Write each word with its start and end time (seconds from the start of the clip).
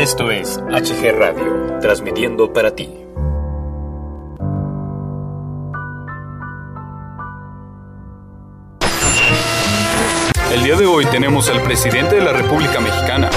Esto 0.00 0.30
es 0.30 0.58
HG 0.70 1.12
Radio, 1.12 1.78
transmitiendo 1.82 2.50
para 2.50 2.74
ti. 2.74 2.88
El 10.54 10.62
día 10.64 10.76
de 10.76 10.86
hoy 10.86 11.04
tenemos 11.04 11.50
al 11.50 11.60
presidente 11.60 12.14
de 12.14 12.22
la 12.22 12.32
República 12.32 12.80
Mexicana. 12.80 13.28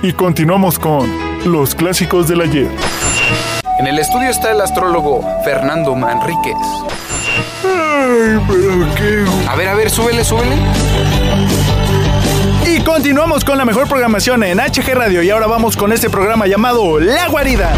Y 0.00 0.12
continuamos 0.12 0.78
con 0.78 1.10
los 1.44 1.74
clásicos 1.74 2.28
del 2.28 2.42
ayer. 2.42 2.70
En 3.80 3.88
el 3.88 3.98
estudio 3.98 4.30
está 4.30 4.52
el 4.52 4.60
astrólogo 4.60 5.24
Fernando 5.42 5.96
Manríquez. 5.96 6.54
Ay, 7.64 8.38
pero 8.46 8.94
qué... 8.94 9.24
A 9.48 9.56
ver, 9.56 9.66
a 9.66 9.74
ver, 9.74 9.90
súbele, 9.90 10.22
súbele. 10.22 10.54
Continuamos 12.88 13.44
con 13.44 13.58
la 13.58 13.66
mejor 13.66 13.86
programación 13.86 14.42
en 14.42 14.58
HG 14.58 14.94
Radio 14.94 15.22
y 15.22 15.28
ahora 15.28 15.46
vamos 15.46 15.76
con 15.76 15.92
este 15.92 16.08
programa 16.08 16.46
llamado 16.46 16.98
La 16.98 17.28
Guarida. 17.28 17.70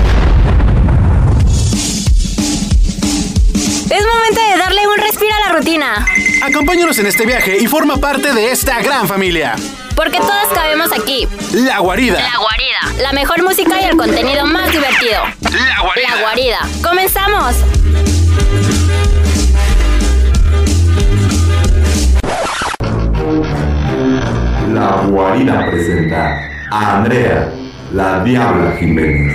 Es 3.91 4.07
momento 4.07 4.41
de 4.41 4.57
darle 4.57 4.87
un 4.87 4.97
respiro 4.99 5.35
a 5.35 5.49
la 5.49 5.59
rutina. 5.59 6.07
Acompáñanos 6.45 6.97
en 7.01 7.07
este 7.07 7.27
viaje 7.27 7.59
y 7.61 7.67
forma 7.67 7.97
parte 7.97 8.33
de 8.33 8.53
esta 8.53 8.81
gran 8.83 9.09
familia. 9.09 9.57
Porque 9.97 10.19
todos 10.19 10.47
cabemos 10.55 10.93
aquí. 10.93 11.27
La 11.55 11.81
Guarida. 11.81 12.21
La 12.21 12.39
Guarida. 12.39 13.03
La 13.03 13.13
mejor 13.13 13.43
música 13.43 13.83
y 13.83 13.87
el 13.87 13.97
contenido 13.97 14.47
más 14.47 14.71
divertido. 14.71 15.25
La 15.43 15.81
Guarida. 15.83 16.09
La 16.09 16.21
Guarida. 16.21 16.59
¡Comenzamos! 16.85 17.57
La 24.81 25.03
Guarida 25.07 25.67
presenta 25.71 26.41
a 26.71 26.97
Andrea, 26.97 27.53
la 27.93 28.25
Diabla 28.25 28.79
Jiménez. 28.79 29.31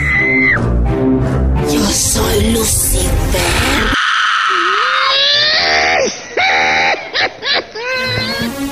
Yo 1.72 1.82
soy 1.82 2.52
Lucifer. 2.52 3.06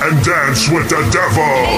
And 0.02 0.24
dance 0.24 0.68
with 0.68 0.88
the 0.88 1.08
devil. 1.12 1.73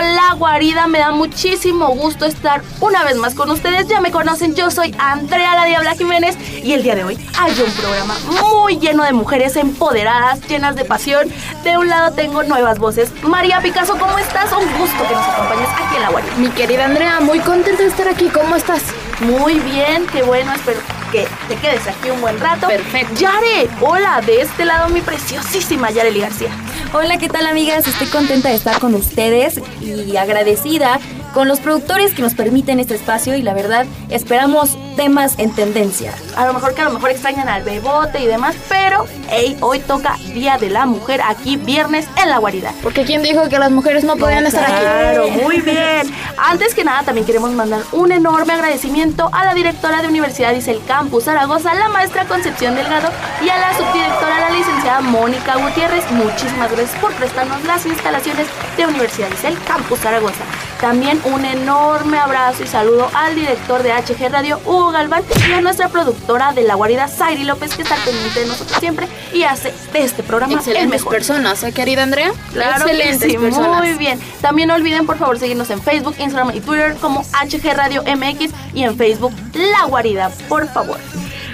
La 0.00 0.34
Guarida. 0.34 0.86
Me 0.86 0.98
da 0.98 1.10
muchísimo 1.10 1.88
gusto 1.88 2.24
estar 2.24 2.62
una 2.80 3.04
vez 3.04 3.16
más 3.16 3.34
con 3.34 3.50
ustedes. 3.50 3.86
Ya 3.88 4.00
me 4.00 4.10
conocen, 4.10 4.54
yo 4.54 4.70
soy 4.70 4.94
Andrea 4.98 5.54
la 5.54 5.64
Diabla 5.64 5.94
Jiménez 5.94 6.36
y 6.62 6.72
el 6.72 6.82
día 6.82 6.94
de 6.94 7.04
hoy 7.04 7.18
hay 7.38 7.52
un 7.60 7.70
programa 7.72 8.16
muy 8.40 8.78
lleno 8.78 9.04
de 9.04 9.12
mujeres 9.12 9.56
empoderadas, 9.56 10.40
llenas 10.48 10.76
de 10.76 10.84
pasión. 10.84 11.28
De 11.64 11.76
un 11.78 11.88
lado 11.88 12.14
tengo 12.14 12.42
nuevas 12.42 12.78
voces. 12.78 13.12
María 13.22 13.60
Picasso, 13.60 13.96
¿cómo 13.98 14.18
estás? 14.18 14.52
Un 14.52 14.78
gusto 14.78 15.08
que 15.08 15.14
nos 15.14 15.26
acompañes 15.26 15.68
aquí 15.68 15.96
en 15.96 16.02
La 16.02 16.10
Guarida. 16.10 16.34
Mi 16.36 16.48
querida 16.50 16.84
Andrea, 16.84 17.20
muy 17.20 17.40
contenta 17.40 17.82
de 17.82 17.88
estar 17.88 18.08
aquí. 18.08 18.28
¿Cómo 18.28 18.56
estás? 18.56 18.82
Muy 19.20 19.58
bien, 19.60 20.06
qué 20.12 20.22
bueno, 20.22 20.52
espero 20.52 20.80
que 21.10 21.26
te 21.48 21.56
quedes 21.56 21.86
aquí 21.86 22.10
un 22.10 22.20
buen 22.20 22.38
rato. 22.38 22.68
Perfecto. 22.68 23.14
Yare, 23.14 23.68
hola, 23.80 24.20
de 24.20 24.42
este 24.42 24.64
lado 24.64 24.88
mi 24.88 25.00
preciosísima 25.00 25.90
Yareli 25.90 26.20
García. 26.20 26.50
Hola, 26.94 27.18
¿qué 27.18 27.28
tal 27.28 27.46
amigas? 27.46 27.86
Estoy 27.86 28.06
contenta 28.06 28.48
de 28.48 28.54
estar 28.54 28.80
con 28.80 28.94
ustedes 28.94 29.60
y 29.82 30.16
agradecida 30.16 30.98
con 31.38 31.46
los 31.46 31.60
productores 31.60 32.14
que 32.14 32.22
nos 32.22 32.34
permiten 32.34 32.80
este 32.80 32.96
espacio 32.96 33.36
y 33.36 33.42
la 33.42 33.54
verdad 33.54 33.86
esperamos 34.08 34.76
temas 34.96 35.38
en 35.38 35.54
tendencia. 35.54 36.12
A 36.34 36.44
lo 36.46 36.52
mejor 36.52 36.74
que 36.74 36.80
a 36.80 36.86
lo 36.86 36.90
mejor 36.90 37.10
extrañan 37.10 37.48
al 37.48 37.62
bebote 37.62 38.20
y 38.20 38.26
demás, 38.26 38.56
pero 38.68 39.06
hey, 39.30 39.56
hoy 39.60 39.78
toca 39.78 40.16
Día 40.34 40.58
de 40.58 40.68
la 40.68 40.84
Mujer 40.84 41.20
aquí 41.24 41.56
viernes 41.56 42.08
en 42.20 42.30
la 42.30 42.38
guarida. 42.38 42.74
Porque 42.82 43.04
¿quién 43.04 43.22
dijo 43.22 43.48
que 43.48 43.56
las 43.60 43.70
mujeres 43.70 44.02
no 44.02 44.16
podían 44.16 44.46
estar 44.46 44.64
aquí? 44.64 44.80
Claro, 44.80 45.28
muy 45.28 45.60
bien. 45.60 46.12
Antes 46.38 46.74
que 46.74 46.82
nada, 46.82 47.04
también 47.04 47.24
queremos 47.24 47.52
mandar 47.52 47.82
un 47.92 48.10
enorme 48.10 48.54
agradecimiento 48.54 49.30
a 49.32 49.44
la 49.44 49.54
directora 49.54 50.02
de 50.02 50.08
Universidad 50.08 50.56
Isel 50.56 50.80
Campus 50.88 51.26
Zaragoza, 51.26 51.72
la 51.74 51.88
maestra 51.88 52.24
Concepción 52.24 52.74
Delgado 52.74 53.10
y 53.44 53.48
a 53.48 53.58
la 53.58 53.72
subdirectora, 53.74 54.40
la 54.40 54.50
licenciada 54.50 55.02
Mónica 55.02 55.54
Gutiérrez. 55.54 56.10
Muchísimas 56.10 56.72
gracias 56.72 57.00
por 57.00 57.12
prestarnos 57.12 57.62
las 57.62 57.86
instalaciones 57.86 58.48
de 58.76 58.86
Universidad 58.86 59.28
Isel 59.32 59.56
Campus 59.68 60.00
Zaragoza. 60.00 60.42
También 60.80 61.20
un 61.24 61.44
enorme 61.44 62.18
abrazo 62.18 62.62
y 62.62 62.68
saludo 62.68 63.10
al 63.12 63.34
director 63.34 63.82
de 63.82 63.90
HG 63.92 64.30
Radio, 64.30 64.60
Hugo 64.64 64.92
Galván, 64.92 65.24
y 65.48 65.52
a 65.52 65.60
nuestra 65.60 65.88
productora 65.88 66.52
de 66.52 66.62
La 66.62 66.76
Guarida, 66.76 67.08
Sairi 67.08 67.42
López, 67.42 67.74
que 67.74 67.82
está 67.82 67.96
pendiente 67.96 68.40
de 68.40 68.46
nosotros 68.46 68.78
siempre 68.78 69.08
y 69.32 69.42
hace 69.42 69.74
de 69.92 70.04
este 70.04 70.22
programa 70.22 70.52
el 70.52 70.58
Excelentes 70.60 70.90
mejor. 70.90 71.12
personas, 71.12 71.62
¿eh, 71.64 71.72
querida 71.72 72.04
Andrea? 72.04 72.30
Claro 72.52 72.84
que 72.84 72.92
Excelentes 72.92 73.32
sí, 73.32 73.38
personas. 73.38 73.78
muy 73.82 73.94
bien. 73.94 74.20
También 74.40 74.68
no 74.68 74.74
olviden 74.76 75.04
por 75.04 75.18
favor 75.18 75.36
seguirnos 75.40 75.68
en 75.70 75.82
Facebook, 75.82 76.14
Instagram 76.18 76.54
y 76.54 76.60
Twitter 76.60 76.94
como 77.00 77.22
HG 77.22 77.74
Radio 77.74 78.04
MX 78.04 78.52
y 78.72 78.84
en 78.84 78.96
Facebook 78.96 79.32
La 79.54 79.84
Guarida, 79.86 80.30
por 80.48 80.68
favor. 80.68 80.98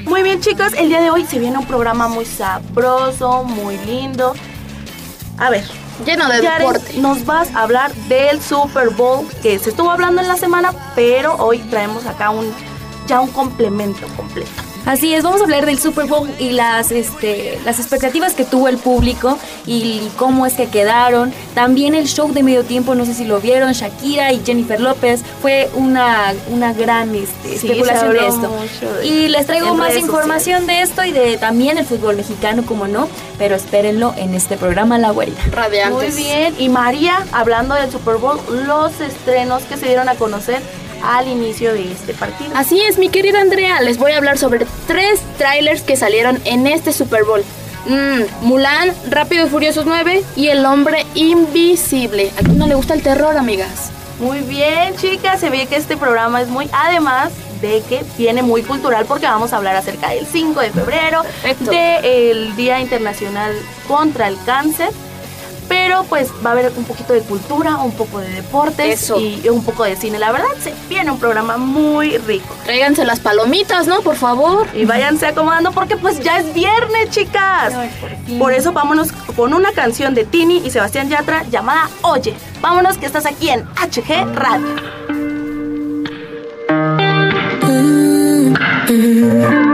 Muy 0.04 0.22
bien 0.22 0.42
chicos, 0.42 0.74
el 0.74 0.90
día 0.90 1.00
de 1.00 1.10
hoy 1.10 1.24
se 1.24 1.38
viene 1.38 1.56
un 1.56 1.66
programa 1.66 2.08
muy 2.08 2.26
sabroso, 2.26 3.42
muy 3.44 3.78
lindo. 3.86 4.34
A 5.38 5.48
ver, 5.48 5.64
Lleno 6.04 6.28
de 6.28 6.40
deporte. 6.40 6.98
nos 6.98 7.24
vas 7.24 7.54
a 7.54 7.62
hablar 7.62 7.94
del 8.08 8.40
Super 8.42 8.90
Bowl 8.90 9.26
que 9.42 9.58
se 9.58 9.70
estuvo 9.70 9.90
hablando 9.90 10.20
en 10.20 10.28
la 10.28 10.36
semana, 10.36 10.72
pero 10.94 11.34
hoy 11.36 11.58
traemos 11.70 12.06
acá 12.06 12.30
un 12.30 12.52
ya 13.06 13.20
un 13.20 13.30
complemento 13.30 14.06
completo. 14.16 14.50
Así 14.86 15.14
es, 15.14 15.22
vamos 15.24 15.40
a 15.40 15.44
hablar 15.44 15.64
del 15.64 15.78
Super 15.78 16.04
Bowl 16.06 16.28
y 16.38 16.50
las, 16.50 16.90
este, 16.90 17.58
las 17.64 17.78
expectativas 17.78 18.34
que 18.34 18.44
tuvo 18.44 18.68
el 18.68 18.76
público 18.76 19.38
y 19.66 20.02
cómo 20.18 20.44
es 20.44 20.52
que 20.52 20.66
quedaron. 20.68 21.32
También 21.54 21.94
el 21.94 22.06
show 22.06 22.30
de 22.34 22.42
medio 22.42 22.64
tiempo, 22.64 22.94
no 22.94 23.06
sé 23.06 23.14
si 23.14 23.24
lo 23.24 23.40
vieron, 23.40 23.72
Shakira 23.72 24.32
y 24.34 24.42
Jennifer 24.44 24.78
López. 24.78 25.22
Fue 25.40 25.70
una, 25.74 26.34
una 26.48 26.74
gran 26.74 27.14
este, 27.14 27.56
Sí, 27.58 27.66
especulación 27.68 28.12
de 28.12 28.26
esto. 28.28 28.98
de- 29.00 29.06
Y 29.06 29.28
les 29.28 29.46
traigo 29.46 29.74
más 29.74 29.96
información 29.96 30.66
de 30.66 30.82
esto 30.82 31.02
y 31.02 31.12
de 31.12 31.38
también 31.38 31.78
el 31.78 31.86
fútbol 31.86 32.16
mexicano, 32.16 32.66
como 32.66 32.86
no. 32.86 33.08
Pero 33.38 33.54
espérenlo 33.56 34.12
en 34.18 34.34
este 34.34 34.58
programa 34.58 34.98
La 34.98 35.10
Guarida. 35.12 35.40
Muy 35.94 36.06
bien, 36.10 36.54
y 36.58 36.68
María, 36.68 37.24
hablando 37.32 37.74
del 37.74 37.90
Super 37.90 38.16
Bowl, 38.16 38.38
los 38.66 39.00
estrenos 39.00 39.62
que 39.62 39.78
se 39.78 39.86
dieron 39.86 40.10
a 40.10 40.14
conocer 40.16 40.60
al 41.04 41.28
inicio 41.28 41.72
de 41.72 41.92
este 41.92 42.14
partido. 42.14 42.50
Así 42.54 42.80
es, 42.80 42.98
mi 42.98 43.08
querida 43.08 43.40
Andrea, 43.40 43.80
les 43.80 43.98
voy 43.98 44.12
a 44.12 44.16
hablar 44.16 44.38
sobre 44.38 44.66
tres 44.86 45.20
trailers 45.38 45.82
que 45.82 45.96
salieron 45.96 46.40
en 46.44 46.66
este 46.66 46.92
Super 46.92 47.24
Bowl. 47.24 47.44
Mm, 47.86 48.46
Mulan, 48.46 48.92
Rápido 49.10 49.46
y 49.46 49.50
Furiosos 49.50 49.84
9 49.84 50.24
y 50.36 50.48
El 50.48 50.64
Hombre 50.64 51.04
Invisible. 51.14 52.30
¿A 52.38 52.42
quién 52.42 52.58
no 52.58 52.66
le 52.66 52.74
gusta 52.74 52.94
el 52.94 53.02
terror, 53.02 53.36
amigas? 53.36 53.90
Muy 54.20 54.40
bien, 54.40 54.96
chicas, 54.96 55.40
se 55.40 55.50
ve 55.50 55.66
que 55.66 55.76
este 55.76 55.96
programa 55.96 56.40
es 56.40 56.48
muy, 56.48 56.70
además 56.72 57.32
de 57.60 57.82
que 57.88 58.04
viene 58.16 58.42
muy 58.42 58.62
cultural 58.62 59.06
porque 59.06 59.26
vamos 59.26 59.52
a 59.52 59.56
hablar 59.56 59.76
acerca 59.76 60.10
del 60.10 60.26
5 60.26 60.60
de 60.60 60.70
febrero, 60.70 61.22
del 61.70 62.54
Día 62.56 62.80
Internacional 62.80 63.54
contra 63.88 64.28
el 64.28 64.36
Cáncer. 64.44 64.90
Pero 65.74 66.04
pues 66.04 66.30
va 66.46 66.50
a 66.50 66.52
haber 66.52 66.72
un 66.76 66.84
poquito 66.84 67.12
de 67.12 67.20
cultura, 67.20 67.78
un 67.78 67.90
poco 67.90 68.20
de 68.20 68.28
deportes 68.28 69.02
Eso. 69.02 69.18
y 69.18 69.48
un 69.48 69.64
poco 69.64 69.82
de 69.82 69.96
cine. 69.96 70.20
La 70.20 70.30
verdad, 70.30 70.46
se 70.62 70.72
viene 70.88 71.10
un 71.10 71.18
programa 71.18 71.56
muy 71.56 72.16
rico. 72.18 72.54
Tráiganse 72.64 73.04
las 73.04 73.18
palomitas, 73.18 73.88
¿no? 73.88 74.00
Por 74.02 74.14
favor. 74.14 74.68
Y 74.72 74.84
váyanse 74.84 75.26
acomodando 75.26 75.72
porque 75.72 75.96
pues 75.96 76.20
ya 76.20 76.38
es 76.38 76.54
viernes, 76.54 77.10
chicas. 77.10 77.74
Por 78.38 78.52
eso 78.52 78.72
vámonos 78.72 79.10
con 79.34 79.52
una 79.52 79.72
canción 79.72 80.14
de 80.14 80.24
Tini 80.24 80.58
y 80.64 80.70
Sebastián 80.70 81.08
Yatra 81.08 81.42
llamada 81.50 81.90
Oye. 82.02 82.34
Vámonos 82.60 82.96
que 82.96 83.06
estás 83.06 83.26
aquí 83.26 83.50
en 83.50 83.64
HG 83.74 84.32
Radio. 84.32 84.76
Oye, 88.86 89.73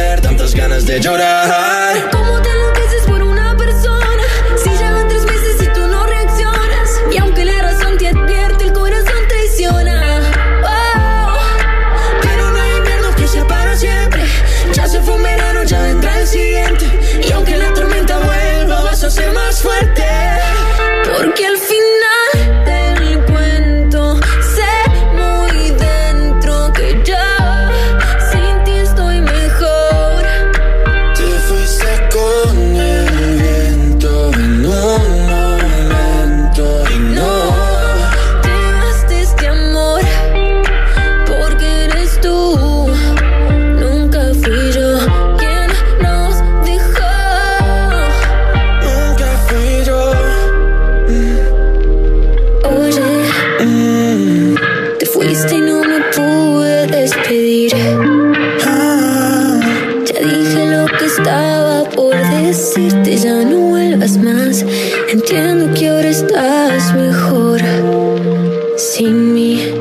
ganas 0.71 0.85
de 0.85 0.99
llorar. 0.99 1.80
Entiendo 65.09 65.73
que 65.77 65.89
ahora 65.89 66.09
estás 66.09 66.93
mejor 66.95 67.61
sin 68.77 69.33
mí. 69.33 69.73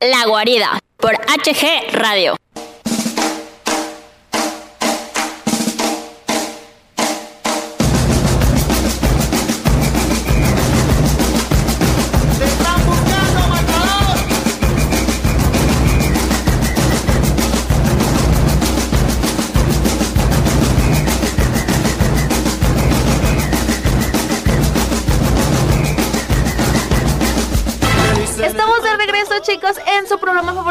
La 0.00 0.26
guarida 0.26 0.78
por 0.96 1.14
HG 1.14 1.92
Radio. 1.92 2.41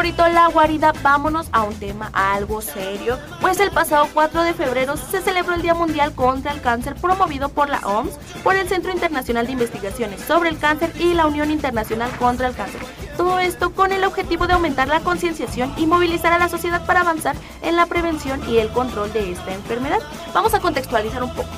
Favorito 0.02 0.26
La 0.30 0.48
Guarida. 0.48 0.92
Vámonos 1.00 1.46
a 1.52 1.62
un 1.62 1.74
tema 1.76 2.10
algo 2.12 2.60
serio. 2.60 3.20
Pues 3.40 3.60
el 3.60 3.70
pasado 3.70 4.08
4 4.12 4.42
de 4.42 4.52
febrero 4.52 4.96
se 4.96 5.22
celebró 5.22 5.54
el 5.54 5.62
Día 5.62 5.74
Mundial 5.74 6.12
contra 6.12 6.50
el 6.50 6.60
Cáncer 6.60 6.96
promovido 6.96 7.50
por 7.50 7.68
la 7.68 7.78
OMS, 7.86 8.18
por 8.42 8.56
el 8.56 8.68
Centro 8.68 8.90
Internacional 8.90 9.46
de 9.46 9.52
Investigaciones 9.52 10.20
sobre 10.22 10.48
el 10.48 10.58
Cáncer 10.58 10.92
y 10.98 11.14
la 11.14 11.28
Unión 11.28 11.52
Internacional 11.52 12.10
contra 12.18 12.48
el 12.48 12.56
Cáncer. 12.56 12.80
Todo 13.16 13.38
esto 13.38 13.70
con 13.74 13.92
el 13.92 14.02
objetivo 14.02 14.48
de 14.48 14.54
aumentar 14.54 14.88
la 14.88 14.98
concienciación 14.98 15.72
y 15.76 15.86
movilizar 15.86 16.32
a 16.32 16.38
la 16.38 16.48
sociedad 16.48 16.84
para 16.84 17.02
avanzar 17.02 17.36
en 17.62 17.76
la 17.76 17.86
prevención 17.86 18.42
y 18.50 18.58
el 18.58 18.72
control 18.72 19.12
de 19.12 19.30
esta 19.30 19.54
enfermedad. 19.54 20.00
Vamos 20.34 20.52
a 20.52 20.58
contextualizar 20.58 21.22
un 21.22 21.32
poco. 21.32 21.48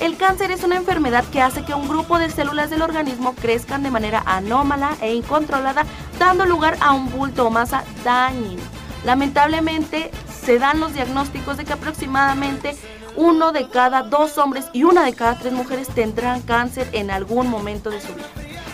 El 0.00 0.16
cáncer 0.16 0.50
es 0.50 0.64
una 0.64 0.76
enfermedad 0.76 1.24
que 1.30 1.42
hace 1.42 1.62
que 1.62 1.74
un 1.74 1.86
grupo 1.86 2.18
de 2.18 2.30
células 2.30 2.70
del 2.70 2.80
organismo 2.80 3.34
crezcan 3.34 3.82
de 3.82 3.90
manera 3.90 4.22
anómala 4.24 4.96
e 5.02 5.14
incontrolada, 5.14 5.84
dando 6.18 6.46
lugar 6.46 6.78
a 6.80 6.92
un 6.92 7.10
bulto 7.10 7.46
o 7.46 7.50
masa 7.50 7.84
dañino. 8.02 8.62
Lamentablemente, 9.04 10.10
se 10.42 10.58
dan 10.58 10.80
los 10.80 10.94
diagnósticos 10.94 11.58
de 11.58 11.66
que 11.66 11.74
aproximadamente 11.74 12.78
uno 13.14 13.52
de 13.52 13.68
cada 13.68 14.02
dos 14.02 14.38
hombres 14.38 14.66
y 14.72 14.84
una 14.84 15.04
de 15.04 15.12
cada 15.12 15.38
tres 15.38 15.52
mujeres 15.52 15.88
tendrán 15.88 16.40
cáncer 16.40 16.88
en 16.92 17.10
algún 17.10 17.50
momento 17.50 17.90
de 17.90 18.00
su 18.00 18.14
vida. 18.14 18.28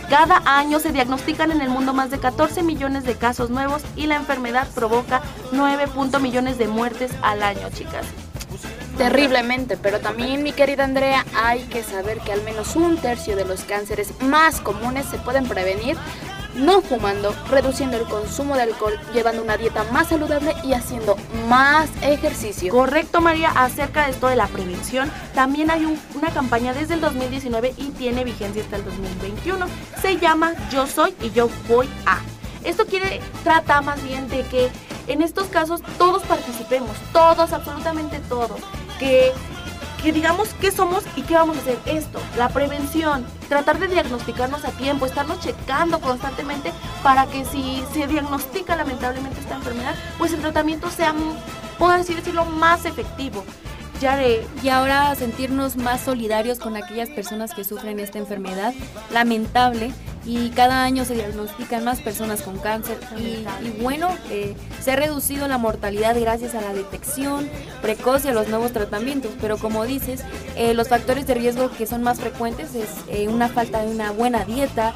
Cada 0.09 0.41
año 0.45 0.79
se 0.79 0.93
diagnostican 0.93 1.51
en 1.51 1.59
el 1.59 1.69
mundo 1.69 1.93
más 1.93 2.09
de 2.09 2.19
14 2.19 2.63
millones 2.63 3.03
de 3.03 3.15
casos 3.15 3.49
nuevos 3.49 3.81
y 3.97 4.07
la 4.07 4.15
enfermedad 4.15 4.65
provoca 4.73 5.21
9 5.51 5.89
punto 5.89 6.21
millones 6.21 6.57
de 6.57 6.69
muertes 6.69 7.11
al 7.21 7.43
año, 7.43 7.69
chicas. 7.73 8.05
Terriblemente, 8.97 9.77
pero 9.77 9.99
también 9.99 10.41
mi 10.43 10.51
querida 10.53 10.83
Andrea, 10.83 11.23
hay 11.35 11.63
que 11.65 11.83
saber 11.83 12.19
que 12.19 12.31
al 12.31 12.41
menos 12.43 12.75
un 12.75 12.97
tercio 12.97 13.35
de 13.35 13.45
los 13.45 13.61
cánceres 13.61 14.11
más 14.21 14.59
comunes 14.59 15.05
se 15.05 15.17
pueden 15.19 15.47
prevenir 15.47 15.95
no 16.55 16.81
fumando, 16.81 17.35
reduciendo 17.51 17.97
el 17.97 18.05
consumo 18.05 18.55
de 18.55 18.63
alcohol, 18.63 18.99
llevando 19.13 19.43
una 19.43 19.57
dieta 19.57 19.83
más 19.91 20.07
saludable 20.07 20.55
y 20.63 20.73
haciendo 20.73 21.15
más 21.47 21.87
ejercicio. 22.01 22.73
Correcto, 22.73 23.21
María, 23.21 23.51
acerca 23.51 24.05
de 24.05 24.11
esto 24.11 24.27
de 24.27 24.35
la 24.35 24.47
prevención, 24.47 25.11
también 25.35 25.69
hay 25.69 25.85
un- 25.85 26.01
una 26.15 26.31
campaña 26.31 26.73
desde 26.73 26.95
el 26.95 27.01
2019 27.01 27.75
y 27.77 27.89
tiene 27.91 28.23
vigencia 28.23 28.63
hasta 28.63 28.77
el 28.77 28.85
2021. 28.85 29.67
Se 30.01 30.17
llama 30.17 30.53
Yo 30.71 30.87
soy 30.87 31.13
y 31.21 31.29
yo 31.29 31.47
voy 31.67 31.87
a. 32.07 32.17
Esto 32.63 32.87
quiere, 32.87 33.21
trata 33.43 33.81
más 33.81 34.03
bien 34.03 34.27
de 34.27 34.41
que 34.43 34.71
en 35.05 35.21
estos 35.21 35.47
casos 35.49 35.81
todos 35.99 36.23
participemos, 36.23 36.97
todos, 37.13 37.53
absolutamente 37.53 38.19
todos, 38.27 38.59
que 38.99 39.31
que 40.01 40.11
digamos 40.11 40.49
qué 40.61 40.71
somos 40.71 41.03
y 41.15 41.23
qué 41.23 41.33
vamos 41.33 41.57
a 41.57 41.61
hacer. 41.61 41.79
Esto, 41.85 42.21
la 42.37 42.49
prevención, 42.49 43.25
tratar 43.49 43.79
de 43.79 43.87
diagnosticarnos 43.87 44.63
a 44.63 44.71
tiempo, 44.71 45.05
estarnos 45.05 45.39
checando 45.39 45.99
constantemente 45.99 46.71
para 47.03 47.25
que 47.25 47.45
si 47.45 47.83
se 47.93 48.07
diagnostica 48.07 48.75
lamentablemente 48.75 49.39
esta 49.39 49.55
enfermedad, 49.55 49.95
pues 50.17 50.33
el 50.33 50.41
tratamiento 50.41 50.89
sea, 50.91 51.15
puedo 51.77 51.91
así 51.91 52.13
decirlo, 52.13 52.45
más 52.45 52.85
efectivo. 52.85 53.43
Y 54.61 54.69
ahora 54.69 55.15
sentirnos 55.15 55.75
más 55.75 56.01
solidarios 56.01 56.59
con 56.59 56.77
aquellas 56.77 57.09
personas 57.09 57.55
que 57.55 57.63
sufren 57.63 57.99
esta 57.99 58.19
enfermedad 58.19 58.75
lamentable 59.11 59.91
y 60.27 60.49
cada 60.49 60.83
año 60.83 61.05
se 61.05 61.15
diagnostican 61.15 61.85
más 61.85 62.01
personas 62.01 62.41
con 62.41 62.57
cáncer 62.59 62.97
y, 63.17 63.45
y 63.65 63.69
bueno, 63.81 64.09
eh, 64.29 64.55
se 64.83 64.91
ha 64.91 64.95
reducido 64.97 65.47
la 65.47 65.57
mortalidad 65.57 66.19
gracias 66.19 66.53
a 66.53 66.59
la 66.61 66.73
detección 66.73 67.49
precoz 67.81 68.25
y 68.25 68.27
a 68.27 68.33
los 68.33 68.49
nuevos 68.49 68.73
tratamientos, 68.73 69.31
pero 69.39 69.57
como 69.57 69.85
dices, 69.85 70.21
eh, 70.57 70.73
los 70.73 70.89
factores 70.89 71.25
de 71.27 71.33
riesgo 71.33 71.71
que 71.71 71.87
son 71.87 72.03
más 72.03 72.19
frecuentes 72.19 72.75
es 72.75 72.89
eh, 73.07 73.29
una 73.29 73.47
falta 73.47 73.81
de 73.83 73.87
una 73.87 74.11
buena 74.11 74.43
dieta, 74.43 74.93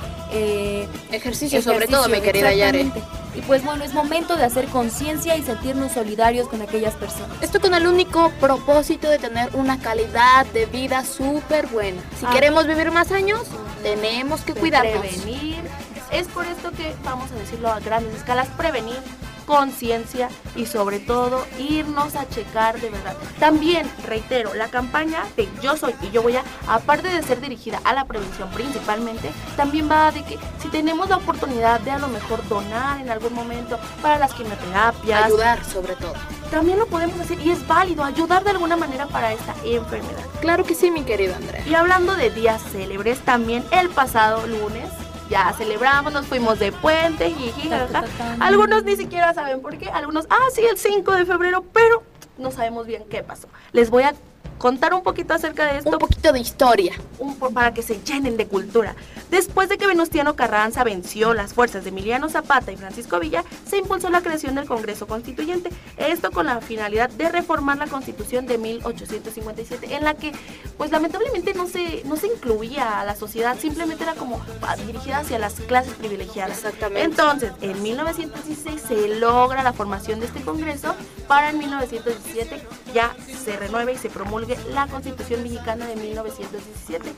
Ejercicio 1.12 1.62
sobre 1.62 1.88
todo, 1.88 2.08
mi 2.08 2.22
querida 2.22 2.54
Yare. 2.54 2.90
Y 3.36 3.42
pues 3.42 3.64
bueno, 3.64 3.84
es 3.86 3.94
momento 3.94 4.36
de 4.36 4.44
hacer 4.44 4.66
conciencia 4.66 5.38
y 5.38 5.44
sentirnos 5.44 5.94
solidarios 5.94 6.50
con 6.50 6.62
aquellas 6.62 6.96
personas. 6.96 7.30
Esto 7.42 7.62
con 7.62 7.74
el 7.74 7.88
único 7.88 8.30
propósito 8.42 9.10
de 9.10 9.20
tener 9.20 9.50
una 9.54 9.80
calidad 9.80 10.46
de 10.48 10.66
vida 10.66 11.06
súper 11.06 11.68
buena. 11.68 12.02
Si 12.20 12.26
Ah. 12.26 12.32
queremos 12.34 12.68
vivir 12.68 12.92
más 12.92 13.12
años, 13.12 13.42
tenemos 13.84 14.42
que 14.42 14.54
de 14.54 14.60
cuidarnos. 14.60 15.06
Prevenir. 15.22 15.64
Es 16.12 16.28
por 16.28 16.46
esto 16.46 16.72
que 16.72 16.94
vamos 17.04 17.32
a 17.32 17.36
decirlo 17.36 17.70
a 17.70 17.80
grandes 17.80 18.16
escalas, 18.16 18.48
prevenir, 18.50 18.98
conciencia 19.46 20.30
y 20.56 20.66
sobre 20.66 21.00
todo 21.00 21.46
irnos 21.60 22.16
a 22.16 22.28
checar 22.30 22.80
de 22.80 22.90
verdad. 22.90 23.16
También, 23.40 23.90
reitero, 24.08 24.54
la 24.54 24.70
campaña 24.70 25.24
de 25.36 25.50
Yo 25.62 25.76
Soy 25.76 25.94
y 26.02 26.12
Yo 26.12 26.22
Voy 26.22 26.36
a, 26.38 26.44
aparte 26.68 27.10
de 27.10 27.22
ser 27.24 27.42
dirigida 27.42 27.82
a 27.84 27.94
la 27.94 28.06
prevención 28.06 28.50
principalmente, 28.52 29.32
también 29.58 29.90
va 29.90 30.12
de 30.12 30.24
que 30.24 30.38
si 30.62 30.70
tenemos 30.70 31.10
la 31.10 31.18
oportunidad 31.18 31.80
de 31.82 31.92
a 31.92 32.00
lo 32.00 32.08
mejor 32.08 32.48
donar 32.48 33.02
en 33.02 33.10
algún 33.10 33.34
momento 33.34 33.80
para 34.02 34.18
las 34.20 34.34
quimioterapias, 34.34 35.26
Ayudar 35.26 35.66
sobre 35.66 35.96
todo. 35.96 36.14
también 36.50 36.80
lo 36.80 36.86
podemos 36.86 37.20
hacer 37.20 37.40
y 37.42 37.52
es 37.52 37.68
válido 37.68 38.04
ayudar 38.04 38.44
de 38.44 38.52
alguna 38.52 38.78
manera 38.78 39.08
para 39.08 39.34
esta 39.34 39.54
enfermedad. 39.66 40.24
Claro 40.40 40.64
que 40.64 40.76
sí, 40.76 40.92
mi 40.92 41.04
querido 41.04 41.36
Andrea. 41.36 41.68
Y 41.68 41.74
hablando 41.74 42.16
de 42.16 42.30
días 42.30 42.62
célebres, 42.72 43.20
también 43.20 43.66
el 43.72 43.90
pasado 43.90 44.46
lunes 44.48 44.88
ya 45.32 45.54
celebramos, 45.54 46.12
nos 46.12 46.28
fuimos 46.28 46.60
de 46.60 46.74
puente, 46.74 47.32
jiji, 47.32 47.70
jajaja. 47.70 48.36
Algunos 48.42 48.84
ni 48.84 48.98
siquiera 48.98 49.34
saben 49.34 49.62
por 49.62 49.78
qué, 49.78 49.90
algunos, 49.90 50.28
ah, 50.30 50.48
sí, 50.54 50.62
el 50.70 50.78
5 50.78 51.10
de 51.14 51.26
febrero, 51.26 51.64
pero 51.72 52.04
no 52.38 52.52
sabemos 52.52 52.86
bien 52.86 53.06
qué 53.10 53.24
pasó. 53.24 53.48
Les 53.72 53.90
voy 53.90 54.04
a 54.04 54.14
contar 54.62 54.94
un 54.94 55.02
poquito 55.02 55.34
acerca 55.34 55.66
de 55.66 55.80
esto. 55.80 55.90
Un 55.90 55.98
poquito 55.98 56.32
de 56.32 56.40
historia. 56.40 56.94
Un 57.18 57.36
para 57.36 57.74
que 57.74 57.82
se 57.82 58.00
llenen 58.04 58.38
de 58.38 58.46
cultura. 58.46 58.96
Después 59.32 59.70
de 59.70 59.80
que 59.80 59.88
Venustiano 59.88 60.36
Carranza 60.36 60.84
venció 60.84 61.34
las 61.34 61.56
fuerzas 61.56 61.84
de 61.84 61.90
Emiliano 61.90 62.30
Zapata 62.30 62.72
y 62.72 62.78
Francisco 62.78 63.20
Villa, 63.20 63.44
se 63.68 63.78
impulsó 63.78 64.12
la 64.12 64.22
creación 64.22 64.54
del 64.54 64.68
Congreso 64.68 65.08
Constituyente. 65.08 65.72
Esto 65.98 66.30
con 66.30 66.46
la 66.46 66.62
finalidad 66.62 67.10
de 67.10 67.30
reformar 67.30 67.80
la 67.80 67.88
Constitución 67.88 68.46
de 68.46 68.60
1857, 68.60 69.96
en 69.96 70.04
la 70.04 70.14
que, 70.14 70.32
pues 70.78 70.92
lamentablemente 70.92 71.56
no 71.56 71.68
se, 71.68 72.04
no 72.06 72.16
se 72.16 72.28
incluía 72.28 73.02
a 73.02 73.06
la 73.06 73.16
sociedad, 73.16 73.58
simplemente 73.58 74.04
era 74.04 74.14
como 74.14 74.40
dirigida 74.86 75.20
hacia 75.20 75.40
las 75.40 75.56
clases 75.56 75.94
privilegiadas. 75.96 76.58
Exactamente. 76.58 77.04
Entonces, 77.04 77.52
en 77.62 77.82
1916 77.82 78.80
se 78.80 79.08
logra 79.16 79.64
la 79.64 79.74
formación 79.74 80.20
de 80.20 80.28
este 80.28 80.42
Congreso, 80.42 80.94
para 81.28 81.50
en 81.50 81.58
1917 81.58 82.62
ya 82.94 83.16
se 83.44 83.58
renueve 83.58 83.94
y 83.94 83.98
se 83.98 84.10
promulgue 84.56 84.74
la 84.74 84.88
Constitución 84.88 85.44
Mexicana 85.44 85.86
de 85.86 85.96
1917. 85.96 87.14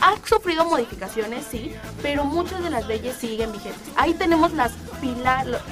Ha 0.00 0.14
sufrido 0.26 0.64
modificaciones, 0.64 1.44
sí, 1.50 1.72
pero 2.02 2.24
muchas 2.24 2.62
de 2.62 2.70
las 2.70 2.86
leyes 2.86 3.16
siguen 3.16 3.52
vigentes. 3.52 3.80
Ahí 3.96 4.14
tenemos 4.14 4.52
las 4.52 4.72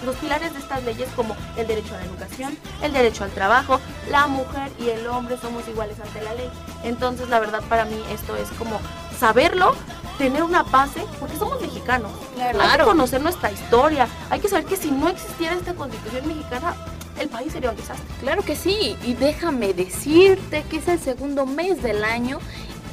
los 0.02 0.16
pilares 0.16 0.52
de 0.52 0.58
estas 0.58 0.82
leyes 0.82 1.08
como 1.14 1.36
el 1.56 1.64
derecho 1.66 1.94
a 1.94 1.98
la 1.98 2.04
educación, 2.04 2.58
el 2.82 2.92
derecho 2.92 3.22
al 3.22 3.30
trabajo, 3.30 3.80
la 4.10 4.26
mujer 4.26 4.72
y 4.78 4.88
el 4.88 5.06
hombre 5.06 5.36
somos 5.40 5.66
iguales 5.68 5.96
ante 6.00 6.20
la 6.20 6.34
ley. 6.34 6.50
Entonces, 6.82 7.28
la 7.28 7.38
verdad 7.38 7.62
para 7.68 7.84
mí 7.84 8.02
esto 8.12 8.36
es 8.36 8.48
como 8.58 8.80
saberlo, 9.18 9.76
tener 10.18 10.42
una 10.42 10.64
base, 10.64 11.04
porque 11.20 11.36
somos 11.36 11.60
mexicanos. 11.60 12.10
Hay 12.40 12.48
que 12.50 12.54
Claro. 12.58 12.84
conocer 12.86 13.20
nuestra 13.22 13.52
historia, 13.52 14.08
hay 14.30 14.40
que 14.40 14.48
saber 14.48 14.64
que 14.64 14.76
si 14.76 14.90
no 14.90 15.08
existiera 15.08 15.54
esta 15.54 15.74
constitución 15.74 16.26
mexicana, 16.26 16.74
el 17.20 17.28
país 17.28 17.52
sería 17.52 17.70
un 17.70 17.76
desastre. 17.76 18.04
Claro 18.20 18.42
que 18.42 18.56
sí, 18.56 18.96
y 19.06 19.14
déjame 19.14 19.72
decirte 19.74 20.64
que 20.68 20.78
es 20.78 20.88
el 20.88 20.98
segundo 20.98 21.46
mes 21.46 21.82
del 21.82 22.02
año 22.04 22.38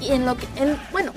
y 0.01 0.11
en 0.11 0.25
lo 0.25 0.35
que, 0.37 0.45
en- 0.57 0.79
bueno, 0.91 1.11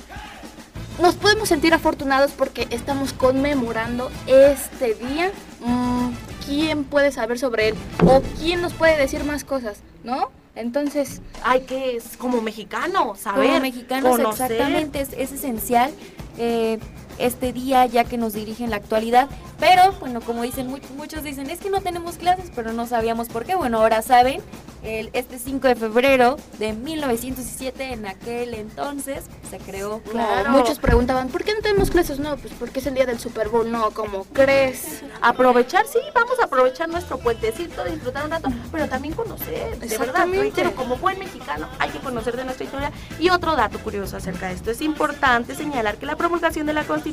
nos 1.01 1.15
podemos 1.17 1.49
sentir 1.49 1.73
afortunados 1.75 2.31
porque 2.33 2.67
estamos 2.71 3.13
conmemorando 3.13 4.11
este 4.27 4.95
día. 4.95 5.31
Mm, 5.61 6.11
¿Quién 6.47 6.85
puede 6.85 7.13
saber 7.13 7.39
sobre 7.39 7.69
él? 7.69 7.75
¿O 8.05 8.23
quién 8.41 8.61
nos 8.63 8.73
puede 8.73 8.97
decir 8.97 9.25
más 9.25 9.45
cosas? 9.45 9.79
¿No? 10.05 10.31
Entonces, 10.57 11.21
hay 11.45 11.61
que, 11.63 11.97
es 11.97 12.17
como 12.17 12.43
mexicano, 12.43 13.15
saber, 13.15 13.47
Como 13.49 13.61
mexicanos, 13.61 14.17
conocer. 14.17 14.51
exactamente, 14.53 15.01
es, 15.01 15.11
es 15.17 15.33
esencial 15.33 15.93
eh, 16.39 16.79
este 17.21 17.53
día 17.53 17.87
ya 17.87 18.05
que 18.05 18.19
nos 18.19 18.33
dirige 18.33 18.65
en 18.65 18.71
la 18.71 18.77
actualidad. 18.77 19.29
Pero, 19.59 19.93
bueno, 20.01 20.21
como 20.21 20.43
dicen 20.43 20.69
mu- 20.69 20.79
muchos, 20.97 21.23
dicen, 21.23 21.51
es 21.51 21.59
que 21.61 21.71
no 21.71 21.81
tenemos 21.81 22.17
clases, 22.17 22.51
pero 22.55 22.73
no 22.73 22.87
sabíamos 22.87 23.29
por 23.29 23.45
qué. 23.45 23.55
Bueno, 23.55 23.79
ahora 23.79 24.01
saben, 24.03 24.41
el, 24.83 25.11
este 25.13 25.39
5 25.39 25.69
de 25.69 25.75
febrero 25.77 26.37
de 26.59 26.73
1917, 26.73 27.93
en 27.93 28.07
aquel 28.07 28.55
entonces, 28.55 29.25
se 29.51 29.59
creó. 29.59 30.01
claro. 30.11 30.51
muchos 30.51 30.79
preguntaban, 30.79 31.29
¿por 31.29 31.45
qué 31.45 31.53
no 31.55 31.61
tenemos 31.61 31.91
clases? 31.91 32.19
No, 32.19 32.37
pues 32.39 32.55
porque 32.59 32.79
es 32.81 32.87
el 32.87 32.95
día 32.95 33.05
del 33.05 33.19
Super 33.19 33.49
Bowl. 33.51 33.71
No, 33.71 33.91
¿cómo 33.91 34.25
crees? 34.33 35.03
Aprovechar, 35.21 35.87
sí, 35.87 35.99
vamos 36.15 36.39
a 36.41 36.45
aprovechar 36.45 36.89
nuestro 36.89 37.19
puentecito, 37.19 37.85
disfrutar 37.85 38.25
un 38.25 38.31
rato, 38.31 38.49
pero 38.73 38.89
también 38.89 39.13
conocer, 39.15 39.79
de 39.79 39.99
verdad, 39.99 40.27
reitero, 40.27 40.75
como 40.75 40.97
buen 40.97 41.19
mexicano 41.19 41.69
hay 41.79 41.91
que 41.91 41.99
conocer 41.99 42.37
de 42.37 42.45
nuestra 42.45 42.65
historia. 42.65 42.93
Y 43.19 43.29
otro 43.29 43.57
dato 43.57 43.79
curioso 43.81 44.17
acerca 44.17 44.49
de 44.49 44.55
esto, 44.55 44.71
es 44.71 44.81
importante 44.81 45.55
señalar 45.55 45.97
que 45.99 46.07
la 46.07 46.17
promulgación 46.17 46.67
de 46.67 46.73
la 46.73 46.85
Constitución 46.85 47.10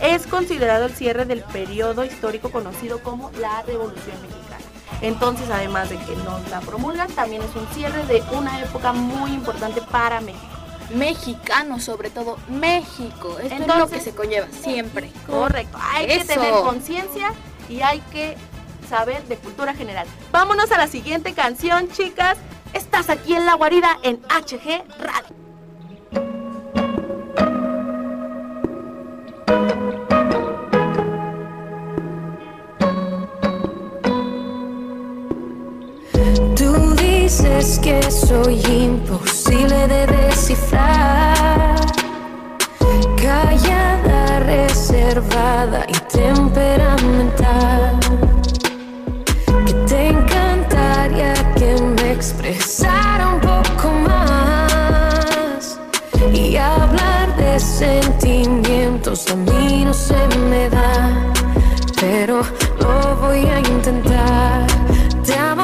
es 0.00 0.26
considerado 0.26 0.86
el 0.86 0.92
cierre 0.94 1.24
del 1.24 1.40
periodo 1.40 2.04
histórico 2.04 2.50
conocido 2.50 3.02
como 3.02 3.30
la 3.40 3.62
Revolución 3.62 4.16
Mexicana. 4.22 4.64
Entonces, 5.00 5.48
además 5.50 5.90
de 5.90 5.96
que 5.98 6.14
nos 6.16 6.48
la 6.48 6.60
promulgan, 6.60 7.10
también 7.12 7.42
es 7.42 7.54
un 7.56 7.66
cierre 7.74 8.04
de 8.06 8.22
una 8.32 8.60
época 8.60 8.92
muy 8.92 9.32
importante 9.32 9.80
para 9.82 10.20
México. 10.20 10.46
Mexicano, 10.94 11.80
sobre 11.80 12.10
todo 12.10 12.36
México. 12.48 13.38
Esto 13.42 13.54
es 13.54 13.60
lo 13.60 13.64
Entonces- 13.74 13.98
que 13.98 14.04
se 14.04 14.14
conlleva 14.14 14.46
siempre. 14.50 15.10
Correcto, 15.26 15.78
hay 15.80 16.06
que 16.06 16.24
tener 16.24 16.52
conciencia 16.52 17.32
y 17.68 17.80
hay 17.80 18.00
que 18.12 18.36
saber 18.88 19.24
de 19.24 19.36
cultura 19.36 19.74
general. 19.74 20.06
Vámonos 20.30 20.70
a 20.70 20.78
la 20.78 20.86
siguiente 20.86 21.32
canción, 21.32 21.88
chicas. 21.90 22.36
Estás 22.74 23.10
aquí 23.10 23.34
en 23.34 23.46
La 23.46 23.54
Guarida 23.54 23.98
en 24.02 24.20
HG 24.28 24.84
Radio. 24.98 25.41
Dices 37.72 37.78
que 37.78 38.10
soy 38.10 38.60
imposible 38.66 39.86
de 39.88 40.06
descifrar. 40.06 41.76
Callada, 43.16 44.40
reservada 44.40 45.86
y 45.88 45.92
temperamental. 46.12 48.00
Que 49.66 49.74
te 49.86 50.08
encantaría 50.08 51.34
que 51.54 51.80
me 51.80 52.12
expresara 52.12 53.28
un 53.28 53.40
poco 53.40 53.92
más. 54.08 55.78
Y 56.32 56.56
hablar 56.56 57.36
de 57.36 57.60
sentimientos 57.60 59.28
a 59.30 59.36
mí 59.36 59.84
no 59.84 59.94
se 59.94 60.26
me 60.50 60.68
da. 60.68 61.32
Pero 62.00 62.42
lo 62.80 63.16
voy 63.16 63.46
a 63.46 63.58
intentar. 63.60 64.66
Te 65.24 65.34
amo 65.34 65.61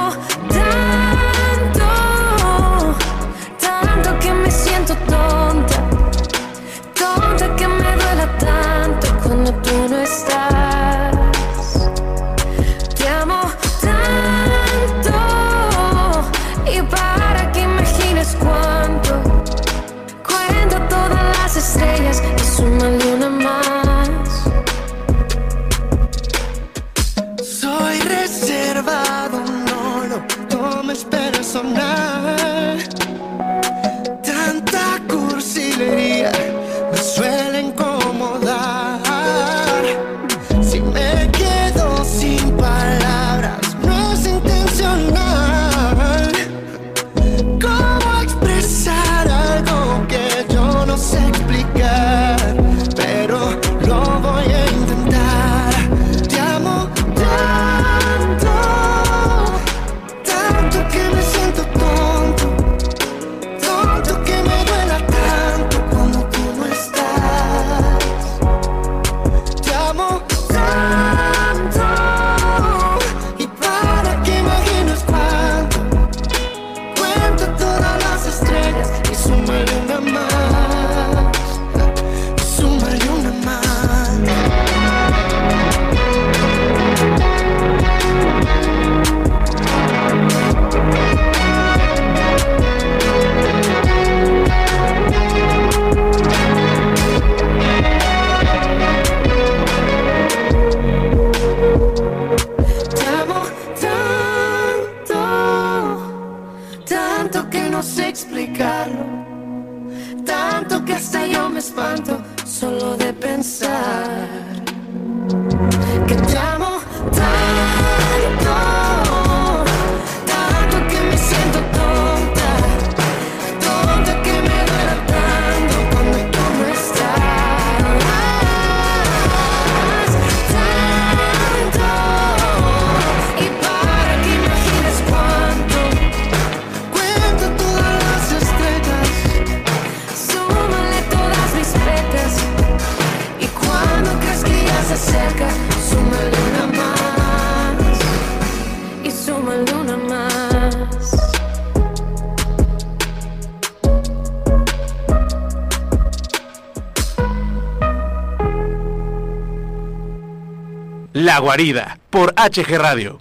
La 161.38 161.42
Guarida, 161.42 162.00
por 162.11 162.35
HG 162.35 162.76
Radio. 162.78 163.21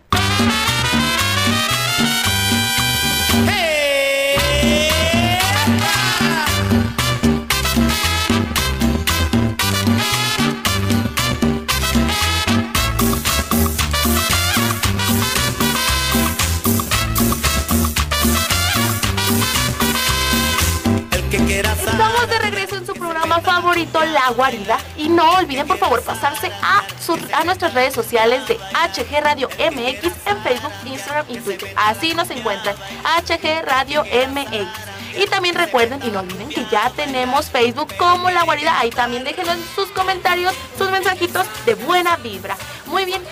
La 23.94 24.30
Guarida. 24.32 24.78
Y 24.98 25.10
no 25.10 25.32
olviden, 25.34 25.68
por 25.68 25.78
favor, 25.78 26.02
pasarse 26.04 26.52
a, 26.62 26.84
sus- 27.04 27.20
a 27.34 27.44
nuestras 27.44 27.74
redes 27.74 27.94
sociales 27.94 28.48
de 28.48 28.56
HG 28.56 29.22
Radio 29.24 29.50
MX 29.58 30.12
en 30.26 30.42
Facebook, 30.44 30.72
Instagram 30.86 31.26
y 31.30 31.38
Twitter. 31.40 31.74
Así 31.76 32.14
nos 32.14 32.30
encuentran, 32.30 32.76
HG 33.04 33.64
Radio 33.66 34.04
MX. 34.04 34.68
Y 35.18 35.26
también 35.26 35.56
recuerden 35.56 36.00
y 36.04 36.10
no 36.12 36.20
olviden 36.20 36.50
que 36.50 36.66
ya 36.72 36.92
tenemos 36.96 37.50
Facebook 37.50 37.92
como 37.98 38.30
La 38.30 38.44
Guarida. 38.44 38.78
Ahí 38.80 38.92
también 38.92 39.24
déjenos 39.24 39.58
sus 39.76 39.88
comentarios, 39.90 40.54
sus 40.78 40.92
mensajitos 40.92 41.48
de 41.66 41.74
buena 41.74 42.18
vibra. 42.18 42.56
Muy 42.86 43.06
bien, 43.06 43.24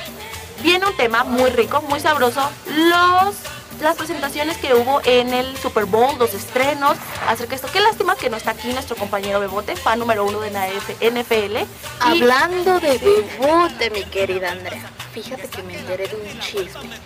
viene 0.63 0.85
un 0.87 0.95
tema 0.97 1.23
muy 1.23 1.49
rico, 1.51 1.81
muy 1.83 1.99
sabroso. 1.99 2.49
Los 2.65 3.35
las 3.81 3.95
presentaciones 3.97 4.57
que 4.57 4.73
hubo 4.73 5.01
en 5.05 5.33
el 5.33 5.57
Super 5.57 5.85
Bowl, 5.85 6.17
los 6.17 6.33
estrenos 6.33 6.97
acerca 7.27 7.51
de 7.51 7.55
esto. 7.57 7.67
Qué 7.71 7.79
lástima 7.79 8.15
que 8.15 8.29
no 8.29 8.37
está 8.37 8.51
aquí 8.51 8.69
nuestro 8.73 8.95
compañero 8.95 9.39
Bebote, 9.39 9.75
fan 9.75 9.99
número 9.99 10.25
uno 10.25 10.39
de 10.39 10.51
la 10.51 10.67
NFL. 10.67 11.57
Y- 11.57 11.67
Hablando 11.99 12.79
de 12.79 12.97
bebote, 12.97 13.89
mi 13.91 14.03
querida 14.05 14.51
Andrea, 14.51 14.89
fíjate 15.13 15.47
que 15.47 15.63
me 15.63 15.77
enteré 15.77 16.07
de 16.07 16.15
un 16.15 16.39
chisme. 16.39 16.99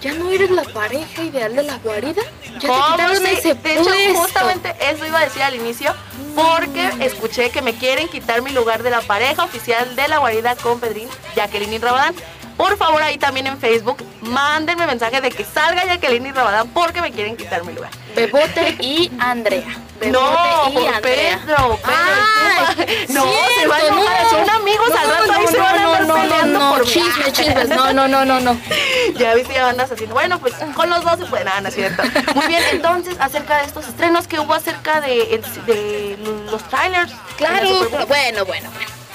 ¿Ya 0.00 0.14
no 0.14 0.30
eres 0.30 0.50
la 0.50 0.64
pareja 0.64 1.22
ideal 1.22 1.54
de 1.54 1.62
la 1.62 1.76
guarida? 1.78 2.22
¿Ya 2.54 2.58
te 2.60 2.66
¿Cómo 2.66 2.86
quitaron 2.92 3.16
sí? 3.18 3.24
ese 3.38 3.54
De 3.54 3.80
hecho, 3.80 3.90
justamente 4.16 4.74
eso 4.90 5.06
iba 5.06 5.20
a 5.20 5.24
decir 5.24 5.42
al 5.42 5.54
inicio, 5.54 5.94
porque 6.34 6.90
escuché 7.00 7.50
que 7.50 7.62
me 7.62 7.74
quieren 7.74 8.08
quitar 8.08 8.42
mi 8.42 8.50
lugar 8.50 8.82
de 8.82 8.90
la 8.90 9.00
pareja 9.00 9.44
oficial 9.44 9.94
de 9.94 10.08
la 10.08 10.18
guarida 10.18 10.56
con 10.56 10.80
Pedrín, 10.80 11.08
Jacqueline 11.36 11.74
y 11.74 11.78
Rabadán. 11.78 12.14
Por 12.56 12.76
favor, 12.76 13.02
ahí 13.02 13.18
también 13.18 13.46
en 13.46 13.58
Facebook, 13.58 14.04
mándenme 14.22 14.86
mensaje 14.86 15.20
de 15.20 15.30
que 15.30 15.44
salga 15.44 15.84
Jacqueline 15.84 16.26
y 16.26 16.32
Rabadán 16.32 16.68
porque 16.68 17.00
me 17.00 17.10
quieren 17.10 17.36
quitar 17.36 17.64
mi 17.64 17.72
lugar. 17.72 17.90
Bebote 18.14 18.76
y 18.80 19.10
Andrea. 19.18 19.64
Bebote 20.00 20.18
No, 20.20 20.68
y. 20.70 20.74
Pedro, 21.00 21.00
Pedro, 21.02 21.78
disculpa. 21.78 22.74
no, 23.08 23.24
se 23.58 23.66
van 23.68 23.80
a 23.80 23.86
enojar, 23.86 24.22
no. 24.24 24.30
son 24.30 24.50
amigos, 24.50 24.90
al 24.90 25.08
No, 25.08 25.14
rato 25.14 25.32
ahí 25.32 25.44
no, 25.44 25.50
se 25.50 25.58
van 25.58 25.78
a 25.78 25.82
no, 25.82 25.94
andar 25.94 26.22
peleando 26.22 26.74
mí. 26.78 26.84
chismes, 26.86 27.32
chismes, 27.32 27.68
no, 27.68 27.92
no, 27.92 28.08
no, 28.08 28.24
no, 28.24 28.40
no. 28.40 28.56
Ya 29.16 29.34
viste, 29.34 29.54
ya 29.54 29.68
andas 29.70 29.90
haciendo. 29.90 30.14
Bueno, 30.14 30.38
pues 30.38 30.54
con 30.74 30.88
los 30.90 31.02
dos 31.04 31.18
se 31.18 31.26
puede 31.26 31.44
nada, 31.44 31.60
¿no 31.62 31.68
es 31.68 31.74
cierto? 31.74 32.02
Muy 32.34 32.46
bien, 32.46 32.62
entonces, 32.70 33.16
acerca 33.20 33.58
de 33.58 33.64
estos 33.66 33.86
estrenos 33.88 34.26
que 34.28 34.38
hubo 34.40 34.54
acerca 34.54 35.00
de, 35.00 35.40
de 35.66 36.18
los 36.50 36.62
trailers. 36.68 37.12
Claro, 37.36 37.68
bueno, 38.06 38.44
bueno, 38.44 38.44
bueno. 38.44 38.70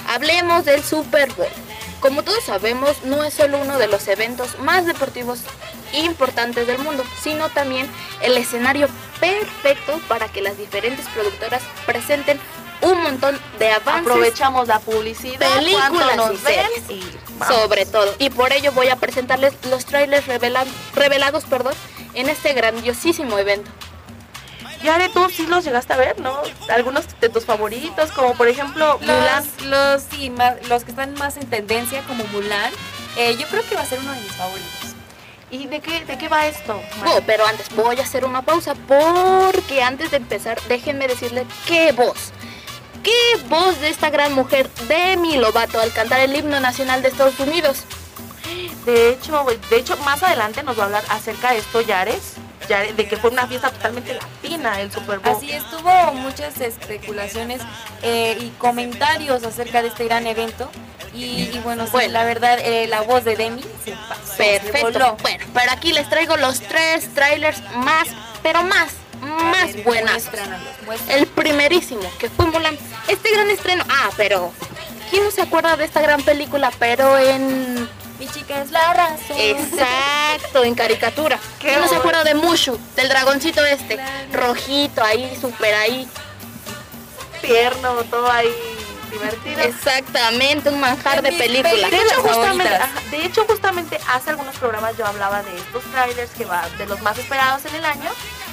Hablemos 0.09 0.63
del 0.65 0.83
Super 0.83 1.31
Bowl. 1.33 1.47
Como 1.99 2.23
todos 2.23 2.43
sabemos, 2.43 3.03
no 3.03 3.23
es 3.23 3.33
solo 3.33 3.57
uno 3.59 3.77
de 3.77 3.87
los 3.87 4.07
eventos 4.07 4.59
más 4.59 4.85
deportivos 4.85 5.39
importantes 5.93 6.67
del 6.67 6.77
mundo, 6.79 7.03
sino 7.21 7.49
también 7.49 7.89
el 8.21 8.37
escenario 8.37 8.87
perfecto 9.19 9.99
para 10.07 10.27
que 10.27 10.41
las 10.41 10.57
diferentes 10.57 11.05
productoras 11.07 11.61
presenten 11.85 12.39
un 12.81 13.01
montón 13.01 13.39
de 13.57 13.71
avances, 13.71 14.01
Aprovechamos 14.11 14.67
la 14.67 14.79
publicidad, 14.79 15.55
películas 15.55 16.13
y 16.13 16.17
nos 16.17 16.43
ven 16.43 16.55
series, 16.55 16.89
y 16.91 17.03
sobre 17.47 17.85
todo. 17.87 18.13
Y 18.19 18.29
por 18.29 18.53
ello 18.53 18.71
voy 18.73 18.89
a 18.89 18.95
presentarles 18.97 19.53
los 19.69 19.85
trailers 19.85 20.27
revela- 20.27 20.65
revelados 20.93 21.45
perdón, 21.45 21.73
en 22.13 22.29
este 22.29 22.53
grandiosísimo 22.53 23.39
evento. 23.39 23.71
Yare, 24.83 25.09
tú 25.09 25.27
sí 25.29 25.47
los 25.47 25.63
llegaste 25.65 25.93
a 25.93 25.97
ver, 25.97 26.19
¿no? 26.19 26.39
Algunos 26.69 27.05
de 27.19 27.29
tus 27.29 27.45
favoritos, 27.45 28.11
como 28.11 28.33
por 28.35 28.47
ejemplo 28.47 28.97
Mulan. 29.01 29.43
Los, 29.59 29.65
los, 29.65 30.03
sí, 30.11 30.29
más- 30.29 30.55
los 30.69 30.83
que 30.83 30.91
están 30.91 31.13
más 31.15 31.37
en 31.37 31.47
tendencia, 31.49 32.03
como 32.03 32.23
Mulan, 32.25 32.71
eh, 33.17 33.35
yo 33.37 33.47
creo 33.47 33.63
que 33.67 33.75
va 33.75 33.81
a 33.81 33.85
ser 33.85 33.99
uno 33.99 34.11
de 34.13 34.21
mis 34.21 34.31
favoritos. 34.33 34.71
¿Y 35.49 35.65
de 35.67 35.79
qué, 35.79 36.03
de 36.05 36.17
qué 36.17 36.27
va 36.27 36.45
esto? 36.45 36.79
Oh, 37.05 37.21
pero 37.25 37.45
antes 37.47 37.69
voy 37.75 37.97
a 37.99 38.03
hacer 38.03 38.25
una 38.25 38.41
pausa 38.41 38.75
porque 38.87 39.81
antes 39.81 40.11
de 40.11 40.17
empezar 40.17 40.59
déjenme 40.67 41.07
decirles 41.07 41.45
qué 41.65 41.91
voz. 41.93 42.31
Qué 43.01 43.41
voz 43.47 43.79
de 43.79 43.89
esta 43.89 44.09
gran 44.09 44.33
mujer 44.33 44.69
Demi 44.89 45.37
Lovato 45.37 45.79
al 45.79 45.93
cantar 45.93 46.19
el 46.19 46.35
himno 46.35 46.59
nacional 46.59 47.01
de 47.01 47.07
Estados 47.07 47.39
Unidos. 47.39 47.83
De 48.85 49.09
hecho, 49.09 49.45
de 49.69 49.77
hecho, 49.77 49.95
más 49.97 50.21
adelante 50.23 50.63
nos 50.63 50.77
va 50.77 50.83
a 50.83 50.85
hablar 50.87 51.03
acerca 51.09 51.51
de 51.53 51.59
esto, 51.59 51.79
Yares. 51.81 52.33
Yare- 52.67 52.93
de 52.93 53.07
que 53.07 53.17
fue 53.17 53.29
una 53.29 53.47
fiesta 53.47 53.69
totalmente 53.71 54.13
latina 54.13 54.79
el 54.81 54.91
Super 54.91 55.19
Bowl. 55.19 55.35
Así 55.35 55.51
estuvo 55.51 56.13
muchas 56.13 56.59
especulaciones 56.61 57.61
eh, 58.01 58.37
y 58.39 58.49
comentarios 58.57 59.43
acerca 59.43 59.81
de 59.81 59.89
este 59.89 60.05
gran 60.05 60.27
evento. 60.27 60.69
Y, 61.13 61.49
y 61.53 61.61
bueno, 61.63 61.87
sí, 61.87 62.07
la 62.09 62.23
verdad, 62.25 62.59
eh, 62.59 62.85
la 62.87 63.01
voz 63.01 63.23
de 63.23 63.35
Demi 63.35 63.63
se 63.83 63.91
pasó, 63.91 64.35
se 64.37 64.59
Perfecto. 64.59 64.91
voló. 64.91 65.17
Bueno, 65.21 65.45
pero 65.53 65.71
aquí 65.71 65.91
les 65.93 66.07
traigo 66.09 66.37
los 66.37 66.59
tres 66.61 67.11
trailers 67.15 67.59
más, 67.75 68.07
pero 68.43 68.61
más, 68.63 68.89
más 69.21 69.73
ver, 69.73 69.83
buenas. 69.83 70.29
El 71.09 71.25
primerísimo, 71.27 72.01
que 72.19 72.29
fue 72.29 72.45
Mulan. 72.47 72.77
Este 73.07 73.31
gran 73.31 73.49
estreno. 73.49 73.83
Ah, 73.89 74.09
pero. 74.15 74.51
¿Quién 75.09 75.23
no 75.23 75.31
se 75.31 75.41
acuerda 75.41 75.77
de 75.77 75.85
esta 75.85 76.01
gran 76.01 76.21
película? 76.21 76.69
Pero 76.77 77.17
en. 77.17 77.89
Mi 78.19 78.27
chica 78.27 78.61
es 78.61 78.71
la 78.71 78.93
razón. 78.93 79.37
Exacto, 79.37 80.63
en 80.63 80.73
caricatura. 80.73 81.39
Qué 81.59 81.67
¿Quién 81.67 81.81
no 81.81 81.87
se 81.87 81.95
acuerda 81.95 82.23
de 82.23 82.33
Mushu? 82.33 82.79
Del 82.95 83.09
dragoncito 83.09 83.63
este. 83.63 83.99
Rojito 84.31 85.03
ahí, 85.03 85.37
súper 85.39 85.75
ahí. 85.75 86.07
tierno, 87.41 88.03
todo 88.09 88.31
ahí 88.31 88.51
divertido. 89.11 89.61
Exactamente, 89.61 90.69
un 90.69 90.79
manjar 90.79 91.21
de. 91.21 91.31
De 91.31 91.37
películas 91.37 91.93
hecho, 91.93 92.21
justamente, 92.21 92.75
ajá, 92.75 93.01
de 93.11 93.25
hecho, 93.25 93.45
justamente 93.45 93.99
hace 94.07 94.29
algunos 94.31 94.55
programas 94.57 94.97
yo 94.97 95.05
hablaba 95.05 95.43
de 95.43 95.55
estos 95.55 95.83
trailers 95.91 96.31
que 96.31 96.45
va 96.45 96.67
de 96.77 96.85
los 96.85 97.01
más 97.01 97.17
esperados 97.17 97.65
en 97.65 97.75
el 97.75 97.85
año. 97.85 98.09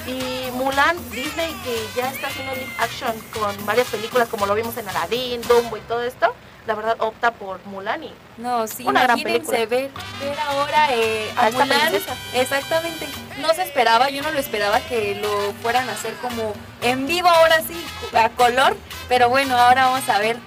Y 0.07 0.51
Mulan, 0.53 0.99
Disney, 1.11 1.55
que 1.65 1.87
ya 1.97 2.11
está 2.11 2.27
haciendo 2.27 2.55
live 2.55 2.75
action 2.79 3.19
con 3.33 3.65
varias 3.65 3.87
películas, 3.89 4.29
como 4.29 4.45
lo 4.45 4.55
vimos 4.55 4.77
en 4.77 4.87
Aladdin, 4.87 5.41
Dumbo 5.43 5.79
y 5.79 5.81
todo 5.81 6.03
esto, 6.03 6.35
la 6.67 6.75
verdad 6.75 6.97
opta 7.01 7.33
por 7.33 7.65
Mulan 7.67 8.05
y 8.05 8.13
No, 8.39 8.67
sí, 8.67 8.85
Una 8.87 9.03
gran 9.03 9.21
película. 9.23 9.59
ver, 9.59 9.69
ver 9.69 10.39
ahora 10.49 10.87
eh, 10.91 11.31
A 11.37 11.51
Mulan. 11.51 11.95
Exactamente. 12.35 13.07
No 13.41 13.53
se 13.55 13.63
esperaba, 13.63 14.11
yo 14.11 14.23
no 14.23 14.31
lo 14.31 14.39
esperaba 14.39 14.81
que 14.81 15.17
lo 15.17 15.53
fueran 15.63 15.89
a 15.89 15.93
hacer 15.93 16.15
como 16.15 16.55
en 16.83 17.07
vivo 17.07 17.29
ahora 17.29 17.61
sí, 17.61 17.85
a 18.17 18.29
color. 18.31 18.77
Pero 19.09 19.29
bueno, 19.29 19.57
ahora 19.59 19.87
vamos 19.87 20.09
a 20.09 20.19
ver 20.19 20.39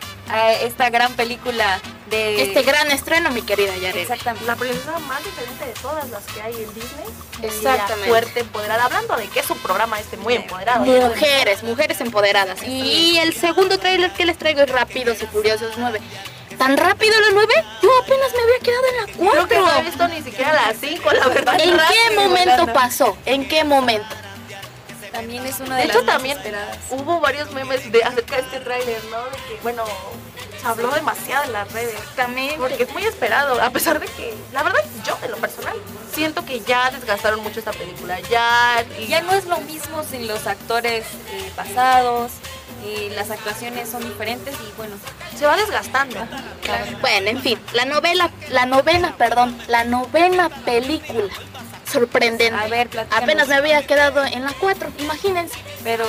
esta 0.62 0.90
gran 0.90 1.14
película 1.14 1.80
de... 2.10 2.44
Este 2.44 2.64
gran 2.64 2.90
estreno, 2.92 3.30
mi 3.32 3.42
querida 3.42 3.76
Yarel. 3.76 4.02
Exactamente. 4.02 4.46
la 4.46 4.56
princesa 4.56 5.00
más 5.00 5.24
diferente 5.24 5.66
de 5.66 5.74
todas 5.74 6.10
las 6.10 6.24
que 6.26 6.42
hay 6.42 6.54
en 6.54 6.74
Disney. 6.74 7.06
Exactamente. 7.44 8.10
Fuerte, 8.10 8.40
empoderada. 8.42 8.86
Hablando 8.86 9.16
de 9.18 9.28
que 9.28 9.40
es 9.40 9.50
un 9.50 9.60
programa 9.60 10.00
este 10.00 10.18
muy 10.18 10.36
empoderado. 10.36 10.86
Mujeres, 10.86 11.64
mujeres 11.64 12.02
empoderadas. 12.02 12.64
Y 12.64 13.18
el 13.20 13.34
segundo 13.34 13.78
tráiler 13.78 14.12
que 14.12 14.26
les 14.26 14.38
traigo 14.38 14.62
es 14.62 14.70
Rápidos 14.70 15.22
y 15.22 15.28
Furiosos 15.28 15.74
9. 15.78 16.00
¿Tan 16.58 16.76
rápido 16.76 17.14
los 17.22 17.34
9? 17.34 17.54
Yo 17.84 17.90
apenas 18.02 18.34
me 18.34 18.42
había 18.42 18.60
quedado 18.60 18.84
en 18.88 18.98
la 18.98 19.32
Creo 19.32 19.48
que 19.48 19.56
no 19.56 19.68
he 19.68 19.74
4. 19.74 19.84
visto 19.84 20.08
ni 20.08 20.22
siquiera 20.24 20.54
las 20.54 20.78
5, 20.80 21.12
la 21.12 21.28
verdad. 21.28 21.60
¿En 21.60 21.78
qué 21.78 22.16
momento 22.16 22.74
pasó? 22.74 23.18
¿En 23.26 23.48
qué 23.48 23.64
momento? 23.64 24.08
También 25.18 25.46
es 25.48 25.60
una 25.60 25.78
de, 25.78 25.82
De 25.82 25.88
las 25.88 25.96
hecho, 25.98 26.06
más 26.06 26.16
también 26.16 26.38
esperadas. 26.38 26.78
hubo 26.92 27.20
varios 27.20 27.52
memes 27.52 27.92
de 27.92 28.04
acerca 28.04 28.36
de 28.36 28.42
este 28.44 28.60
tráiler, 28.60 29.04
¿no? 29.06 29.24
De 29.26 29.32
que, 29.32 29.60
bueno, 29.64 29.84
se 30.62 30.68
habló 30.68 30.92
demasiado 30.92 31.46
en 31.46 31.54
las 31.54 31.72
redes. 31.72 31.96
También. 32.16 32.60
Porque 32.60 32.84
es 32.84 32.94
muy 32.94 33.04
esperado, 33.04 33.60
a 33.60 33.72
pesar 33.72 34.00
de 34.00 34.06
que, 34.06 34.36
la 34.54 34.62
verdad, 34.62 34.84
yo, 35.04 35.18
en 35.24 35.32
lo 35.32 35.38
personal, 35.38 35.76
siento 36.14 36.46
que 36.46 36.60
ya 36.60 36.92
desgastaron 36.92 37.42
mucho 37.42 37.58
esta 37.60 37.72
película. 37.72 38.20
Ya, 38.30 38.86
y 39.00 39.08
Ya 39.08 39.22
no 39.22 39.34
es 39.34 39.46
lo 39.46 39.58
mismo 39.62 40.04
sin 40.04 40.28
los 40.28 40.46
actores 40.46 41.04
eh, 41.32 41.52
pasados, 41.56 42.34
eh, 42.86 43.12
las 43.16 43.32
actuaciones 43.32 43.90
son 43.90 44.04
diferentes 44.04 44.54
y 44.54 44.72
bueno, 44.78 44.96
se 45.36 45.48
va 45.48 45.58
desgastando. 45.58 46.28
Bueno, 47.02 47.30
en 47.30 47.42
fin, 47.42 47.60
la 47.74 47.86
novela, 47.86 48.30
la 48.50 48.68
novena, 48.68 49.16
perdón, 49.18 49.58
la 49.68 49.84
novena 49.84 50.50
película. 50.64 51.34
Sorprendente. 51.92 52.56
A 52.56 52.68
ver. 52.68 52.90
Apenas 53.12 53.48
me 53.48 53.56
había 53.56 53.86
quedado 53.86 54.24
en 54.26 54.44
la 54.44 54.54
4, 54.60 54.92
imagínense. 55.00 55.58
pero 55.84 56.06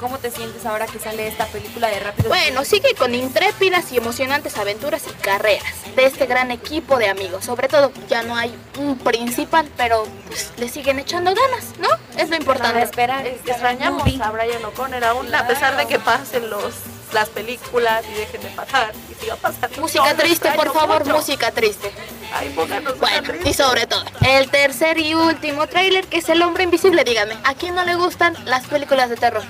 ¿cómo 0.00 0.18
te 0.18 0.32
sientes 0.32 0.66
ahora 0.66 0.86
que 0.86 0.98
sale 0.98 1.28
esta 1.28 1.46
película 1.46 1.88
de 1.88 2.00
Rápido? 2.00 2.28
Bueno, 2.28 2.64
sigue 2.64 2.94
con 2.98 3.14
intrépidas 3.14 3.92
y 3.92 3.98
emocionantes 3.98 4.56
aventuras 4.58 5.04
y 5.08 5.12
carreras 5.22 5.94
de 5.94 6.06
este 6.06 6.26
gran 6.26 6.50
equipo 6.50 6.98
de 6.98 7.08
amigos. 7.08 7.44
Sobre 7.44 7.68
todo, 7.68 7.92
ya 8.08 8.22
no 8.22 8.34
hay 8.36 8.52
un 8.78 8.98
principal, 8.98 9.68
pero 9.76 10.04
pues, 10.26 10.50
le 10.56 10.68
siguen 10.68 10.98
echando 10.98 11.32
ganas, 11.34 11.78
¿no? 11.78 11.88
Es 12.20 12.30
lo 12.30 12.36
importante. 12.36 12.72
Para 12.72 12.84
esperar. 12.84 13.26
Extrañamos 13.26 14.02
a 14.20 14.30
Brian 14.30 14.64
O'Connor 14.64 15.04
aún, 15.04 15.34
a 15.34 15.46
pesar 15.46 15.76
de 15.76 15.86
que 15.86 15.98
pasen 16.00 16.50
los 16.50 16.74
las 17.12 17.28
películas 17.28 18.04
y 18.10 18.14
dejen 18.14 18.42
de 18.42 18.48
pasar 18.48 18.92
y 19.10 19.14
siga 19.22 19.36
pasando. 19.36 19.80
Música 19.80 20.08
Yo 20.10 20.16
triste, 20.16 20.50
por 20.52 20.72
favor, 20.72 21.04
mucho. 21.04 21.16
música 21.16 21.50
triste. 21.50 21.92
Ay, 22.34 22.48
pónganos 22.50 22.98
Bueno, 22.98 23.28
triste. 23.28 23.50
y 23.50 23.54
sobre 23.54 23.86
todo, 23.86 24.04
el 24.26 24.48
tercer 24.50 24.98
y 24.98 25.14
último 25.14 25.66
tráiler 25.66 26.06
que 26.06 26.18
es 26.18 26.28
El 26.28 26.42
Hombre 26.42 26.64
Invisible, 26.64 27.04
díganme, 27.04 27.36
¿a 27.44 27.54
quién 27.54 27.74
no 27.74 27.84
le 27.84 27.94
gustan 27.94 28.34
las 28.46 28.66
películas 28.66 29.10
de 29.10 29.16
terror? 29.16 29.42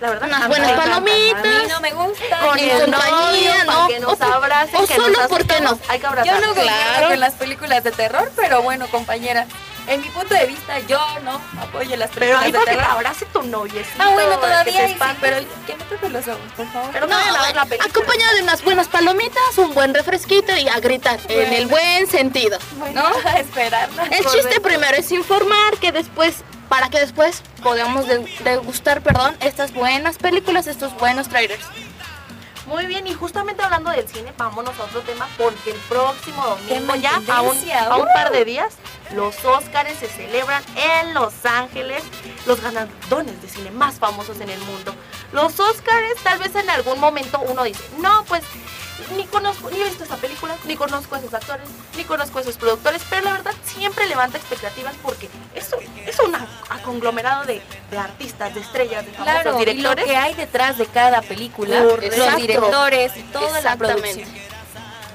La 0.00 0.10
verdad, 0.10 0.28
Unas 0.28 0.48
buenas 0.48 0.72
palomitas. 0.72 1.44
A 1.44 1.62
mí 1.62 1.68
no 1.68 1.80
me 1.80 1.92
gusta. 1.92 2.38
Con 2.40 2.58
el 2.58 2.80
compañía, 2.80 3.64
¿no? 3.64 3.88
que 3.88 4.00
nos 4.00 4.20
O- 4.20 4.24
abracen, 4.24 4.76
o 4.76 4.86
que 4.86 4.94
solo 4.96 5.08
nos 5.18 5.26
porque 5.28 5.60
no. 5.60 5.78
Hay 5.88 5.98
que 5.98 6.02
Yo 6.04 6.08
abrazar. 6.08 6.40
no 6.40 6.54
Claro. 6.54 6.62
claro. 6.62 7.08
con 7.08 7.20
las 7.20 7.34
películas 7.34 7.84
de 7.84 7.90
terror, 7.92 8.30
pero 8.36 8.62
bueno, 8.62 8.86
compañera, 8.88 9.46
en 9.88 10.00
mi 10.02 10.08
punto 10.10 10.34
de 10.34 10.46
vista, 10.46 10.78
yo 10.80 11.00
no 11.24 11.40
apoyo 11.60 11.96
las 11.96 12.10
Pero 12.10 12.38
películas 12.38 12.44
ahí 12.44 12.52
de 12.52 12.58
que 12.58 12.64
terror. 12.66 12.84
abrace 12.84 13.24
tu 13.26 13.42
noviecito. 13.42 13.96
Ah, 14.02 14.10
bueno, 14.10 14.30
que 14.32 14.36
todavía 14.46 14.84
ahí 14.84 14.92
sí, 14.92 14.98
pero 15.20 15.36
que 15.66 15.74
me 15.76 15.84
toque 15.84 16.08
los 16.10 16.28
ojos, 16.28 16.52
por 16.56 16.66
favor. 16.72 16.90
Pero 16.92 17.06
no, 17.06 17.18
No, 17.18 17.38
bueno, 17.38 17.60
acompañado 17.84 18.34
de 18.36 18.42
unas 18.42 18.62
buenas 18.62 18.88
palomitas, 18.88 19.58
un 19.58 19.74
buen 19.74 19.94
refresquito 19.94 20.56
y 20.56 20.68
a 20.68 20.78
gritar, 20.80 21.18
en 21.28 21.36
Bueno. 21.36 21.56
el 21.56 21.66
buen 21.66 22.06
sentido. 22.06 22.58
¿No? 22.94 23.06
A 23.24 23.40
esperarla. 23.40 24.04
El 24.04 24.24
chiste 24.26 24.60
primero 24.60 24.96
es 24.96 25.10
informar 25.12 25.76
que 25.80 25.92
después, 25.92 26.36
para 26.68 26.88
que 26.90 26.98
después 27.00 27.42
podamos 27.62 28.06
de- 28.06 28.18
degustar, 28.44 29.00
perdón, 29.02 29.36
estas 29.40 29.72
buenas 29.72 30.16
películas, 30.18 30.66
estos 30.66 30.94
buenos 30.98 31.28
trailers. 31.28 31.64
Muy 32.68 32.84
bien, 32.84 33.06
y 33.06 33.14
justamente 33.14 33.62
hablando 33.62 33.90
del 33.90 34.06
cine, 34.06 34.30
vámonos 34.36 34.78
a 34.78 34.84
otro 34.84 35.00
tema, 35.00 35.26
porque 35.38 35.70
el 35.70 35.78
próximo 35.88 36.44
domingo, 36.44 36.94
ya 36.96 37.16
a 37.16 37.40
un, 37.40 37.52
tendencia, 37.52 37.84
a 37.84 37.96
un 37.96 38.04
par 38.12 38.30
de 38.30 38.44
días, 38.44 38.74
los 39.14 39.42
Óscares 39.42 39.96
se 39.98 40.06
celebran 40.06 40.62
en 40.76 41.14
Los 41.14 41.46
Ángeles, 41.46 42.02
los 42.44 42.60
ganadores 42.60 43.40
de 43.40 43.48
cine 43.48 43.70
más 43.70 43.94
famosos 43.94 44.38
en 44.40 44.50
el 44.50 44.60
mundo. 44.60 44.94
Los 45.32 45.58
Óscares, 45.58 46.16
tal 46.22 46.40
vez 46.40 46.54
en 46.56 46.68
algún 46.68 47.00
momento 47.00 47.40
uno 47.40 47.64
dice, 47.64 47.82
no, 48.00 48.22
pues 48.28 48.42
ni 49.16 49.24
conozco, 49.26 49.70
ni 49.70 49.80
he 49.80 49.84
visto 49.84 50.04
esa 50.04 50.16
película, 50.16 50.56
ni 50.64 50.76
conozco 50.76 51.14
a 51.14 51.18
esos 51.18 51.32
actores, 51.34 51.68
ni 51.96 52.04
conozco 52.04 52.38
a 52.38 52.42
esos 52.42 52.56
productores, 52.56 53.02
pero 53.08 53.22
la 53.24 53.32
verdad 53.32 53.52
siempre 53.64 54.06
levanta 54.06 54.38
expectativas 54.38 54.94
porque 55.02 55.28
es 55.54 55.68
un, 55.72 55.98
es 56.06 56.18
un 56.20 56.36
conglomerado 56.84 57.44
de, 57.44 57.60
de 57.90 57.98
artistas, 57.98 58.54
de 58.54 58.60
estrellas, 58.60 59.04
de 59.06 59.12
famosos 59.12 59.32
Claro, 59.42 59.50
y 59.50 59.52
lo 59.52 59.58
directores. 59.72 60.04
que 60.04 60.16
hay 60.16 60.34
detrás 60.34 60.78
de 60.78 60.86
cada 60.86 61.22
película, 61.22 61.82
Correcto. 61.82 62.16
los 62.16 62.36
directores 62.36 63.16
y 63.16 63.22
toda 63.24 63.60
la 63.60 63.76
producción. 63.76 64.28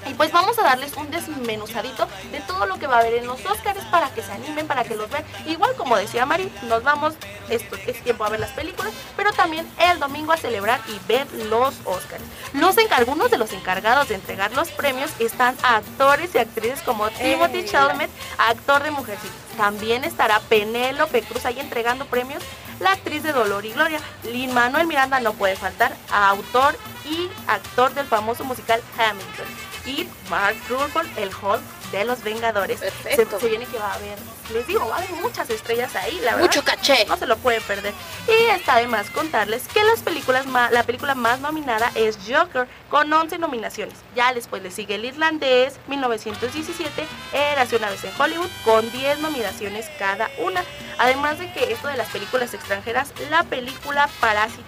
Y 0.08 0.14
pues 0.14 0.32
vamos 0.32 0.58
a 0.60 0.64
darles 0.64 0.96
un 0.96 1.10
desmenuzadito 1.12 2.08
de 2.32 2.40
todo 2.42 2.66
lo 2.66 2.78
que 2.78 2.88
va 2.88 2.98
a 2.98 3.00
haber 3.00 3.16
en 3.16 3.28
los 3.28 3.46
Oscars 3.46 3.84
para 3.86 4.10
que 4.14 4.22
se 4.22 4.32
animen, 4.32 4.68
para 4.68 4.84
que 4.84 4.96
los 4.96 5.10
vean. 5.10 5.26
Igual 5.46 5.76
como 5.76 5.98
decía 5.98 6.26
Mari, 6.26 6.52
nos 6.64 6.84
vamos, 6.84 7.16
esto 7.50 7.76
es 7.88 8.04
tiempo 8.04 8.24
a 8.24 8.30
ver 8.30 8.40
las 8.40 8.52
películas, 8.52 8.94
pero 9.16 9.32
también 9.32 9.68
el 9.80 10.00
domingo 10.00 10.32
a 10.32 10.38
celebrar 10.38 10.80
y 10.88 11.00
ver 11.08 11.28
los 11.50 11.74
Oscars. 11.86 12.24
Los 12.54 12.76
algunos 12.94 13.32
de 13.32 13.38
los 13.38 13.52
encargados 13.54 14.10
de 14.10 14.16
entregar 14.16 14.52
los 14.54 14.70
premios 14.70 15.12
están 15.20 15.56
actores 15.64 16.36
y 16.36 16.38
actrices 16.38 16.82
como 16.82 17.10
Timothy 17.10 17.60
Eh. 17.60 17.66
Chalamet, 17.66 18.10
actor 18.38 18.84
de 18.84 18.92
Mujercitas. 18.92 19.36
También 19.58 20.04
estará 20.04 20.40
Penélope 20.42 21.22
Cruz 21.24 21.46
ahí 21.46 21.60
entregando 21.60 22.06
premios. 22.06 22.44
La 22.80 22.92
actriz 22.92 23.24
de 23.24 23.32
Dolor 23.32 23.66
y 23.66 23.72
Gloria, 23.72 24.00
Lin 24.24 24.54
Manuel 24.54 24.88
Miranda 24.88 25.20
no 25.20 25.34
puede 25.34 25.56
faltar, 25.56 25.96
autor 26.12 26.78
y 27.06 27.30
actor 27.48 27.94
del 27.94 28.06
famoso 28.06 28.44
musical 28.44 28.82
Hamilton. 28.98 29.46
Y 29.86 30.08
Mark 30.30 30.56
Ruffalo, 30.70 31.10
el 31.18 31.30
Hulk 31.30 31.62
de 31.92 32.06
los 32.06 32.24
Vengadores. 32.24 32.80
Se, 32.80 32.90
Perfecto. 32.92 33.40
se 33.40 33.50
viene 33.50 33.66
que 33.66 33.78
va 33.78 33.92
a 33.92 33.96
haber, 33.96 34.18
les 34.54 34.66
digo, 34.66 34.88
va 34.88 34.96
a 34.96 34.98
haber 35.00 35.12
muchas 35.22 35.50
estrellas 35.50 35.94
ahí, 35.96 36.16
la 36.22 36.32
verdad. 36.36 36.40
Mucho 36.48 36.64
caché. 36.64 37.06
No 37.06 37.18
se 37.18 37.28
lo 37.28 37.38
pueden 37.38 37.62
perder. 37.64 37.94
Y 38.28 38.46
está 38.52 38.78
de 38.78 38.88
más 38.88 39.10
contarles 39.10 39.68
que 39.68 39.84
las 39.84 40.00
películas 40.00 40.46
ma- 40.48 40.72
la 40.72 40.84
película 40.84 41.14
más 41.16 41.40
nominada 41.42 41.92
es 41.96 42.18
Joker, 42.28 42.68
con 42.90 43.12
11 43.12 43.38
nominaciones. 43.40 43.96
Ya 44.16 44.34
después 44.34 44.64
le 44.64 44.72
sigue 44.72 44.96
El 44.96 45.06
Irlandés, 45.06 45.76
1917, 45.88 47.06
Érase 47.34 47.76
una 47.76 47.90
vez 47.90 48.04
en 48.04 48.12
Hollywood, 48.20 48.50
con 48.64 48.90
10 48.92 49.20
nominaciones 49.20 49.86
cada 50.00 50.30
una. 50.40 50.64
Además 50.98 51.40
de 51.40 51.52
que 51.54 51.74
esto 51.74 51.88
de 51.90 51.98
las 51.98 52.10
películas 52.10 52.54
extranjeras, 52.54 53.12
la 53.30 53.44
película 53.44 54.10
Parasite, 54.20 54.62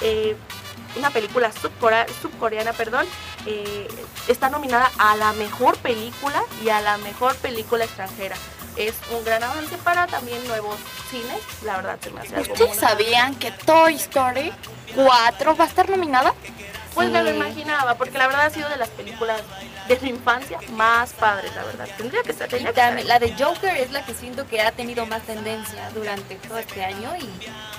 eh, 0.00 0.36
una 0.96 1.10
película 1.10 1.50
subcoreana, 1.52 2.72
perdón, 2.72 3.06
eh, 3.46 3.88
está 4.28 4.48
nominada 4.50 4.90
a 4.98 5.16
la 5.16 5.32
mejor 5.34 5.76
película 5.78 6.42
y 6.64 6.68
a 6.70 6.80
la 6.80 6.98
mejor 6.98 7.36
película 7.36 7.84
extranjera. 7.84 8.36
Es 8.76 8.94
un 9.10 9.24
gran 9.24 9.42
avance 9.42 9.76
para 9.78 10.06
también 10.06 10.46
nuevos 10.48 10.76
cines, 11.10 11.40
la 11.64 11.76
verdad 11.76 11.98
se 12.02 12.10
me 12.10 12.20
hace 12.20 12.36
algo 12.36 12.52
¿Ustedes 12.52 12.76
sabían 12.76 13.34
que 13.36 13.50
Toy 13.50 13.94
Story 13.94 14.52
4 14.94 15.56
va 15.56 15.64
a 15.64 15.66
estar 15.66 15.88
nominada? 15.88 16.34
Pues 16.94 17.10
me 17.10 17.22
lo 17.22 17.30
Sí. 17.30 17.36
imaginaba, 17.36 17.94
porque 17.96 18.18
la 18.18 18.26
verdad 18.26 18.46
ha 18.46 18.50
sido 18.50 18.68
de 18.68 18.76
las 18.76 18.88
películas 18.90 19.40
de 19.88 19.98
mi 20.00 20.10
infancia 20.10 20.58
más 20.70 21.10
padres, 21.12 21.54
la 21.54 21.64
verdad. 21.64 21.88
Tendría 21.96 22.22
que 22.22 22.32
ser, 22.32 22.46
Y 22.46 22.50
tendría 22.50 22.72
que 22.72 22.80
estar 22.80 22.86
también, 22.88 23.08
la 23.08 23.18
de 23.18 23.34
Joker 23.38 23.76
es 23.76 23.90
la 23.92 24.04
que 24.04 24.14
siento 24.14 24.46
que 24.46 24.60
ha 24.60 24.72
tenido 24.72 25.06
más 25.06 25.22
tendencia 25.22 25.88
durante 25.94 26.34
todo 26.36 26.58
este 26.58 26.84
año 26.84 27.14
y 27.16 27.28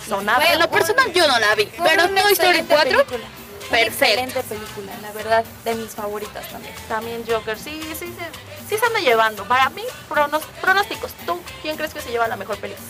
Sonaba. 0.07 0.41
fue 0.41 0.53
En 0.53 0.59
lo 0.59 0.69
personal 0.71 1.11
yo 1.13 1.27
no 1.27 1.37
la 1.39 1.55
vi, 1.55 1.65
pero 1.83 2.07
Toy 2.07 2.33
Story 2.33 2.59
excelente 2.59 2.73
4, 2.73 2.91
película. 3.05 3.17
Una 3.69 3.69
perfecto. 3.79 4.05
excelente 4.05 4.43
película, 4.43 4.91
la 5.01 5.11
verdad, 5.11 5.45
de 5.65 5.75
mis 5.75 5.91
favoritas 5.91 6.47
también. 6.49 6.73
También 6.87 7.23
Joker, 7.27 7.57
sí, 7.59 7.81
sí, 7.99 8.05
sí, 8.07 8.13
sí 8.69 8.77
se 8.77 8.85
anda 8.85 8.99
llevando. 9.01 9.43
Para 9.45 9.69
mí, 9.71 9.83
pronos- 10.09 10.45
pronósticos. 10.61 11.11
¿Tú 11.25 11.41
quién 11.61 11.75
crees 11.75 11.93
que 11.93 11.99
se 12.01 12.09
lleva 12.11 12.27
la 12.29 12.37
mejor 12.37 12.57
película? 12.57 12.87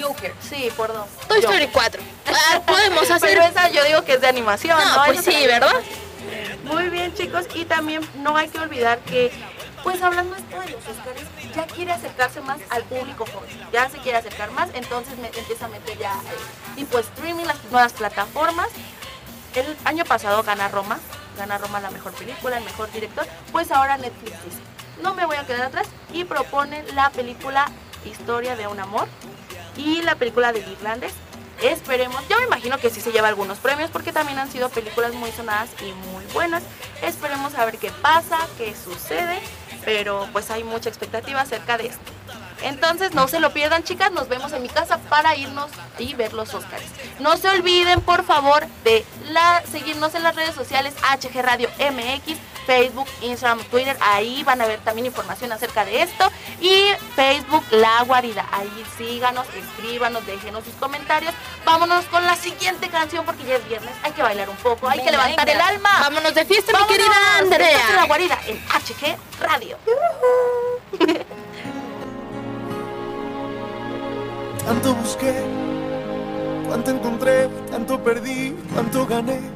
Joker. 0.00 0.34
Sí, 0.40 0.68
por 0.76 0.92
dos. 0.92 1.06
Toy 1.28 1.40
Joker. 1.40 1.62
Story 1.62 1.68
4. 1.72 2.02
Ah, 2.26 2.60
podemos 2.66 3.08
hacer... 3.10 3.28
Pero 3.30 3.42
esa 3.44 3.68
yo 3.70 3.84
digo 3.84 4.02
que 4.02 4.14
es 4.14 4.20
de 4.20 4.26
animación, 4.26 4.76
¿no? 4.78 4.96
No, 4.96 5.04
pues 5.06 5.24
sí, 5.24 5.46
¿verdad? 5.46 5.72
Muy 6.64 6.88
bien, 6.88 7.14
chicos. 7.14 7.46
Y 7.54 7.64
también 7.64 8.02
no 8.16 8.36
hay 8.36 8.48
que 8.48 8.58
olvidar 8.58 8.98
que, 9.00 9.30
pues 9.82 10.02
hablando 10.02 10.36
esto 10.36 10.60
de 10.60 10.70
los 10.70 10.86
Oscars, 10.86 11.22
ya 11.54 11.66
quiere 11.66 11.92
acercarse 11.92 12.40
más 12.40 12.58
al 12.70 12.82
público 12.84 13.24
joven. 13.26 13.48
Ya 13.72 13.88
se 13.88 13.98
quiere 13.98 14.18
acercar 14.18 14.50
más, 14.52 14.70
entonces 14.74 15.16
me, 15.18 15.28
empieza 15.28 15.66
a 15.66 15.68
meter 15.68 15.98
ya 15.98 16.12
eh, 16.12 16.76
tipo 16.76 16.98
streaming, 16.98 17.44
las 17.44 17.62
nuevas 17.70 17.92
plataformas. 17.92 18.68
El 19.54 19.76
año 19.84 20.04
pasado 20.04 20.42
gana 20.42 20.68
Roma, 20.68 20.98
gana 21.38 21.56
Roma 21.56 21.80
la 21.80 21.90
mejor 21.90 22.12
película, 22.12 22.58
el 22.58 22.64
mejor 22.64 22.90
director. 22.92 23.26
Pues 23.52 23.70
ahora 23.70 23.96
Netflix 23.96 24.44
dice, 24.44 24.58
no 25.02 25.14
me 25.14 25.24
voy 25.24 25.36
a 25.36 25.46
quedar 25.46 25.62
atrás 25.62 25.88
y 26.12 26.24
propone 26.24 26.82
la 26.92 27.10
película 27.10 27.66
Historia 28.06 28.54
de 28.54 28.66
un 28.68 28.78
amor 28.78 29.08
y 29.76 30.02
la 30.02 30.14
película 30.14 30.52
del 30.52 30.70
irlandés. 30.70 31.12
Esperemos, 31.62 32.22
yo 32.28 32.38
me 32.38 32.44
imagino 32.44 32.78
que 32.78 32.90
sí 32.90 33.00
se 33.00 33.12
lleva 33.12 33.28
algunos 33.28 33.58
premios 33.58 33.90
porque 33.90 34.12
también 34.12 34.38
han 34.38 34.50
sido 34.50 34.68
películas 34.68 35.14
muy 35.14 35.32
sonadas 35.32 35.70
y 35.80 35.92
muy 36.10 36.24
buenas. 36.34 36.62
Esperemos 37.02 37.54
a 37.54 37.64
ver 37.64 37.78
qué 37.78 37.90
pasa, 37.90 38.38
qué 38.58 38.74
sucede, 38.74 39.40
pero 39.84 40.28
pues 40.32 40.50
hay 40.50 40.64
mucha 40.64 40.88
expectativa 40.88 41.40
acerca 41.40 41.78
de 41.78 41.86
esto. 41.86 42.12
Entonces 42.62 43.14
no 43.14 43.28
se 43.28 43.40
lo 43.40 43.52
pierdan 43.52 43.84
chicas, 43.84 44.12
nos 44.12 44.28
vemos 44.28 44.52
en 44.52 44.62
mi 44.62 44.68
casa 44.68 44.98
para 45.08 45.36
irnos 45.36 45.70
y 45.98 46.14
ver 46.14 46.32
los 46.32 46.54
Oscars. 46.54 46.84
No 47.20 47.36
se 47.36 47.48
olviden 47.48 48.00
por 48.00 48.24
favor 48.24 48.66
de 48.84 49.04
la, 49.30 49.62
seguirnos 49.70 50.14
en 50.14 50.22
las 50.22 50.34
redes 50.36 50.54
sociales 50.54 50.94
HG 51.02 51.42
Radio 51.42 51.68
MX, 51.78 52.38
Facebook, 52.66 53.06
Instagram, 53.22 53.62
Twitter, 53.64 53.96
ahí 54.00 54.42
van 54.44 54.60
a 54.60 54.66
ver 54.66 54.80
también 54.80 55.06
información 55.06 55.52
acerca 55.52 55.84
de 55.84 56.02
esto. 56.02 56.30
Y 56.60 56.88
Facebook 57.14 57.64
La 57.70 58.02
Guarida, 58.02 58.46
ahí 58.50 58.84
síganos, 58.98 59.46
escríbanos, 59.54 60.26
déjenos 60.26 60.64
sus 60.64 60.74
comentarios. 60.74 61.32
Vámonos 61.64 62.04
con 62.06 62.26
la 62.26 62.36
siguiente 62.36 62.88
canción 62.88 63.24
porque 63.24 63.44
ya 63.44 63.56
es 63.56 63.68
viernes, 63.68 63.92
hay 64.02 64.12
que 64.12 64.22
bailar 64.22 64.50
un 64.50 64.56
poco, 64.56 64.88
hay 64.88 65.00
que 65.00 65.10
levantar 65.10 65.46
venga. 65.46 65.68
el 65.68 65.74
alma. 65.76 65.90
Vámonos 66.00 66.34
de 66.34 66.44
fiesta, 66.44 66.78
mi 66.78 66.86
querida 66.86 67.38
Andrea. 67.38 67.78
La 67.94 68.04
Guarida 68.04 68.38
en 68.46 68.58
HG 68.58 69.16
Radio. 69.40 69.78
Tanto 74.66 74.94
busqué, 74.96 75.32
cuánto 76.66 76.90
encontré, 76.90 77.48
tanto 77.70 78.02
perdí, 78.02 78.52
cuánto 78.74 79.06
gané. 79.06 79.55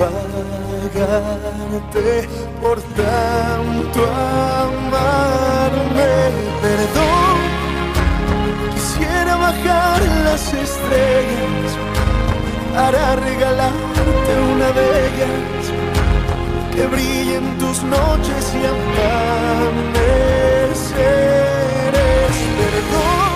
pagarte 0.00 2.08
por 2.62 2.78
tanto 2.96 4.00
amarme. 4.72 6.12
Perdón, 6.64 7.36
quisiera 8.74 9.32
bajar 9.36 10.00
las 10.24 10.44
estrellas 10.66 11.70
para 12.74 13.02
regalarte 13.16 14.32
una 14.54 14.68
de 14.78 14.86
ellas 15.06 15.64
que 16.74 16.82
brille 16.86 17.34
en 17.36 17.48
tus 17.58 17.78
noches 17.82 18.42
y 18.58 18.60
amaneceres. 18.74 19.14
Perdón, 22.60 23.32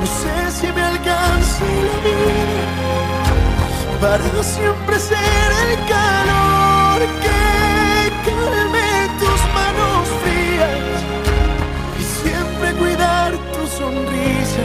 no 0.00 0.06
sé 0.20 0.34
si 0.58 0.66
me 0.72 0.82
alcance 0.82 1.64
la 1.86 1.96
vida 2.04 2.49
para 4.00 4.42
siempre 4.42 4.98
ser 4.98 5.18
el 5.68 5.76
calor 5.86 7.00
que 7.20 8.10
calme 8.24 9.08
tus 9.18 9.40
manos 9.52 10.08
frías 10.22 11.02
y 11.98 12.02
siempre 12.22 12.72
cuidar 12.78 13.32
tu 13.52 13.66
sonrisa. 13.66 14.64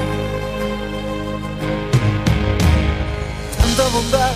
Tanta 3.58 3.84
bondad, 3.90 4.34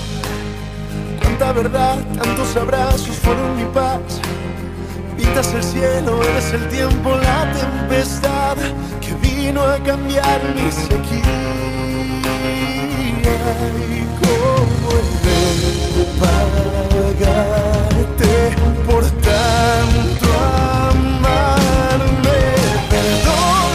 tanta 1.22 1.52
verdad, 1.54 1.98
tantos 2.22 2.56
abrazos 2.58 3.16
fueron 3.24 3.56
mi 3.56 3.66
paz. 3.74 4.02
Pintas 5.16 5.54
el 5.54 5.64
cielo, 5.64 6.22
eres 6.24 6.54
el 6.54 6.68
tiempo, 6.68 7.16
la 7.16 7.52
tempestad 7.54 8.58
que 9.00 9.14
vino 9.16 9.62
a 9.62 9.78
cambiar 9.80 10.42
mi 10.56 10.70
sequía. 10.72 11.70
Por 18.88 19.04
tanto 19.04 20.28
amarme. 20.90 22.42
Perdón, 22.90 23.72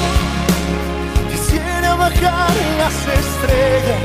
quisiera 1.30 1.94
bajar 1.94 2.54
las 2.78 2.94
estrellas 3.20 4.02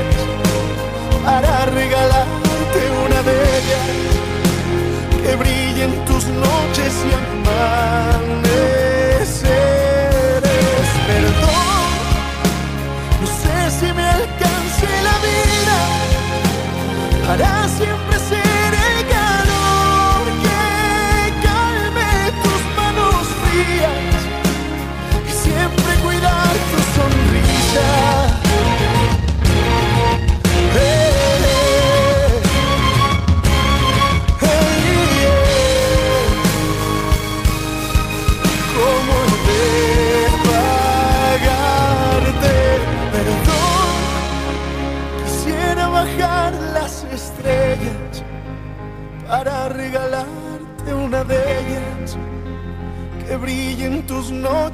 para 1.24 1.66
regalarte 1.66 2.80
una 3.06 3.22
de 3.22 3.34
ellas 3.58 3.86
que 5.22 5.36
brille 5.36 5.84
en 5.84 6.04
tus 6.04 6.24
noches 6.26 6.92
y 7.06 7.12
amaneceres. 7.14 8.49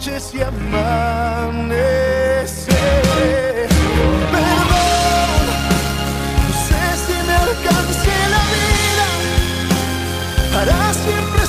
Noches 0.06 0.34
y 0.34 0.40
amanecer. 0.40 1.66
Perdón, 4.30 5.42
no 6.42 6.52
sé 6.66 6.82
si 7.06 7.16
me 7.26 7.34
alcance 7.34 8.14
la 8.30 8.42
vida 8.54 9.06
para 10.52 10.76
siempre 10.94 11.45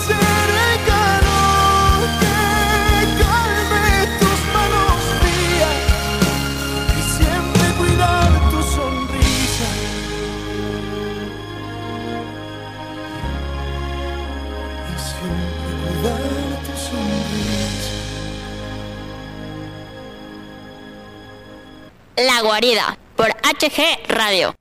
La 22.18 22.42
guarida 22.42 22.98
por 23.16 23.28
HG 23.28 24.08
Radio. 24.08 24.56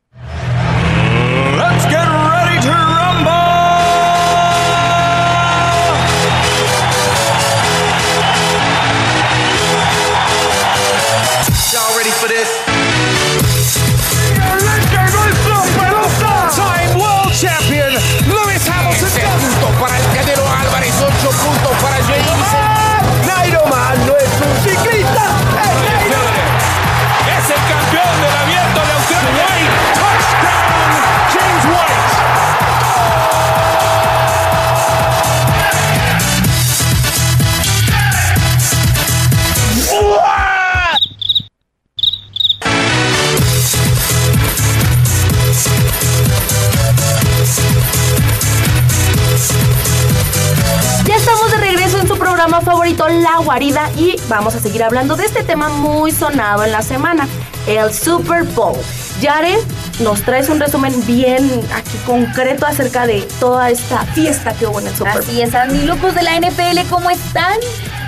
La 53.08 53.38
Guarida, 53.38 53.90
y 53.96 54.16
vamos 54.28 54.54
a 54.54 54.60
seguir 54.60 54.82
hablando 54.82 55.16
de 55.16 55.24
este 55.24 55.44
tema 55.44 55.68
muy 55.68 56.10
sonado 56.10 56.64
en 56.64 56.72
la 56.72 56.82
semana, 56.82 57.28
el 57.66 57.92
Super 57.94 58.42
Bowl. 58.42 58.76
Yare, 59.20 59.58
nos 60.00 60.22
traes 60.22 60.48
un 60.48 60.58
resumen 60.58 60.92
bien 61.06 61.48
aquí 61.74 61.96
concreto 62.04 62.66
acerca 62.66 63.06
de 63.06 63.22
toda 63.40 63.70
esta 63.70 64.04
fiesta 64.06 64.54
que 64.54 64.66
hubo 64.66 64.80
en 64.80 64.88
el 64.88 64.96
Super 64.96 65.12
Bowl. 65.14 65.22
Así 65.22 65.40
es, 65.40 65.54
amigos 65.54 66.14
de 66.14 66.22
la 66.22 66.38
NFL, 66.40 66.88
¿cómo 66.90 67.08
están? 67.08 67.58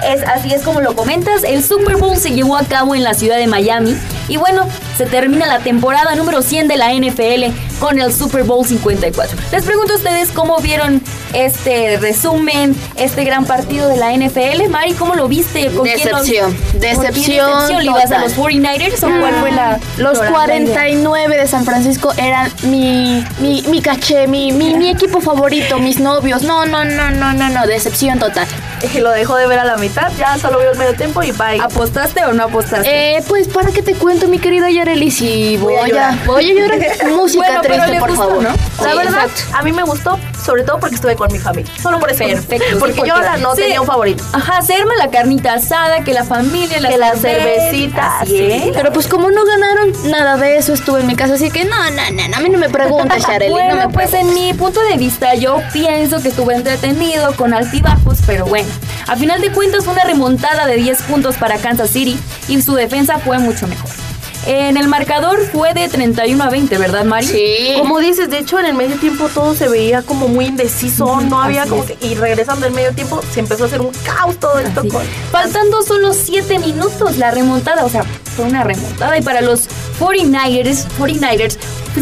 Es, 0.04 0.22
así 0.22 0.52
es 0.52 0.62
como 0.62 0.80
lo 0.80 0.94
comentas, 0.94 1.44
el 1.44 1.62
Super 1.62 1.96
Bowl 1.96 2.16
se 2.16 2.30
llevó 2.30 2.56
a 2.56 2.64
cabo 2.64 2.94
en 2.94 3.04
la 3.04 3.14
ciudad 3.14 3.36
de 3.36 3.46
Miami 3.46 3.96
y 4.28 4.36
bueno, 4.36 4.68
se 4.96 5.06
termina 5.06 5.46
la 5.46 5.60
temporada 5.60 6.14
número 6.14 6.42
100 6.42 6.68
de 6.68 6.76
la 6.76 6.92
NFL 6.92 7.56
con 7.80 7.98
el 7.98 8.12
Super 8.12 8.44
Bowl 8.44 8.66
54. 8.66 9.36
Les 9.52 9.64
pregunto 9.64 9.94
a 9.94 9.96
ustedes 9.96 10.30
cómo 10.30 10.58
vieron 10.58 11.02
este 11.32 11.96
resumen, 11.98 12.74
este 12.96 13.24
gran 13.24 13.44
partido 13.44 13.88
de 13.88 13.96
la 13.96 14.12
NFL. 14.12 14.68
Mari, 14.68 14.92
¿cómo 14.94 15.14
lo 15.14 15.28
viste? 15.28 15.66
¿Con 15.70 15.84
quién 15.86 15.98
lo- 16.10 16.18
Decepción, 16.18 16.54
¿Por 16.54 16.72
qué 16.72 16.78
decepción 16.78 17.46
decepción? 17.50 17.78
¿Le 17.78 17.90
ibas 17.90 18.04
a 18.04 18.06
total. 18.06 18.22
los 18.22 18.34
49ers 18.36 19.02
o 19.04 19.20
cuál 19.20 19.34
fue 19.40 19.52
la 19.52 19.78
Los 19.96 20.18
la- 20.18 20.30
49 20.30 21.36
de 21.36 21.46
San 21.46 21.64
Francisco 21.64 22.12
eran 22.16 22.50
mi, 22.62 23.24
mi, 23.40 23.62
mi 23.68 23.80
caché, 23.82 24.26
mi, 24.26 24.52
mi, 24.52 24.74
mi 24.74 24.90
equipo 24.90 25.20
favorito, 25.20 25.78
mis 25.78 26.00
novios. 26.00 26.42
No, 26.42 26.66
no, 26.66 26.84
no, 26.84 27.10
no, 27.10 27.32
no, 27.32 27.48
no, 27.48 27.66
decepción 27.66 28.18
total. 28.18 28.46
Y 28.94 28.98
lo 28.98 29.10
dejó 29.10 29.34
de 29.36 29.46
ver 29.48 29.58
a 29.58 29.64
la 29.64 29.76
mitad, 29.76 30.10
ya 30.16 30.38
solo 30.38 30.60
vio 30.60 30.70
el 30.70 30.78
medio 30.78 30.94
tiempo 30.94 31.22
y 31.22 31.32
bye. 31.32 31.60
¿Apostaste 31.60 32.24
o 32.24 32.32
no 32.32 32.44
apostaste? 32.44 33.16
Eh, 33.16 33.22
pues 33.26 33.48
para 33.48 33.70
qué 33.72 33.82
te 33.82 33.94
cuento, 33.94 34.28
mi 34.28 34.38
querida 34.38 34.70
Yareli, 34.70 35.10
si 35.10 35.56
voy, 35.56 35.74
Voy 35.74 35.82
a 35.82 35.88
llorar. 35.88 36.24
voy 36.26 36.50
a 36.50 36.54
llorar. 36.54 36.78
Música 37.16 37.44
Bueno, 37.46 37.60
triste, 37.62 37.98
por 37.98 38.08
gustó, 38.10 38.24
favor. 38.28 38.42
¿no? 38.44 38.48
La 38.50 38.56
Sí, 38.92 38.96
verdad, 38.98 39.24
exacto. 39.26 39.56
a 39.56 39.62
mí 39.62 39.72
me 39.72 39.82
gustó, 39.82 40.18
sobre 40.44 40.62
todo 40.62 40.78
porque 40.78 40.94
estuve 40.94 41.16
con 41.18 41.32
mi 41.32 41.38
familia. 41.38 41.70
Solo 41.82 41.98
por 41.98 42.10
eso. 42.10 42.24
Perfecto. 42.24 42.78
Porque 42.78 43.02
yo 43.06 43.20
la 43.20 43.36
no 43.36 43.54
sí. 43.54 43.62
tenía 43.62 43.80
un 43.80 43.86
favorito. 43.86 44.24
Ajá, 44.32 44.62
se 44.62 44.74
arma 44.74 44.94
la 44.96 45.10
carnita 45.10 45.54
asada, 45.54 46.04
que 46.04 46.14
la 46.14 46.24
familia, 46.24 46.80
la 46.80 46.88
Que 46.88 46.96
la 46.96 47.14
cervecita, 47.16 48.20
así 48.20 48.38
sí. 48.38 48.70
Pero 48.72 48.92
pues 48.92 49.08
como 49.08 49.30
no 49.30 49.44
ganaron 49.44 49.92
nada 50.10 50.36
de 50.36 50.56
eso, 50.56 50.72
estuve 50.72 51.00
en 51.00 51.06
mi 51.06 51.16
casa, 51.16 51.34
así 51.34 51.50
que 51.50 51.64
no, 51.64 51.76
no, 51.90 52.10
no, 52.12 52.28
no, 52.28 52.36
a 52.36 52.40
mí 52.40 52.48
no 52.48 52.58
me 52.58 52.68
preguntes, 52.68 53.22
Yareli, 53.28 53.50
bueno, 53.50 53.74
no 53.74 53.88
me 53.88 53.92
pues 53.92 54.14
en 54.14 54.32
mi 54.32 54.54
punto 54.54 54.80
de 54.80 54.96
vista 54.96 55.34
yo 55.34 55.60
pienso 55.72 56.22
que 56.22 56.28
estuvo 56.28 56.52
entretenido 56.52 57.34
con 57.34 57.52
altibajos, 57.52 58.18
pero 58.26 58.46
bueno, 58.46 58.68
a 59.06 59.16
final 59.16 59.40
de 59.40 59.50
cuentas 59.50 59.84
fue 59.84 59.94
una 59.94 60.04
remontada 60.04 60.66
de 60.66 60.76
10 60.76 61.02
puntos 61.02 61.36
para 61.36 61.58
Kansas 61.58 61.90
City 61.90 62.18
y 62.48 62.62
su 62.62 62.74
defensa 62.74 63.18
fue 63.18 63.38
mucho 63.38 63.66
mejor. 63.66 63.97
En 64.46 64.76
el 64.76 64.88
marcador 64.88 65.40
fue 65.52 65.74
de 65.74 65.88
31 65.88 66.42
a 66.42 66.48
20, 66.48 66.78
¿verdad, 66.78 67.04
Mari? 67.04 67.26
Sí. 67.26 67.74
Como 67.78 67.98
dices, 67.98 68.30
de 68.30 68.38
hecho 68.38 68.58
en 68.58 68.66
el 68.66 68.74
medio 68.74 68.96
tiempo 68.96 69.28
todo 69.28 69.54
se 69.54 69.68
veía 69.68 70.02
como 70.02 70.28
muy 70.28 70.46
indeciso, 70.46 71.20
no 71.20 71.42
había 71.42 71.66
como 71.66 71.84
que, 71.84 71.98
y 72.00 72.14
regresando 72.14 72.64
del 72.64 72.74
medio 72.74 72.92
tiempo 72.92 73.20
se 73.32 73.40
empezó 73.40 73.64
a 73.64 73.66
hacer 73.66 73.80
un 73.80 73.90
caos 74.04 74.36
todo 74.38 74.58
esto 74.58 74.82
con 74.88 75.02
Faltando 75.30 75.82
solo 75.82 76.14
7 76.14 76.60
minutos 76.60 77.18
la 77.18 77.30
remontada, 77.30 77.84
o 77.84 77.90
sea, 77.90 78.04
fue 78.36 78.46
una 78.46 78.64
remontada. 78.64 79.18
Y 79.18 79.22
para 79.22 79.40
los 79.40 79.68
49ers, 79.98 80.86
49ers, 80.98 81.56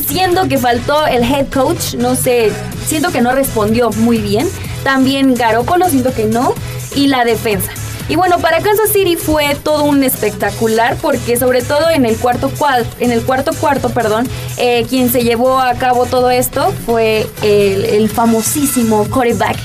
siendo 0.06 0.46
que 0.48 0.58
faltó 0.58 1.06
el 1.06 1.24
head 1.24 1.46
coach, 1.52 1.94
no 1.94 2.14
sé, 2.14 2.52
siento 2.86 3.10
que 3.10 3.20
no 3.22 3.32
respondió 3.32 3.90
muy 3.90 4.18
bien. 4.18 4.48
También 4.84 5.34
Garoppolo, 5.34 5.88
siento 5.88 6.14
que 6.14 6.26
no. 6.26 6.54
Y 6.94 7.08
la 7.08 7.24
defensa. 7.24 7.72
Y 8.08 8.16
bueno, 8.16 8.38
para 8.38 8.60
Kansas 8.60 8.90
City 8.92 9.16
fue 9.16 9.56
todo 9.62 9.84
un 9.84 10.04
espectacular 10.04 10.96
porque 11.02 11.36
sobre 11.36 11.62
todo 11.62 11.90
en 11.90 12.06
el 12.06 12.16
cuarto 12.16 12.50
cuarto, 12.50 12.88
en 13.00 13.10
el 13.10 13.22
cuarto 13.22 13.52
cuarto, 13.58 13.90
perdón, 13.90 14.28
eh, 14.58 14.86
quien 14.88 15.10
se 15.10 15.22
llevó 15.24 15.58
a 15.58 15.74
cabo 15.74 16.06
todo 16.06 16.30
esto 16.30 16.72
fue 16.84 17.26
el, 17.42 17.84
el 17.84 18.08
famosísimo 18.08 19.06
quarterback 19.10 19.56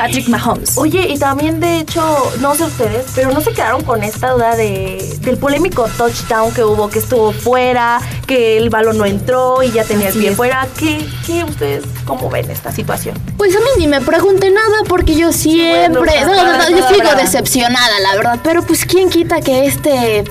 Patrick 0.00 0.28
Mahomes. 0.28 0.78
Oye, 0.78 1.08
y 1.08 1.18
también 1.18 1.60
de 1.60 1.80
hecho, 1.80 2.32
no 2.40 2.54
sé 2.54 2.64
ustedes, 2.64 3.04
pero 3.14 3.32
no 3.32 3.40
se 3.42 3.52
quedaron 3.52 3.82
con 3.84 4.02
esta 4.02 4.30
duda 4.30 4.56
de, 4.56 5.18
del 5.20 5.36
polémico 5.36 5.86
touchdown 5.96 6.54
que 6.54 6.64
hubo, 6.64 6.88
que 6.88 7.00
estuvo 7.00 7.32
fuera, 7.32 8.00
que 8.26 8.56
el 8.56 8.70
balón 8.70 8.96
no 8.96 9.04
entró 9.04 9.62
y 9.62 9.70
ya 9.70 9.84
tenía 9.84 10.06
el 10.06 10.12
Así 10.12 10.20
pie 10.20 10.30
es. 10.30 10.36
fuera. 10.36 10.66
¿Qué, 10.78 11.06
¿Qué 11.26 11.44
ustedes 11.44 11.84
cómo 12.06 12.30
ven 12.30 12.50
esta 12.50 12.72
situación? 12.72 13.14
Pues 13.36 13.54
a 13.54 13.58
mí 13.58 13.66
ni 13.78 13.88
me 13.88 14.00
pregunte 14.00 14.50
nada 14.50 14.84
porque 14.88 15.14
yo 15.14 15.32
siempre... 15.32 16.00
bueno, 16.00 16.34
no, 16.34 16.44
no, 16.44 16.58
no, 16.58 16.70
yo 16.70 16.88
sigo 16.88 17.14
decepcionada, 17.16 18.00
la 18.00 18.16
verdad. 18.16 18.40
Pero 18.42 18.62
pues 18.62 18.86
quién 18.86 19.10
quita 19.10 19.40
que 19.42 19.66
este... 19.66 20.24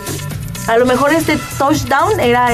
A 0.68 0.78
lo 0.78 0.86
mejor 0.86 1.14
este 1.14 1.38
touchdown 1.58 2.20
era 2.20 2.50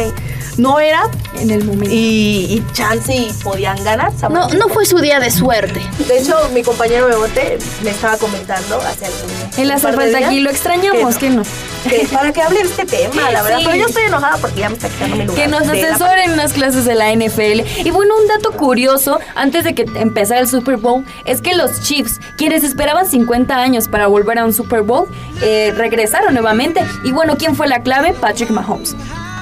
no 0.58 0.80
era 0.80 1.10
en 1.40 1.52
el 1.52 1.64
momento 1.64 1.94
y, 1.94 1.98
y 1.98 2.66
chance 2.74 3.14
y 3.16 3.32
podían 3.44 3.82
ganar. 3.84 4.12
No, 4.30 4.48
no 4.50 4.68
fue 4.70 4.86
su 4.86 5.00
día 5.00 5.20
de 5.20 5.30
suerte. 5.32 5.82
De 6.08 6.20
hecho, 6.20 6.36
mi 6.54 6.64
compañero 6.64 7.08
Bebote 7.08 7.58
me 7.84 7.90
estaba 7.92 8.18
comentando 8.18 8.78
hace 8.82 9.06
algún 9.06 9.30
Él 9.58 9.72
hace 9.72 9.92
falta 9.94 10.18
aquí, 10.28 10.40
lo 10.40 10.50
extrañamos, 10.50 11.18
que 11.18 11.30
no. 11.30 11.44
que 11.90 12.08
para 12.12 12.32
que 12.32 12.42
hable 12.42 12.60
de 12.64 12.66
este 12.70 12.86
tema, 12.86 13.30
la 13.32 13.42
verdad. 13.44 13.60
Sí. 13.60 13.66
Pero 13.66 13.78
yo 13.78 13.86
estoy 13.88 14.04
enojada 14.04 14.38
porque 14.38 14.60
ya 14.62 14.70
me 14.70 14.76
está 14.76 14.90
quitando 14.90 15.16
mi 15.16 15.24
lugar. 15.26 15.42
Que 15.42 15.48
nos 15.48 15.68
de 15.68 15.82
la- 15.82 15.90
asesoren 15.90 16.32
unas 16.34 16.54
clases 16.54 16.86
de 16.86 16.96
la 16.96 17.12
NFL. 17.14 17.62
Y 17.86 17.92
bueno, 17.92 18.16
un 18.22 18.28
dato 18.28 18.52
curioso, 18.52 19.20
antes 19.36 19.64
de 19.64 19.76
que 19.76 19.86
empezara 19.96 20.40
el 20.42 20.48
Super 20.48 20.78
Bowl, 20.78 21.06
es 21.26 21.42
que 21.42 21.54
los 21.56 21.82
Chiefs, 21.82 22.20
quienes 22.38 22.64
esperaban 22.64 23.10
50 23.10 23.56
años 23.56 23.88
para 23.88 24.08
volver 24.08 24.40
a 24.40 24.46
un 24.46 24.54
Super 24.54 24.82
Bowl, 24.82 25.08
eh, 25.42 25.74
regresaron 25.76 26.34
nuevamente. 26.34 26.82
Y 27.04 27.12
bueno, 27.12 27.36
¿quién 27.38 27.56
fue 27.56 27.68
la 27.68 27.82
clave? 27.82 28.14
Patrick 28.14 28.50
Mahomes. 28.50 28.96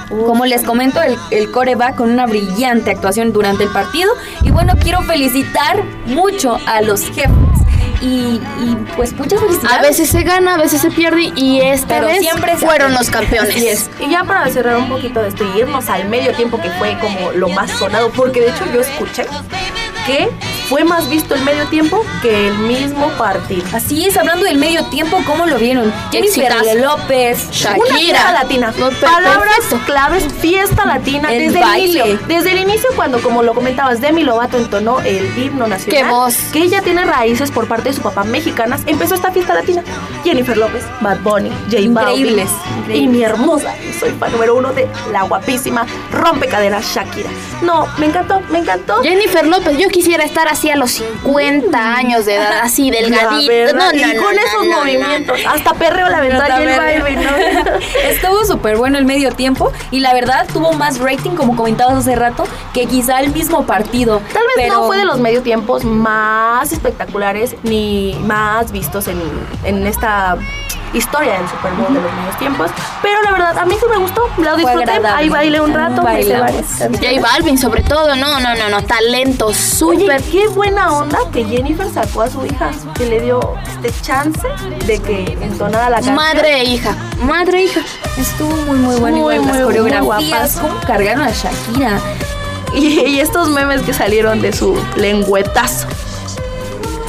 Como 0.08 0.44
les 0.46 0.62
comento, 0.62 1.02
el, 1.02 1.16
el 1.30 1.50
core 1.50 1.74
va 1.74 1.92
con 1.92 2.10
una 2.10 2.26
brillante 2.26 2.90
actuación 2.90 3.32
durante 3.32 3.64
el 3.64 3.70
partido. 3.70 4.10
Y 4.42 4.50
bueno, 4.50 4.74
quiero 4.80 5.02
felicitar 5.02 5.82
mucho 6.06 6.58
a 6.66 6.82
los 6.82 7.02
jefes. 7.06 7.30
Y, 8.00 8.40
y, 8.60 8.76
pues 8.96 9.14
muchas 9.14 9.40
felicidades. 9.40 9.78
A 9.78 9.80
veces 9.80 10.10
se 10.10 10.22
gana, 10.24 10.54
a 10.54 10.58
veces 10.58 10.80
se 10.80 10.90
pierde 10.90 11.32
y 11.36 11.60
esta 11.60 11.94
Pero 11.94 12.08
vez 12.08 12.18
siempre 12.18 12.56
fueron 12.56 12.92
los 12.92 13.08
campeones. 13.08 13.90
Y 13.98 14.10
ya 14.10 14.24
para 14.24 14.46
cerrar 14.50 14.76
un 14.76 14.88
poquito 14.88 15.22
de 15.22 15.28
esto 15.28 15.44
y 15.44 15.60
irnos 15.60 15.88
al 15.88 16.08
medio 16.08 16.32
tiempo 16.34 16.60
que 16.60 16.70
fue 16.72 16.98
como 17.00 17.32
lo 17.32 17.48
más 17.48 17.70
sonado, 17.70 18.10
porque 18.10 18.40
de 18.40 18.48
hecho 18.48 18.64
yo 18.74 18.80
escuché 18.80 19.24
que 20.06 20.28
fue 20.68 20.84
más 20.84 21.08
visto 21.08 21.34
el 21.34 21.42
medio 21.42 21.66
tiempo 21.66 22.04
que 22.22 22.48
el 22.48 22.58
mismo 22.58 23.08
partido. 23.18 23.64
Así 23.72 24.06
es, 24.06 24.16
hablando 24.16 24.44
del 24.44 24.58
medio 24.58 24.84
tiempo, 24.86 25.20
¿cómo 25.26 25.46
lo 25.46 25.58
vieron? 25.58 25.92
Jennifer. 26.10 26.52
López, 26.80 27.48
Una 27.76 27.96
fiesta 27.98 28.32
latina. 28.32 28.72
No, 28.78 28.90
Palabras 28.90 29.58
claves, 29.86 30.24
fiesta 30.40 30.84
latina. 30.86 31.32
El 31.32 31.46
desde 31.52 31.60
baile. 31.60 32.00
el 32.00 32.08
inicio. 32.08 32.26
Desde 32.26 32.52
el 32.52 32.58
inicio, 32.58 32.88
cuando, 32.96 33.20
como 33.20 33.42
lo 33.42 33.54
comentabas, 33.54 34.00
Demi 34.00 34.24
Lovato 34.24 34.56
entonó 34.56 35.00
el 35.00 35.26
himno 35.38 35.66
nacional. 35.66 36.02
¡Qué 36.02 36.10
voz! 36.10 36.36
Que 36.52 36.60
ella 36.60 36.80
tiene 36.82 37.04
raíces 37.04 37.50
por 37.50 37.66
parte 37.68 37.90
de 37.90 37.94
su 37.94 38.02
papá 38.02 38.24
mexicanas. 38.24 38.82
Empezó 38.86 39.14
esta 39.14 39.30
fiesta 39.32 39.54
latina. 39.54 39.82
Jennifer 40.24 40.56
López, 40.56 40.84
Bad 41.00 41.20
Bunny, 41.20 41.50
J 41.70 41.76
Balvin. 41.90 41.90
Increíbles, 41.90 42.48
Y 42.50 42.78
increíbles. 42.80 43.10
mi 43.10 43.22
hermosa, 43.24 43.74
soy 44.00 44.10
fan 44.12 44.32
número 44.32 44.54
uno 44.56 44.72
de 44.72 44.88
la 45.12 45.22
guapísima 45.22 45.86
rompecaderas 46.10 46.84
Shakira. 46.94 47.30
No, 47.62 47.86
me 47.98 48.06
encantó, 48.06 48.40
me 48.50 48.58
encantó. 48.58 49.02
Jennifer 49.02 49.46
López, 49.46 49.76
yo 49.78 49.88
quisiera 49.94 50.24
estar 50.24 50.48
así 50.48 50.68
a 50.70 50.76
los 50.76 50.90
50 50.90 51.94
años 51.96 52.26
de 52.26 52.34
edad, 52.34 52.58
así 52.62 52.90
verdad, 52.90 53.74
No, 53.74 53.92
no, 53.92 53.96
y 53.96 54.14
no, 54.14 54.22
con 54.22 54.34
no, 54.34 54.40
esos 54.42 54.64
no, 54.66 54.70
no, 54.72 54.78
movimientos, 54.80 55.38
hasta 55.46 55.72
perreo 55.74 56.08
la 56.08 56.18
J 56.18 56.56
perreo. 56.58 57.02
Balvin, 57.02 57.22
¿no? 57.22 57.30
Estuvo 58.08 58.44
súper 58.44 58.76
bueno 58.76 58.98
el 58.98 59.04
medio 59.04 59.30
tiempo 59.30 59.72
y 59.92 60.00
la 60.00 60.12
verdad 60.12 60.46
tuvo 60.52 60.72
más 60.72 60.98
rating, 60.98 61.30
como 61.36 61.54
comentabas 61.54 61.94
hace 61.98 62.16
rato, 62.16 62.44
que 62.72 62.86
quizá 62.86 63.20
el 63.20 63.32
mismo 63.32 63.64
partido. 63.66 64.20
Tal 64.32 64.42
vez 64.42 64.54
Pero- 64.56 64.74
no 64.74 64.86
fue 64.88 64.96
de 64.98 65.04
los 65.04 65.20
medio 65.20 65.42
tiempos 65.42 65.84
más 65.84 66.72
espectaculares 66.72 67.54
ni 67.62 68.18
más 68.24 68.72
vistos 68.72 69.06
en, 69.06 69.22
en 69.62 69.86
esta 69.86 70.36
historia 70.94 71.38
del 71.38 71.48
Super 71.48 71.72
Bowl 71.72 71.92
de 71.92 72.00
los 72.00 72.12
medios 72.12 72.38
tiempos, 72.38 72.70
pero 73.02 73.20
la 73.22 73.32
verdad 73.32 73.58
a 73.58 73.64
mí 73.64 73.74
sí 73.78 73.86
me 73.90 73.98
gustó, 73.98 74.22
lo 74.38 74.56
disfruté, 74.56 74.92
ahí 75.06 75.28
bailé 75.28 75.60
un 75.60 75.74
rato, 75.74 76.02
canciones. 76.02 76.66
J 76.78 77.20
Balvin, 77.20 77.58
sobre 77.58 77.82
todo, 77.82 78.14
no, 78.16 78.40
no, 78.40 78.54
no, 78.54 78.68
no, 78.68 78.82
talento 78.84 79.46
Oye, 79.46 79.54
súper. 79.54 80.22
qué 80.22 80.48
buena 80.48 80.92
onda 80.92 81.18
que 81.32 81.44
Jennifer 81.44 81.88
sacó 81.90 82.22
a 82.22 82.30
su 82.30 82.44
hija, 82.46 82.70
que 82.94 83.06
le 83.06 83.20
dio 83.20 83.40
este 83.66 83.92
chance 84.02 84.46
de 84.86 84.98
que 85.00 85.36
entonara 85.40 85.90
la 85.90 85.96
canción. 85.96 86.14
Madre 86.14 86.60
e 86.60 86.64
hija, 86.64 86.94
madre 87.22 87.58
e 87.58 87.64
hija. 87.64 87.80
Estuvo 88.16 88.54
muy, 88.66 88.78
muy 88.78 88.96
bueno. 88.96 89.16
Muy, 89.18 89.34
igual 89.34 89.36
las 89.36 89.46
muy, 89.46 89.54
muy 89.54 89.64
coreografías, 89.64 90.04
guapas. 90.04 90.56
cómo 90.60 90.80
cargaron 90.86 91.22
a 91.22 91.30
Shakira. 91.30 91.98
Y, 92.74 93.00
y 93.00 93.20
estos 93.20 93.48
memes 93.48 93.82
que 93.82 93.92
salieron 93.92 94.40
de 94.42 94.52
su 94.52 94.76
lengüetazo. 94.96 95.86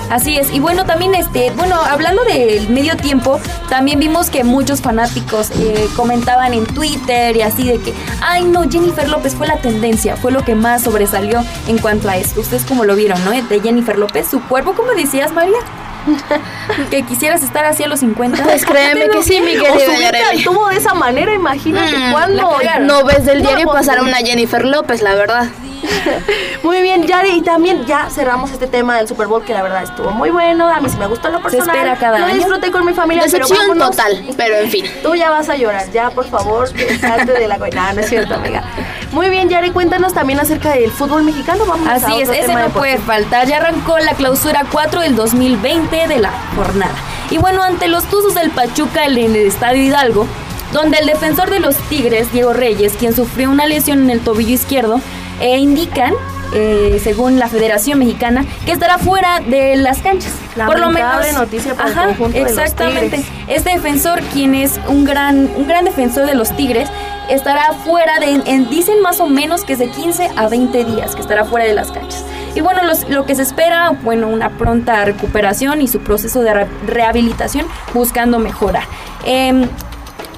Así 0.09 0.37
es, 0.37 0.51
y 0.53 0.59
bueno, 0.59 0.85
también 0.85 1.15
este, 1.15 1.49
bueno, 1.51 1.75
hablando 1.75 2.23
del 2.25 2.69
medio 2.69 2.95
tiempo, 2.95 3.39
también 3.69 3.99
vimos 3.99 4.29
que 4.29 4.43
muchos 4.43 4.81
fanáticos 4.81 5.49
eh, 5.51 5.87
comentaban 5.95 6.53
en 6.53 6.65
Twitter 6.65 7.35
y 7.35 7.41
así 7.41 7.67
de 7.67 7.79
que, 7.79 7.93
ay 8.21 8.43
no, 8.45 8.69
Jennifer 8.69 9.09
López 9.09 9.33
fue 9.35 9.47
la 9.47 9.57
tendencia, 9.57 10.15
fue 10.15 10.31
lo 10.31 10.43
que 10.45 10.53
más 10.53 10.83
sobresalió 10.83 11.43
en 11.67 11.79
cuanto 11.79 12.07
a 12.07 12.17
esto. 12.17 12.41
Ustedes 12.41 12.65
como 12.65 12.83
lo 12.85 12.95
vieron, 12.95 13.23
¿no? 13.25 13.31
De 13.31 13.59
Jennifer 13.61 13.97
López, 13.97 14.27
su 14.29 14.41
cuerpo, 14.41 14.73
¿cómo 14.73 14.91
decías, 14.91 15.33
María? 15.33 15.57
que 16.91 17.01
quisieras 17.03 17.41
estar 17.41 17.65
así 17.65 17.83
a 17.83 17.87
los 17.87 17.99
50. 18.01 18.43
Pues 18.43 18.65
créeme 18.65 19.09
que 19.11 19.23
sí, 19.23 19.41
mi 19.41 19.57
O 19.57 19.63
querida 19.63 19.85
subirte 19.85 20.05
al 20.05 20.13
Yareli. 20.23 20.43
tubo 20.43 20.67
de 20.69 20.77
esa 20.77 20.93
manera, 20.93 21.33
imagínate 21.33 21.97
Mm, 21.97 22.13
cagaron. 22.59 22.87
No 22.87 23.03
ves 23.03 23.25
del 23.25 23.41
diario 23.41 23.65
pues, 23.65 23.79
pasar 23.79 23.99
a 23.99 24.03
una 24.03 24.17
Jennifer 24.17 24.63
López, 24.65 25.01
la 25.01 25.15
verdad. 25.15 25.47
Muy 26.63 26.81
bien, 26.81 27.03
Yari, 27.03 27.29
y 27.29 27.41
también 27.41 27.85
ya 27.85 28.09
cerramos 28.09 28.51
este 28.51 28.67
tema 28.67 28.97
del 28.97 29.07
Super 29.07 29.27
Bowl 29.27 29.43
que 29.43 29.53
la 29.53 29.61
verdad 29.61 29.83
estuvo 29.83 30.11
muy 30.11 30.29
bueno. 30.29 30.67
A 30.67 30.79
mí 30.81 30.89
sí 30.89 30.97
me 30.97 31.07
gustó 31.07 31.29
lo 31.29 31.37
Se 31.37 31.43
personal. 31.43 31.75
espera 31.75 31.95
cada 31.97 32.19
Lo 32.19 32.25
año. 32.25 32.35
disfruté 32.35 32.71
con 32.71 32.85
mi 32.85 32.93
familia. 32.93 33.23
pero 33.31 33.45
Decepción 33.45 33.67
vámonos. 33.69 33.95
total, 33.95 34.25
pero 34.37 34.55
en 34.57 34.69
fin. 34.69 34.85
Tú 35.03 35.15
ya 35.15 35.29
vas 35.29 35.49
a 35.49 35.55
llorar, 35.55 35.91
ya 35.91 36.09
por 36.09 36.25
favor, 36.27 36.69
salte 36.99 37.33
de 37.33 37.47
la 37.47 37.57
coina. 37.59 37.87
No, 37.89 37.93
no 37.95 38.01
es 38.01 38.09
cierto, 38.09 38.35
amiga. 38.35 38.63
Muy 39.11 39.29
bien, 39.29 39.49
Yari, 39.49 39.71
cuéntanos 39.71 40.13
también 40.13 40.39
acerca 40.39 40.71
del 40.71 40.91
fútbol 40.91 41.23
mexicano. 41.23 41.65
Vamos 41.65 41.87
a 41.87 41.93
Así 41.95 42.21
es, 42.21 42.29
ese 42.29 42.53
no 42.53 42.69
puede 42.69 42.97
faltar. 42.97 43.47
Ya 43.47 43.57
arrancó 43.57 43.97
la 43.99 44.13
clausura 44.13 44.63
4 44.71 45.01
del 45.01 45.15
2020 45.15 46.07
de 46.07 46.19
la 46.19 46.31
jornada. 46.55 46.93
Y 47.29 47.37
bueno, 47.37 47.63
ante 47.63 47.87
los 47.87 48.03
Tuzos 48.05 48.35
del 48.35 48.51
Pachuca 48.51 49.05
en 49.05 49.17
el 49.17 49.35
Estadio 49.35 49.81
Hidalgo, 49.83 50.27
donde 50.73 50.97
el 50.97 51.05
defensor 51.07 51.49
de 51.49 51.59
los 51.59 51.75
Tigres, 51.89 52.31
Diego 52.31 52.53
Reyes, 52.53 52.93
quien 52.99 53.15
sufrió 53.15 53.49
una 53.49 53.65
lesión 53.65 53.99
en 54.03 54.09
el 54.09 54.19
tobillo 54.19 54.53
izquierdo, 54.53 54.99
eh, 55.41 55.57
indican, 55.57 56.13
eh, 56.53 56.99
según 57.03 57.39
la 57.39 57.47
Federación 57.47 57.99
Mexicana, 57.99 58.45
que 58.65 58.71
estará 58.71 58.97
fuera 58.97 59.39
de 59.41 59.75
las 59.75 59.99
canchas. 59.99 60.31
Por 60.65 60.79
lo 60.79 60.89
menos. 60.89 61.33
noticia 61.33 61.73
para 61.75 61.89
el 61.89 61.93
Ajá, 61.97 62.05
conjunto 62.07 62.37
de 62.37 62.41
los 62.43 62.51
exactamente. 62.51 63.17
Tigres. 63.17 63.31
Este 63.47 63.69
defensor, 63.71 64.21
quien 64.33 64.55
es 64.55 64.79
un 64.87 65.03
gran, 65.03 65.49
un 65.57 65.67
gran 65.67 65.83
defensor 65.85 66.25
de 66.27 66.35
los 66.35 66.55
Tigres, 66.55 66.87
estará 67.29 67.73
fuera 67.73 68.19
de, 68.19 68.41
en- 68.45 68.69
dicen 68.69 69.01
más 69.01 69.19
o 69.19 69.27
menos 69.27 69.63
que 69.65 69.73
es 69.73 69.79
de 69.79 69.89
15 69.89 70.29
a 70.37 70.47
20 70.47 70.85
días 70.85 71.15
que 71.15 71.21
estará 71.21 71.43
fuera 71.43 71.65
de 71.65 71.73
las 71.73 71.91
canchas. 71.91 72.23
Y 72.53 72.61
bueno, 72.61 72.83
los- 72.83 73.09
lo 73.09 73.25
que 73.25 73.35
se 73.35 73.41
espera, 73.41 73.89
bueno, 74.03 74.27
una 74.29 74.49
pronta 74.51 75.03
recuperación 75.03 75.81
y 75.81 75.89
su 75.89 75.99
proceso 75.99 76.41
de 76.41 76.53
re- 76.53 76.67
rehabilitación 76.87 77.65
buscando 77.93 78.39
mejorar. 78.39 78.83
Em, 79.25 79.67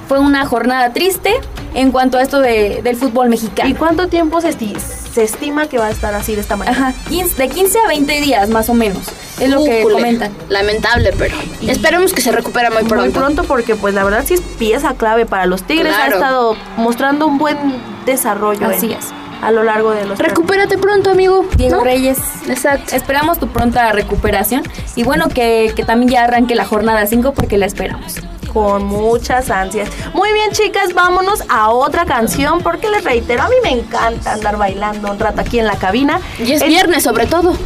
fue 0.08 0.18
una 0.18 0.44
jornada 0.46 0.92
triste 0.92 1.34
en 1.74 1.90
cuanto 1.92 2.18
a 2.18 2.22
esto 2.22 2.40
de- 2.40 2.80
del 2.82 2.96
fútbol 2.96 3.28
mexicano. 3.28 3.68
¿Y 3.68 3.74
cuánto 3.74 4.08
tiempo 4.08 4.40
se, 4.40 4.50
esti- 4.50 4.76
se 4.78 5.22
estima 5.24 5.66
que 5.68 5.78
va 5.78 5.86
a 5.86 5.90
estar 5.90 6.14
así 6.14 6.34
de 6.34 6.40
esta 6.40 6.56
manera? 6.56 6.76
Ajá, 6.76 6.94
15 7.08 7.34
de 7.36 7.48
15 7.48 7.78
a 7.78 7.88
20e 7.92 8.20
días 8.20 8.48
más 8.50 8.68
o 8.68 8.74
menos. 8.74 9.02
Es 9.40 9.48
lo 9.50 9.62
que 9.64 9.82
comentan. 9.82 10.32
Lamentable, 10.48 11.12
pero 11.16 11.36
esperemos 11.66 12.12
que 12.12 12.20
se 12.20 12.32
recupere 12.32 12.70
muy 12.70 12.84
pronto. 12.84 12.96
Muy 13.04 13.10
pronto 13.10 13.44
porque 13.44 13.76
pues 13.76 13.94
la 13.94 14.02
verdad 14.04 14.24
sí 14.26 14.34
es 14.34 14.40
pieza 14.40 14.94
clave 14.94 15.26
para 15.26 15.46
los 15.46 15.62
Tigres. 15.62 15.94
Ha 15.94 16.08
estado 16.08 16.56
mostrando 16.76 17.26
un 17.26 17.38
buen 17.38 17.56
desarrollo 18.04 18.66
Así 18.66 18.86
en- 18.86 18.98
es. 18.98 19.06
a 19.40 19.52
lo 19.52 19.62
largo 19.62 19.92
de 19.92 20.04
los 20.06 20.18
Recupérate 20.18 20.76
pronto, 20.78 21.10
amigo. 21.10 21.44
Diego 21.56 21.76
¿no? 21.76 21.84
Reyes. 21.84 22.18
Exacto. 22.48 22.96
Esperamos 22.96 23.38
tu 23.38 23.46
pronta 23.48 23.92
recuperación 23.92 24.62
y 24.96 25.04
bueno, 25.04 25.28
que, 25.28 25.72
que 25.76 25.84
también 25.84 26.10
ya 26.10 26.24
arranque 26.24 26.56
la 26.56 26.64
jornada 26.64 27.06
5 27.06 27.32
porque 27.32 27.58
la 27.58 27.66
esperamos. 27.66 28.16
Con 28.58 28.86
muchas 28.86 29.50
ansias. 29.50 29.88
Muy 30.14 30.32
bien, 30.32 30.50
chicas, 30.50 30.92
vámonos 30.92 31.44
a 31.48 31.68
otra 31.70 32.04
canción 32.04 32.60
porque 32.60 32.90
les 32.90 33.04
reitero, 33.04 33.44
a 33.44 33.48
mí 33.48 33.54
me 33.62 33.70
encanta 33.70 34.32
andar 34.32 34.56
bailando 34.56 35.12
un 35.12 35.18
rato 35.20 35.42
aquí 35.42 35.60
en 35.60 35.66
la 35.66 35.76
cabina. 35.76 36.20
Y 36.40 36.50
es 36.50 36.66
viernes 36.66 37.04
sobre 37.04 37.26
todo. 37.26 37.56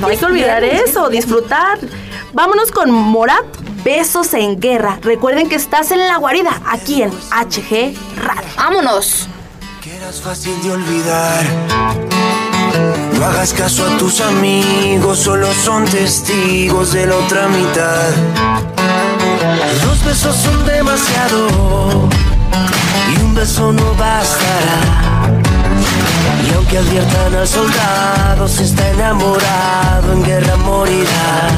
No 0.00 0.06
hay 0.06 0.18
que 0.18 0.26
olvidar 0.26 0.62
eso, 0.62 1.08
disfrutar. 1.08 1.78
Vámonos 2.34 2.70
con 2.72 2.90
Morat, 2.90 3.46
Besos 3.84 4.34
en 4.34 4.60
Guerra. 4.60 4.98
Recuerden 5.00 5.48
que 5.48 5.54
estás 5.54 5.90
en 5.92 6.00
la 6.00 6.18
guarida, 6.18 6.60
aquí 6.66 7.02
en 7.02 7.10
HG 7.10 7.94
Radio. 8.22 8.50
¡Vámonos! 8.58 9.28
Fácil 10.22 10.62
de 10.62 10.70
olvidar. 10.72 11.44
No 13.14 13.24
hagas 13.24 13.54
caso 13.54 13.86
a 13.86 13.96
tus 13.96 14.20
amigos, 14.20 15.20
solo 15.20 15.52
son 15.54 15.86
testigos 15.86 16.92
de 16.92 17.06
la 17.06 17.16
otra 17.16 17.48
mitad. 17.48 18.73
Dos 19.82 20.04
besos 20.04 20.36
son 20.36 20.64
demasiado 20.64 22.08
y 23.12 23.20
un 23.20 23.34
beso 23.34 23.72
no 23.72 23.94
bastará. 23.94 24.80
Y 26.48 26.54
aunque 26.54 26.78
adviertan 26.78 27.34
al 27.34 27.46
soldado, 27.46 28.48
si 28.48 28.62
está 28.62 28.88
enamorado, 28.90 30.12
en 30.14 30.24
guerra 30.24 30.56
morirá. 30.56 31.48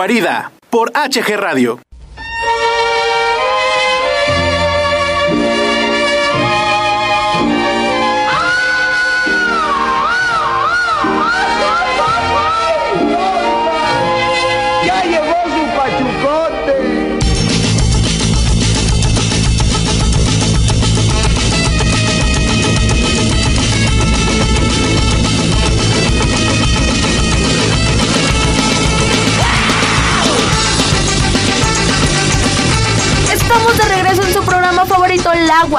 Guarida, 0.00 0.50
por 0.70 0.92
HG 0.92 1.36
Radio. 1.36 1.78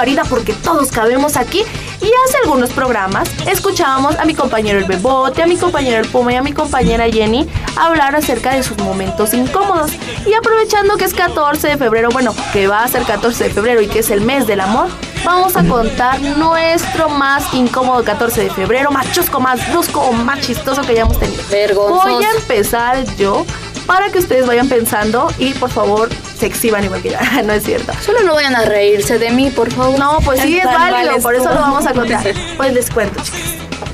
Guarida, 0.01 0.23
porque 0.27 0.53
todos 0.53 0.91
cabemos 0.91 1.37
aquí. 1.37 1.59
Y 1.59 2.05
hace 2.25 2.37
algunos 2.43 2.71
programas 2.71 3.29
escuchábamos 3.45 4.15
a 4.15 4.25
mi 4.25 4.33
compañero 4.33 4.79
el 4.79 4.85
Bebote, 4.85 5.43
a 5.43 5.45
mi 5.45 5.57
compañero 5.57 5.99
el 5.99 6.07
Puma 6.07 6.33
y 6.33 6.37
a 6.37 6.41
mi 6.41 6.53
compañera 6.53 7.07
Jenny 7.07 7.47
hablar 7.77 8.15
acerca 8.15 8.55
de 8.55 8.63
sus 8.63 8.79
momentos 8.79 9.35
incómodos. 9.35 9.91
Y 10.25 10.33
aprovechando 10.33 10.97
que 10.97 11.05
es 11.05 11.13
14 11.13 11.67
de 11.67 11.77
febrero, 11.77 12.09
bueno, 12.09 12.33
que 12.51 12.65
va 12.65 12.83
a 12.83 12.87
ser 12.87 13.03
14 13.03 13.43
de 13.43 13.49
febrero 13.51 13.79
y 13.79 13.87
que 13.89 13.99
es 13.99 14.09
el 14.09 14.21
mes 14.21 14.47
del 14.47 14.61
amor, 14.61 14.87
vamos 15.23 15.55
a 15.55 15.63
contar 15.63 16.19
nuestro 16.19 17.07
más 17.07 17.53
incómodo 17.53 18.03
14 18.03 18.45
de 18.45 18.49
febrero, 18.49 18.89
más 18.89 19.11
chusco, 19.11 19.39
más 19.39 19.69
brusco 19.69 20.01
o 20.01 20.13
más 20.13 20.39
chistoso 20.39 20.81
que 20.81 20.93
hayamos 20.93 21.19
tenido. 21.19 21.43
Vergonzoso. 21.51 22.15
Voy 22.15 22.23
a 22.23 22.31
empezar 22.31 23.05
yo 23.17 23.45
para 23.85 24.09
que 24.09 24.17
ustedes 24.17 24.47
vayan 24.47 24.67
pensando 24.67 25.31
y 25.37 25.53
por 25.53 25.69
favor 25.69 26.09
se 26.41 26.47
exhiban 26.47 26.83
igual 26.83 27.03
que 27.03 27.11
yo. 27.11 27.17
no 27.45 27.53
es 27.53 27.63
cierto. 27.63 27.93
Solo 28.03 28.23
no 28.23 28.33
vayan 28.33 28.55
a 28.55 28.63
reírse 28.63 29.19
de 29.19 29.29
mí, 29.29 29.51
por 29.51 29.71
favor. 29.71 29.97
No, 29.99 30.17
pues 30.25 30.41
sí 30.41 30.57
es 30.57 30.65
válido, 30.65 31.17
por 31.19 31.35
eso 31.35 31.45
lo 31.45 31.55
vamos 31.55 31.85
a 31.85 31.93
contar. 31.93 32.23
Pues 32.57 32.73
les 32.73 32.89
cuento, 32.89 33.21
chicas. 33.21 33.41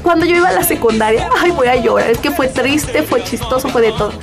Cuando 0.02 0.26
yo 0.26 0.38
iba 0.38 0.48
a 0.48 0.54
la 0.54 0.64
secundaria, 0.64 1.30
ay, 1.42 1.52
voy 1.52 1.68
a 1.68 1.76
llorar. 1.76 2.10
Es 2.10 2.20
que 2.20 2.32
fue 2.32 2.48
triste, 2.48 3.04
fue 3.04 3.22
chistoso, 3.24 3.68
fue 3.68 3.82
de 3.82 3.92
todo. 3.92 4.14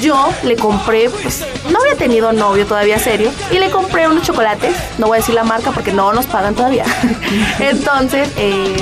Yo 0.00 0.30
le 0.42 0.56
compré, 0.56 1.08
pues, 1.08 1.46
no 1.70 1.78
había 1.80 1.94
tenido 1.94 2.32
novio 2.32 2.66
todavía 2.66 2.98
serio, 2.98 3.30
y 3.52 3.60
le 3.60 3.70
compré 3.70 4.08
unos 4.08 4.24
chocolates. 4.24 4.74
No 4.98 5.06
voy 5.06 5.18
a 5.18 5.20
decir 5.20 5.36
la 5.36 5.44
marca 5.44 5.70
porque 5.70 5.92
no 5.92 6.12
nos 6.12 6.26
pagan 6.26 6.56
todavía. 6.56 6.84
Entonces, 7.60 8.28
eh, 8.36 8.74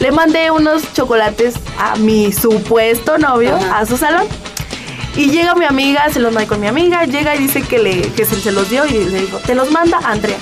le 0.00 0.10
mandé 0.12 0.50
unos 0.50 0.90
chocolates 0.94 1.56
a 1.78 1.96
mi 1.96 2.32
supuesto 2.32 3.18
novio 3.18 3.54
a 3.70 3.84
su 3.84 3.98
salón. 3.98 4.26
Y 5.16 5.30
llega 5.30 5.54
mi 5.54 5.66
amiga, 5.66 6.08
se 6.10 6.20
los 6.20 6.32
mandé 6.32 6.48
con 6.48 6.60
mi 6.60 6.66
amiga, 6.66 7.04
llega 7.04 7.34
y 7.36 7.38
dice 7.38 7.62
que, 7.62 7.78
le, 7.78 8.00
que 8.12 8.24
se, 8.24 8.40
se 8.40 8.50
los 8.50 8.70
dio 8.70 8.86
y 8.86 8.92
le 8.92 9.20
dijo, 9.22 9.38
te 9.38 9.54
los 9.54 9.70
manda 9.70 9.98
Andrea. 10.04 10.38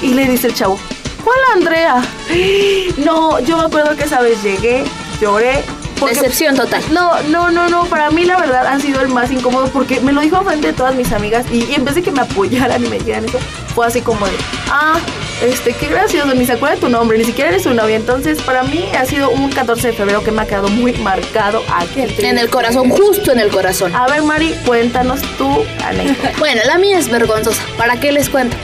Y 0.00 0.14
le 0.14 0.26
dice 0.26 0.46
el 0.46 0.54
chavo, 0.54 0.78
¿cuál 1.24 1.38
Andrea? 1.54 2.02
No, 2.98 3.38
yo 3.40 3.56
me 3.58 3.64
acuerdo 3.64 3.96
que 3.96 4.04
esa 4.04 4.20
vez 4.20 4.42
llegué, 4.42 4.84
lloré. 5.20 5.62
Decepción 6.06 6.54
total. 6.54 6.82
No, 6.92 7.20
no, 7.24 7.50
no, 7.50 7.68
no, 7.68 7.84
para 7.86 8.10
mí 8.10 8.24
la 8.24 8.38
verdad 8.38 8.66
han 8.66 8.80
sido 8.80 9.00
el 9.00 9.08
más 9.08 9.30
incómodo 9.30 9.68
porque 9.68 10.00
me 10.00 10.12
lo 10.12 10.20
dijo 10.20 10.40
frente 10.42 10.68
de 10.68 10.72
todas 10.72 10.94
mis 10.94 11.12
amigas 11.12 11.44
y, 11.50 11.64
y 11.64 11.74
en 11.74 11.84
vez 11.84 11.96
de 11.96 12.02
que 12.02 12.12
me 12.12 12.20
apoyaran 12.20 12.84
y 12.84 12.88
me 12.88 12.98
dijeran 12.98 13.24
eso, 13.24 13.38
fue 13.74 13.86
así 13.86 14.00
como 14.00 14.24
de, 14.26 14.32
ah, 14.70 14.98
este, 15.42 15.72
qué 15.74 15.86
gracioso, 15.88 16.34
ni 16.34 16.46
se 16.46 16.52
acuerda 16.52 16.74
de 16.76 16.80
tu 16.80 16.88
nombre, 16.88 17.16
ni 17.18 17.24
siquiera 17.24 17.50
eres 17.50 17.62
su 17.62 17.74
novia. 17.74 17.96
Entonces, 17.96 18.40
para 18.42 18.62
mí 18.64 18.88
ha 18.98 19.04
sido 19.04 19.30
un 19.30 19.50
14 19.50 19.88
de 19.88 19.92
febrero 19.92 20.22
que 20.24 20.30
me 20.30 20.42
ha 20.42 20.46
quedado 20.46 20.68
muy 20.68 20.92
marcado 20.94 21.62
aquel. 21.74 22.14
En 22.18 22.38
el 22.38 22.48
corazón, 22.50 22.90
justo 22.90 23.32
en 23.32 23.40
el 23.40 23.48
corazón. 23.50 23.94
A 23.94 24.06
ver, 24.08 24.22
Mari, 24.22 24.54
cuéntanos 24.66 25.20
tu 25.36 25.64
anécdota. 25.84 26.32
Bueno, 26.38 26.62
la 26.66 26.78
mía 26.78 26.98
es 26.98 27.08
vergonzosa. 27.10 27.62
¿Para 27.76 27.98
qué 28.00 28.12
les 28.12 28.28
cuento? 28.28 28.56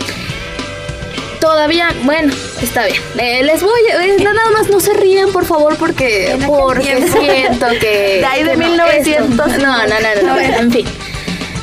Todavía, 1.41 1.89
bueno, 2.05 2.33
está 2.63 2.87
bien. 2.87 3.03
Eh, 3.19 3.43
les 3.43 3.63
voy, 3.63 3.79
eh, 4.03 4.17
nada 4.23 4.51
más 4.53 4.69
no 4.71 4.81
se 4.81 4.95
rían, 4.95 5.31
por 5.31 5.45
favor, 5.45 5.77
porque, 5.77 6.37
porque 6.47 6.83
tiempo. 6.97 7.19
siento 7.21 7.67
que... 7.81 8.19
De 8.21 8.25
ahí 8.25 8.43
de 8.45 8.57
no, 8.57 8.67
1900. 8.69 9.47
esto- 9.53 9.59
No, 9.63 9.79
no, 9.79 9.87
no, 9.87 10.23
no, 10.23 10.35
no, 10.35 10.41
en 10.59 10.73
fin. 10.73 10.87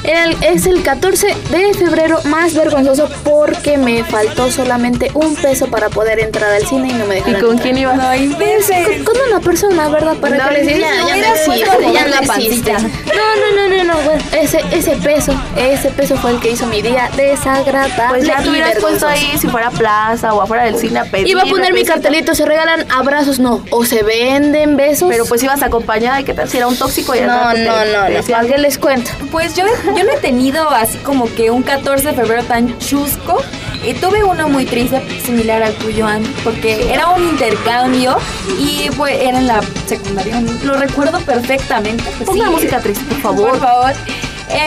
Era 0.03 0.25
el- 0.25 0.37
es 0.43 0.65
el 0.65 0.81
14 0.83 1.35
de 1.49 1.73
febrero 1.73 2.19
más 2.25 2.53
vergonzoso 2.53 3.09
porque 3.23 3.77
me 3.77 4.03
faltó 4.03 4.51
solamente 4.51 5.11
un 5.13 5.35
peso 5.35 5.67
para 5.67 5.89
poder 5.89 6.19
entrar 6.19 6.51
al 6.51 6.65
cine 6.65 6.89
y 6.89 6.93
no 6.93 7.05
me 7.05 7.15
dejaron. 7.15 7.37
¿Y 7.37 7.41
con 7.41 7.51
entrar. 7.51 7.63
quién 7.63 7.77
ibas? 7.77 7.97
No. 7.97 8.03
Con, 8.03 9.03
con 9.05 9.15
una 9.29 9.39
persona, 9.39 9.89
¿verdad? 9.89 10.15
Para 10.17 10.37
No, 10.37 10.47
que 10.49 10.53
les 10.55 10.67
diga, 10.67 10.87
sí, 10.89 11.07
ya, 11.07 11.15
ya 11.17 11.29
existe, 11.33 11.65
puesto 11.65 11.93
ya 11.93 12.21
pancita. 12.27 12.73
No, 12.79 13.35
no, 13.35 13.67
no, 13.67 13.77
no, 13.77 13.83
no, 13.93 14.01
bueno, 14.01 14.21
ese, 14.39 14.61
ese 14.71 14.95
peso, 14.97 15.33
ese 15.55 15.89
peso 15.89 16.15
fue 16.17 16.31
el 16.31 16.39
que 16.39 16.51
hizo 16.51 16.65
mi 16.67 16.81
día 16.81 17.09
desagradable 17.15 17.91
Pues 18.09 18.25
ya 18.27 18.41
te 18.41 18.49
hubieras 18.49 18.75
puesto 18.79 19.07
ahí 19.07 19.33
si 19.39 19.47
fuera 19.47 19.69
plaza 19.71 20.33
o 20.33 20.41
afuera 20.41 20.63
del 20.65 20.77
cine 20.77 20.99
a 20.99 21.05
pedir. 21.05 21.27
Iba 21.27 21.43
a 21.43 21.45
poner 21.45 21.73
mi 21.73 21.83
cartelito, 21.85 22.33
se 22.35 22.45
regalan 22.45 22.85
abrazos, 22.91 23.39
no, 23.39 23.63
o 23.71 23.85
se 23.85 24.03
venden 24.03 24.77
besos. 24.77 25.09
Pero 25.09 25.25
pues 25.25 25.43
ibas 25.43 25.61
acompañada 25.61 26.19
y 26.21 26.23
qué 26.23 26.33
tal 26.33 26.49
si 26.49 26.57
era 26.57 26.67
un 26.67 26.75
tóxico 26.77 27.15
y 27.15 27.21
no, 27.21 27.51
te- 27.53 27.59
no, 27.65 27.85
no, 27.85 28.07
te 28.07 28.19
no, 28.19 28.23
¿para 28.27 28.47
qué 28.47 28.57
les 28.57 28.77
cuento? 28.77 29.11
Pues 29.31 29.55
yo, 29.55 29.65
yo 29.95 30.03
no 30.03 30.11
he 30.11 30.17
tenido 30.17 30.69
así 30.69 30.97
como 30.99 31.25
que 31.33 31.51
un 31.51 31.63
14 31.63 32.09
de 32.09 32.13
febrero 32.13 32.43
tan 32.43 32.77
chusco. 32.79 33.41
Y 33.83 33.95
tuve 33.95 34.23
uno 34.23 34.47
muy 34.47 34.65
triste, 34.65 35.01
similar 35.25 35.63
al 35.63 35.73
tuyo, 35.73 36.05
Andy, 36.05 36.29
porque 36.43 36.93
era 36.93 37.09
un 37.09 37.23
intercambio 37.23 38.15
y 38.59 38.89
pues 38.95 39.19
era 39.19 39.39
en 39.39 39.47
la 39.47 39.59
secundaria. 39.87 40.39
Lo 40.63 40.75
recuerdo 40.77 41.19
perfectamente. 41.21 42.03
Pues, 42.17 42.29
Ponga 42.29 42.45
sí. 42.45 42.51
música 42.51 42.79
triste, 42.79 43.03
por 43.05 43.21
favor. 43.21 43.49
Por 43.49 43.59
favor. 43.59 43.93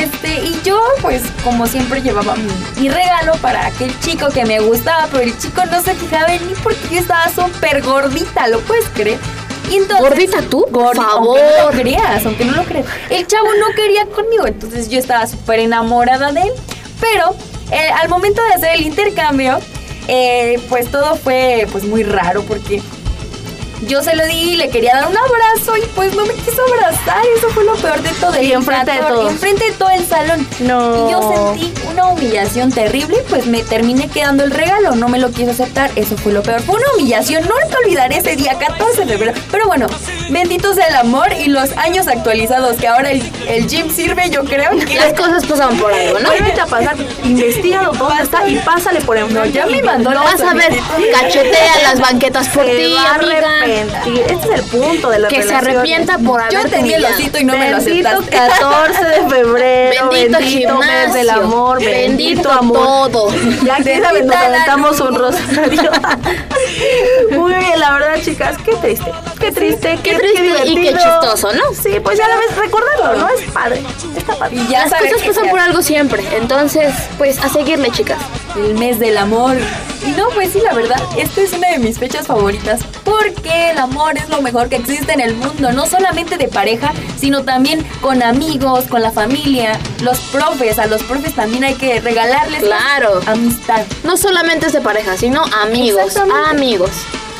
Este, 0.00 0.42
y 0.42 0.60
yo, 0.64 0.80
pues, 1.00 1.22
como 1.44 1.66
siempre, 1.66 2.00
llevaba 2.02 2.34
mi, 2.34 2.50
mi 2.80 2.88
regalo 2.88 3.34
para 3.36 3.66
aquel 3.66 3.96
chico 4.00 4.28
que 4.30 4.44
me 4.46 4.58
gustaba, 4.58 5.06
pero 5.12 5.22
el 5.22 5.38
chico 5.38 5.62
no 5.66 5.80
se 5.80 5.94
fijaba 5.94 6.34
en 6.34 6.46
mí 6.46 6.54
porque 6.62 6.80
yo 6.90 6.98
estaba 6.98 7.28
súper 7.28 7.82
gordita, 7.82 8.48
¿lo 8.48 8.60
puedes 8.60 8.88
creer? 8.88 9.18
Y 9.70 9.76
entonces, 9.76 10.00
¿Gordita 10.00 10.42
tú? 10.42 10.66
Por 10.70 10.96
favor. 10.96 11.38
Aunque 11.38 11.44
no 11.44 11.70
lo 11.70 11.78
creas, 11.78 12.26
aunque 12.26 12.44
no 12.44 12.52
lo 12.56 12.64
creas. 12.64 12.86
El 13.10 13.26
chavo 13.26 13.48
no 13.58 13.74
quería 13.74 14.06
conmigo, 14.06 14.46
entonces 14.46 14.88
yo 14.88 14.98
estaba 14.98 15.26
súper 15.26 15.60
enamorada 15.60 16.32
de 16.32 16.42
él. 16.42 16.52
Pero 17.00 17.34
eh, 17.70 17.88
al 18.00 18.08
momento 18.08 18.42
de 18.42 18.54
hacer 18.54 18.74
el 18.76 18.82
intercambio, 18.82 19.58
eh, 20.08 20.60
pues 20.68 20.90
todo 20.90 21.16
fue 21.16 21.66
pues 21.72 21.84
muy 21.84 22.02
raro 22.02 22.42
porque 22.42 22.82
yo 23.86 24.02
se 24.02 24.14
lo 24.14 24.24
di 24.26 24.52
y 24.52 24.56
le 24.56 24.68
quería 24.68 24.94
dar 24.94 25.08
un 25.08 25.16
abrazo 25.16 25.76
y 25.76 25.86
pues 25.94 26.14
no 26.14 26.24
me 26.26 26.34
quiso 26.34 26.62
abrazar. 26.72 27.22
Eso 27.36 27.48
fue 27.50 27.64
lo 27.64 27.74
peor 27.76 28.00
de 28.02 28.10
todo. 28.10 28.40
Y 28.40 28.52
enfrente 28.52 28.92
de 28.92 28.98
14, 28.98 29.14
todos. 29.14 29.32
Enfrente 29.32 29.64
de 29.64 29.72
todo 29.72 29.90
el 29.90 30.06
salón. 30.06 30.48
No. 30.60 31.08
Y 31.08 31.12
yo 31.12 31.54
sentí 31.56 31.74
una 31.90 32.06
humillación 32.08 32.72
terrible, 32.72 33.24
pues 33.28 33.46
me 33.46 33.62
terminé 33.62 34.08
quedando 34.08 34.44
el 34.44 34.50
regalo. 34.50 34.94
No 34.94 35.08
me 35.08 35.18
lo 35.18 35.30
quiso 35.30 35.50
aceptar. 35.50 35.90
Eso 35.96 36.16
fue 36.16 36.32
lo 36.32 36.42
peor. 36.42 36.62
Fue 36.62 36.76
una 36.76 36.86
humillación. 36.94 37.42
No 37.44 37.54
te 37.68 37.76
olvidaré 37.84 38.18
ese 38.18 38.36
día 38.36 38.58
14 38.58 39.04
de 39.04 39.06
febrero. 39.06 39.40
Pero 39.50 39.66
bueno, 39.66 39.86
bendito 40.30 40.74
sea 40.74 40.86
el 40.86 40.96
amor 40.96 41.32
y 41.32 41.48
los 41.48 41.72
años 41.76 42.08
actualizados. 42.08 42.76
Que 42.76 42.88
ahora 42.88 43.10
el, 43.10 43.22
el 43.48 43.66
gym 43.68 43.90
sirve, 43.90 44.30
yo 44.30 44.44
creo 44.44 44.70
que 44.70 44.94
Las 44.94 45.12
cosas 45.14 45.44
pasaban 45.46 45.76
por 45.78 45.92
algo, 45.92 46.18
¿no? 46.18 46.28
Vuélvete 46.30 46.60
a 46.60 46.66
pasar, 46.66 46.96
investigalo 47.22 47.92
dónde 47.92 48.22
está 48.22 48.46
y 48.48 48.56
pásale 48.58 49.00
por 49.00 49.16
enfrente. 49.16 49.52
ya 49.52 49.66
me 49.66 49.78
y 49.78 49.82
mandó 49.82 50.10
no 50.10 50.16
la 50.16 50.22
Vas 50.22 50.40
a 50.40 50.54
ver, 50.54 50.72
cachetea 51.12 51.82
las 51.82 52.00
banquetas 52.00 52.48
por 52.48 52.64
ti, 52.64 52.96
amiga. 52.96 53.73
Arrepentir. 53.82 54.20
Este 54.20 54.34
es 54.54 54.60
el 54.60 54.62
punto 54.70 55.10
de 55.10 55.18
la 55.18 55.28
Que 55.28 55.42
se 55.42 55.54
arrepienta 55.54 56.18
por 56.18 56.40
Yo 56.50 56.58
haber 56.60 56.70
te 56.70 56.82
di 56.82 56.92
el 56.94 57.04
osito 57.04 57.38
y 57.38 57.44
no 57.44 57.56
me 57.56 57.70
lo 57.70 57.76
Bendito 57.78 58.08
aceptaste. 58.08 58.36
14 58.58 59.04
de 59.04 59.28
febrero, 59.28 60.10
Bendito 60.10 60.38
bendito, 60.38 60.38
mes 60.38 60.88
gimnasio, 60.88 61.14
del 61.14 61.30
amor, 61.30 61.78
bendito, 61.78 62.48
bendito 62.48 62.52
amor. 62.52 63.10
todo. 63.10 63.34
Ya 63.64 63.76
sabes, 63.82 64.24
nos 64.24 64.36
aventamos 64.36 65.00
un 65.00 65.14
rosario. 65.14 65.90
Muy 67.30 67.52
bien, 67.54 67.80
la 67.80 67.92
verdad, 67.92 68.22
chicas, 68.22 68.56
qué 68.64 68.74
triste. 68.76 69.12
Qué 69.40 69.52
triste, 69.52 69.98
Qué 70.02 70.14
triste 70.14 70.40
y 70.40 70.74
qué 70.74 70.80
divertido. 70.82 70.98
chistoso, 70.98 71.52
¿no? 71.52 71.62
Sí, 71.74 72.00
pues 72.02 72.18
ya 72.18 72.28
la 72.28 72.36
ves 72.36 72.56
recordarlo, 72.56 73.16
¿no? 73.20 73.28
Es 73.28 73.42
padre. 73.52 73.82
Está 74.16 74.34
padre. 74.36 74.56
Y 74.56 74.66
ya 74.68 74.86
Las 74.86 75.00
cosas 75.00 75.22
que 75.22 75.28
pasan 75.28 75.48
por 75.50 75.60
algo 75.60 75.82
siempre. 75.82 76.22
Entonces, 76.36 76.92
pues 77.18 77.38
a 77.42 77.48
seguirle, 77.48 77.90
chicas. 77.90 78.18
El 78.56 78.74
mes 78.74 78.98
del 78.98 79.16
amor. 79.18 79.56
Y 80.06 80.10
no, 80.10 80.28
pues 80.30 80.52
sí, 80.52 80.60
la 80.62 80.74
verdad, 80.74 81.00
esta 81.16 81.40
es 81.40 81.52
una 81.54 81.70
de 81.70 81.78
mis 81.78 81.98
fechas 81.98 82.26
favoritas 82.26 82.80
porque 83.04 83.70
el 83.70 83.78
amor 83.78 84.16
es 84.18 84.28
lo 84.28 84.42
mejor 84.42 84.68
que 84.68 84.76
existe 84.76 85.12
en 85.12 85.20
el 85.20 85.34
mundo, 85.34 85.72
no 85.72 85.86
solamente 85.86 86.36
de 86.36 86.48
pareja, 86.48 86.92
sino 87.18 87.42
también 87.42 87.82
con 88.00 88.22
amigos, 88.22 88.84
con 88.84 89.02
la 89.02 89.12
familia, 89.12 89.78
los 90.02 90.18
profes, 90.20 90.78
a 90.78 90.86
los 90.86 91.02
profes 91.04 91.34
también 91.34 91.64
hay 91.64 91.74
que 91.74 92.00
regalarles 92.00 92.62
Claro. 92.62 93.20
amistad. 93.26 93.82
No 94.04 94.16
solamente 94.16 94.66
es 94.66 94.72
de 94.72 94.80
pareja, 94.80 95.16
sino 95.16 95.42
amigos. 95.62 96.16
Amigos. 96.50 96.90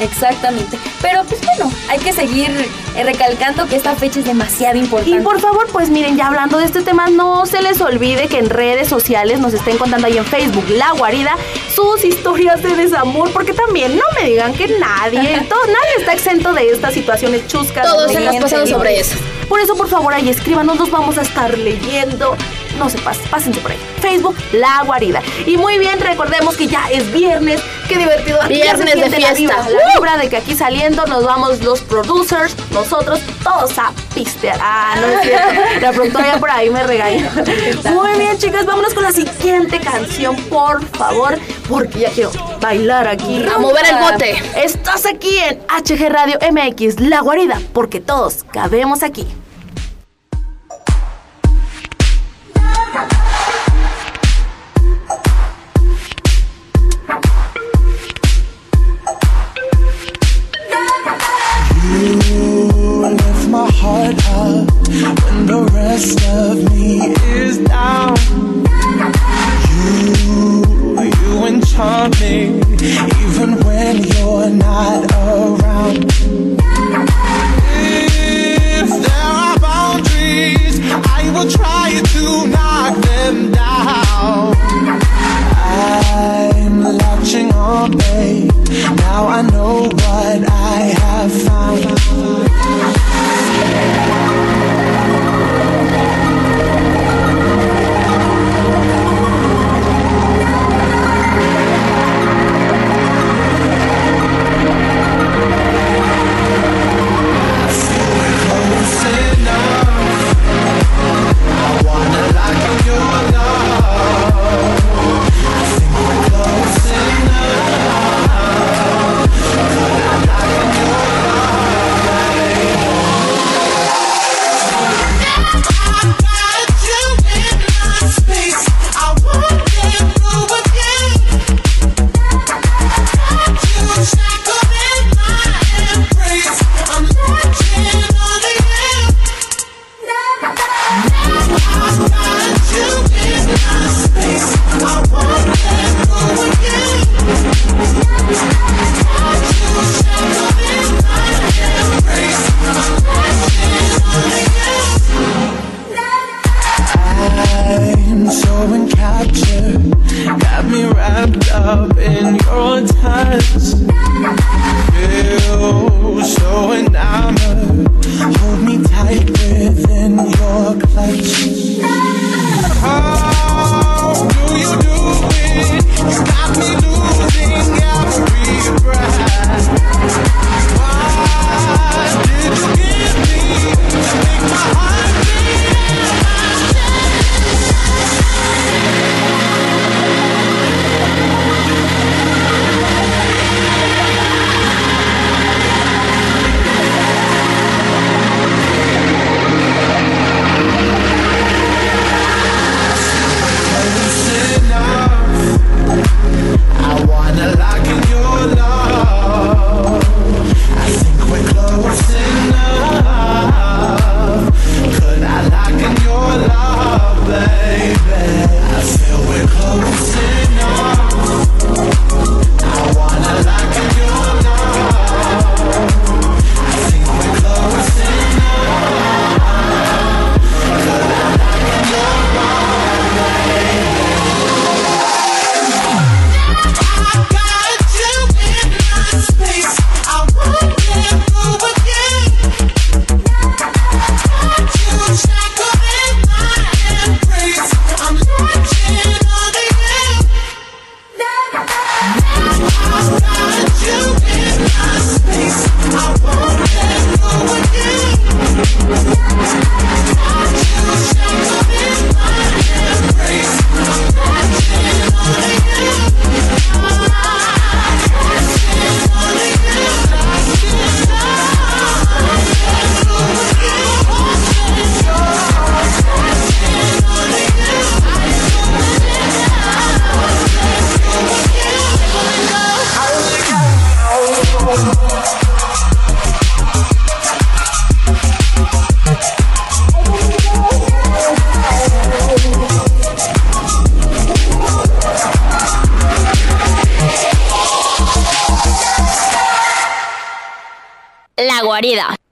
Exactamente. 0.00 0.78
Pero 1.00 1.24
pues 1.24 1.40
bueno, 1.44 1.72
hay 1.88 1.98
que 1.98 2.12
seguir 2.12 2.50
eh, 2.96 3.04
recalcando 3.04 3.66
que 3.66 3.76
esta 3.76 3.94
fecha 3.94 4.20
es 4.20 4.26
demasiado 4.26 4.78
importante. 4.78 5.18
Y 5.18 5.22
por 5.22 5.40
favor, 5.40 5.66
pues 5.72 5.90
miren, 5.90 6.16
ya 6.16 6.26
hablando 6.26 6.58
de 6.58 6.64
este 6.64 6.82
tema, 6.82 7.08
no 7.08 7.46
se 7.46 7.62
les 7.62 7.80
olvide 7.80 8.28
que 8.28 8.38
en 8.38 8.50
redes 8.50 8.88
sociales 8.88 9.40
nos 9.40 9.54
estén 9.54 9.78
contando 9.78 10.06
ahí 10.06 10.18
en 10.18 10.24
Facebook, 10.24 10.64
La 10.70 10.92
Guarida, 10.92 11.36
sus 11.74 12.04
historias 12.04 12.62
de 12.62 12.76
desamor, 12.76 13.30
porque 13.32 13.52
también 13.52 13.96
no 13.96 14.04
me 14.20 14.28
digan 14.28 14.52
que 14.54 14.68
nadie, 14.78 15.40
todo, 15.48 15.60
nadie 15.66 15.96
está 15.98 16.12
exento 16.12 16.52
de 16.52 16.70
estas 16.70 16.94
situaciones 16.94 17.46
chuscas. 17.46 17.86
Todos 17.86 18.10
hemos 18.12 18.30
gente 18.30 18.40
pasado 18.42 18.66
sobre 18.66 18.98
eso. 18.98 19.16
Por 19.48 19.60
eso, 19.60 19.76
por 19.76 19.88
favor, 19.88 20.14
ahí 20.14 20.28
escríbanos, 20.28 20.78
nos 20.78 20.90
vamos 20.90 21.18
a 21.18 21.22
estar 21.22 21.56
leyendo. 21.58 22.36
No 22.78 22.90
se 22.90 22.98
pasen, 22.98 23.26
pásense 23.30 23.60
por 23.60 23.70
ahí. 23.70 23.78
Facebook, 24.00 24.36
La 24.52 24.82
Guarida. 24.84 25.22
Y 25.46 25.56
muy 25.56 25.78
bien, 25.78 26.00
recordemos 26.00 26.56
que 26.56 26.66
ya 26.66 26.88
es 26.90 27.10
viernes. 27.12 27.60
Qué 27.88 27.98
divertido. 27.98 28.40
Aquí 28.42 28.54
Viernes 28.54 28.94
de 28.94 28.96
la 28.96 29.10
fiesta. 29.10 29.34
vibra, 29.34 29.56
La 29.68 29.94
vibra 29.94 30.16
de 30.16 30.28
que 30.28 30.36
aquí 30.38 30.54
saliendo 30.54 31.06
nos 31.06 31.24
vamos 31.24 31.62
los 31.62 31.80
producers, 31.82 32.56
nosotros, 32.72 33.20
todos 33.42 33.78
a 33.78 33.92
pistear. 34.14 34.58
Ah, 34.60 34.94
no 35.00 35.06
es 35.06 35.20
cierto. 35.22 35.80
La 35.80 35.92
productora 35.92 36.26
ya 36.34 36.40
por 36.40 36.50
ahí 36.50 36.70
me 36.70 36.82
regaña. 36.82 37.30
Muy 37.92 38.18
bien, 38.18 38.38
chicas, 38.38 38.66
vámonos 38.66 38.94
con 38.94 39.02
la 39.02 39.12
siguiente 39.12 39.78
canción, 39.80 40.36
por 40.44 40.84
favor, 40.96 41.38
porque 41.68 42.00
ya 42.00 42.10
quiero 42.10 42.30
bailar 42.60 43.06
aquí. 43.06 43.44
A 43.54 43.58
mover 43.58 43.84
el 43.86 43.96
bote. 43.96 44.42
Estás 44.62 45.06
aquí 45.06 45.38
en 45.38 45.60
HG 45.68 46.08
Radio 46.08 46.38
MX, 46.50 47.00
La 47.00 47.20
Guarida, 47.20 47.60
porque 47.72 48.00
todos 48.00 48.44
cabemos 48.52 49.02
aquí. 49.02 49.26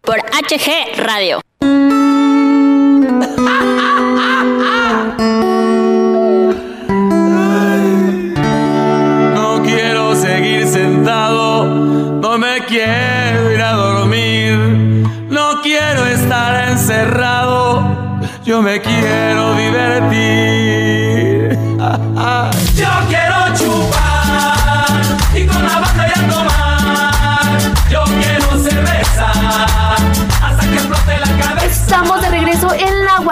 Por 0.02 0.18
HG 0.20 0.94
Radio. 0.98 1.40
No 9.34 9.62
quiero 9.64 10.14
seguir 10.14 10.64
sentado, 10.68 11.64
no 11.64 12.38
me 12.38 12.64
quiero 12.66 13.52
ir 13.52 13.60
a 13.60 13.72
dormir, 13.72 14.56
no 15.28 15.60
quiero 15.60 16.06
estar 16.06 16.68
encerrado, 16.68 18.20
yo 18.44 18.62
me 18.62 18.80
quiero 18.80 19.56
divertir. 19.56 20.91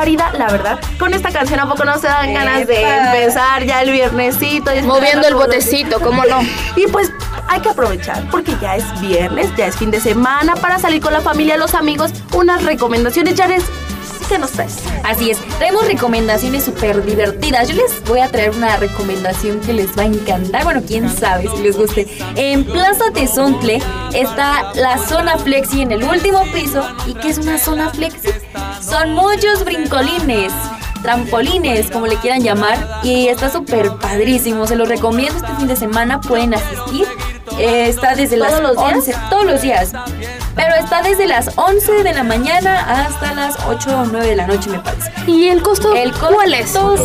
Guarida, 0.01 0.33
la 0.39 0.47
verdad. 0.51 0.81
Con 0.99 1.13
esta 1.13 1.31
canción 1.31 1.61
a 1.61 1.69
poco 1.69 1.85
no 1.85 1.99
se 1.99 2.07
dan 2.07 2.33
ganas 2.33 2.67
de 2.67 2.81
empezar 2.81 3.65
ya 3.65 3.83
el 3.83 3.93
viernesito. 3.93 4.75
y 4.75 4.81
Moviendo 4.81 5.29
el 5.29 5.35
botecito, 5.35 6.01
¿cómo 6.01 6.25
no? 6.25 6.41
Y 6.75 6.87
pues 6.87 7.13
hay 7.49 7.61
que 7.61 7.69
aprovechar 7.69 8.27
porque 8.31 8.57
ya 8.63 8.77
es 8.77 9.01
viernes, 9.03 9.55
ya 9.59 9.67
es 9.67 9.77
fin 9.77 9.91
de 9.91 10.01
semana 10.01 10.57
para 10.57 10.79
salir 10.79 11.03
con 11.03 11.13
la 11.13 11.21
familia, 11.21 11.59
los 11.59 11.75
amigos. 11.75 12.13
Unas 12.33 12.65
recomendaciones, 12.65 13.39
Jares. 13.39 13.63
¿Qué 13.63 14.00
traes? 14.39 14.79
Así 15.05 15.31
es, 15.31 15.39
traemos 15.59 15.87
recomendaciones 15.87 16.65
súper 16.65 17.05
divertidas. 17.05 17.69
Yo 17.69 17.75
les 17.75 18.03
voy 18.05 18.21
a 18.21 18.29
traer 18.29 18.51
una 18.51 18.77
recomendación 18.77 19.61
que 19.61 19.73
les 19.73 19.97
va 19.99 20.03
a 20.03 20.07
encantar. 20.07 20.65
Bueno, 20.65 20.83
quién 20.87 21.09
sabe 21.11 21.49
si 21.55 21.63
les 21.63 21.77
guste. 21.77 22.07
En 22.37 22.65
Plaza 22.65 23.11
Tezontle 23.13 23.81
está 24.15 24.73
la 24.75 24.99
zona 24.99 25.39
flexi 25.39 25.83
en 25.83 25.93
el 25.93 26.05
último 26.05 26.45
piso. 26.53 26.87
¿Y 27.07 27.15
qué 27.15 27.29
es 27.29 27.39
una 27.39 27.59
zona 27.59 27.91
flexi? 27.91 28.29
Son 28.81 29.15
muchos 29.15 29.65
brincolines. 29.65 30.53
Trampolines, 31.03 31.91
como 31.91 32.07
le 32.07 32.17
quieran 32.17 32.43
llamar, 32.43 33.01
y 33.03 33.29
está 33.29 33.51
súper 33.51 33.91
padrísimo. 33.97 34.67
Se 34.67 34.77
los 34.77 34.87
recomiendo 34.87 35.35
este 35.35 35.55
fin 35.57 35.67
de 35.67 35.77
semana. 35.77 36.21
Pueden 36.21 36.53
asistir. 36.55 37.07
Eh, 37.59 37.89
está 37.89 38.15
desde 38.15 38.37
las 38.37 38.51
¿Todos 38.51 38.63
los 38.63 38.77
días? 38.77 38.95
11, 38.95 39.15
todos 39.31 39.45
los 39.45 39.63
días. 39.63 39.93
Pero 40.55 40.75
está 40.75 41.03
desde 41.03 41.27
las 41.27 41.57
11 41.57 42.03
de 42.03 42.13
la 42.13 42.23
mañana 42.23 43.07
hasta 43.07 43.35
las 43.35 43.57
8 43.67 44.01
o 44.01 44.05
9 44.07 44.27
de 44.27 44.37
la 44.37 44.47
noche, 44.47 44.71
me 44.71 44.79
parece. 44.81 45.11
¿Y 45.27 45.49
el 45.49 45.63
costo 45.63 45.95
El 45.95 46.13
costo 46.13 46.35
cuál 46.35 46.55
es? 46.55 46.71
son 46.71 46.97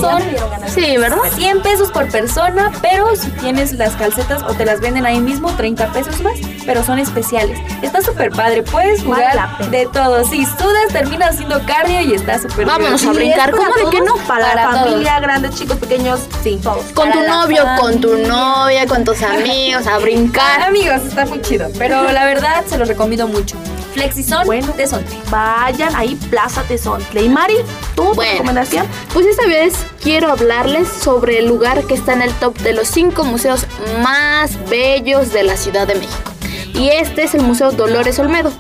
Sí, 0.68 0.98
¿verdad? 0.98 1.18
100 1.36 1.62
pesos 1.62 1.92
por 1.92 2.10
persona, 2.10 2.72
pero 2.82 3.16
si 3.16 3.30
tienes 3.32 3.74
las 3.74 3.96
calcetas 3.96 4.44
o 4.44 4.54
te 4.54 4.66
las 4.66 4.82
venden 4.82 5.06
ahí 5.06 5.20
mismo, 5.20 5.52
30 5.56 5.92
pesos 5.94 6.22
más, 6.22 6.38
pero 6.66 6.84
son 6.84 7.00
especiales. 7.00 7.60
Está 7.82 8.02
súper 8.02 8.32
padre, 8.32 8.64
puedes 8.64 9.04
jugar 9.04 9.70
de 9.70 9.86
todo. 9.88 10.24
Si 10.26 10.46
sudas, 10.46 10.88
terminas 10.92 11.32
haciendo 11.36 11.62
cardio 11.66 12.02
y 12.02 12.14
está 12.14 12.40
súper 12.40 12.66
Vámonos 12.66 13.06
a 13.06 13.12
brincar. 13.14 13.50
¿Es 13.50 13.56
para 13.56 13.70
¿Cómo 13.74 13.76
de 13.76 13.92
que 13.92 14.04
todos? 14.04 14.20
no? 14.22 14.28
Para, 14.28 14.46
Para 14.50 14.56
la 14.56 14.72
todos. 14.72 14.84
familia, 14.92 15.20
grandes, 15.20 15.56
chicos, 15.56 15.78
pequeños, 15.78 16.20
Sí. 16.44 16.60
todos. 16.62 16.84
Con 16.94 17.12
tu 17.12 17.20
Para 17.20 17.28
novio, 17.42 17.64
con 17.80 18.02
tu 18.02 18.18
novia, 18.18 18.86
con 18.88 19.04
tus 19.04 19.22
amigos, 19.22 19.88
a 19.88 19.98
brincar. 20.00 20.62
Amigos, 20.64 21.02
está 21.08 21.26
muy 21.26 21.42
chido, 21.42 21.68
pero 21.78 22.12
la 22.12 22.26
verdad 22.26 22.64
se 22.68 22.78
los 22.78 22.88
recomiendo 22.88 23.28
mucho. 23.28 23.56
Flexison 23.94 24.46
Bueno. 24.46 24.74
de 24.76 24.88
Sonte. 24.88 25.16
Vayan 25.30 25.96
ahí, 25.96 26.16
Plaza 26.30 26.64
Tezontle. 26.64 27.22
Y 27.24 27.30
Mari, 27.30 27.56
¿tú 27.96 28.12
tu 28.14 28.20
recomendación? 28.20 28.86
Pues 29.14 29.26
esta 29.26 29.46
vez 29.48 29.74
quiero 30.04 30.32
hablarles 30.32 30.90
sobre 30.90 31.40
el 31.40 31.48
lugar 31.48 31.84
que 31.86 31.94
está 31.94 32.12
en 32.12 32.22
el 32.24 32.34
top 32.34 32.58
de 32.58 32.74
los 32.74 32.90
cinco 32.90 33.24
museos 33.24 33.66
más 34.02 34.58
bellos 34.70 35.32
de 35.32 35.44
la 35.44 35.56
Ciudad 35.56 35.88
de 35.88 35.96
México. 35.96 36.32
Y 36.76 36.90
este 36.90 37.24
es 37.24 37.34
el 37.36 37.42
Museo 37.42 37.72
Dolores 37.72 38.20
Olmedo. 38.20 38.52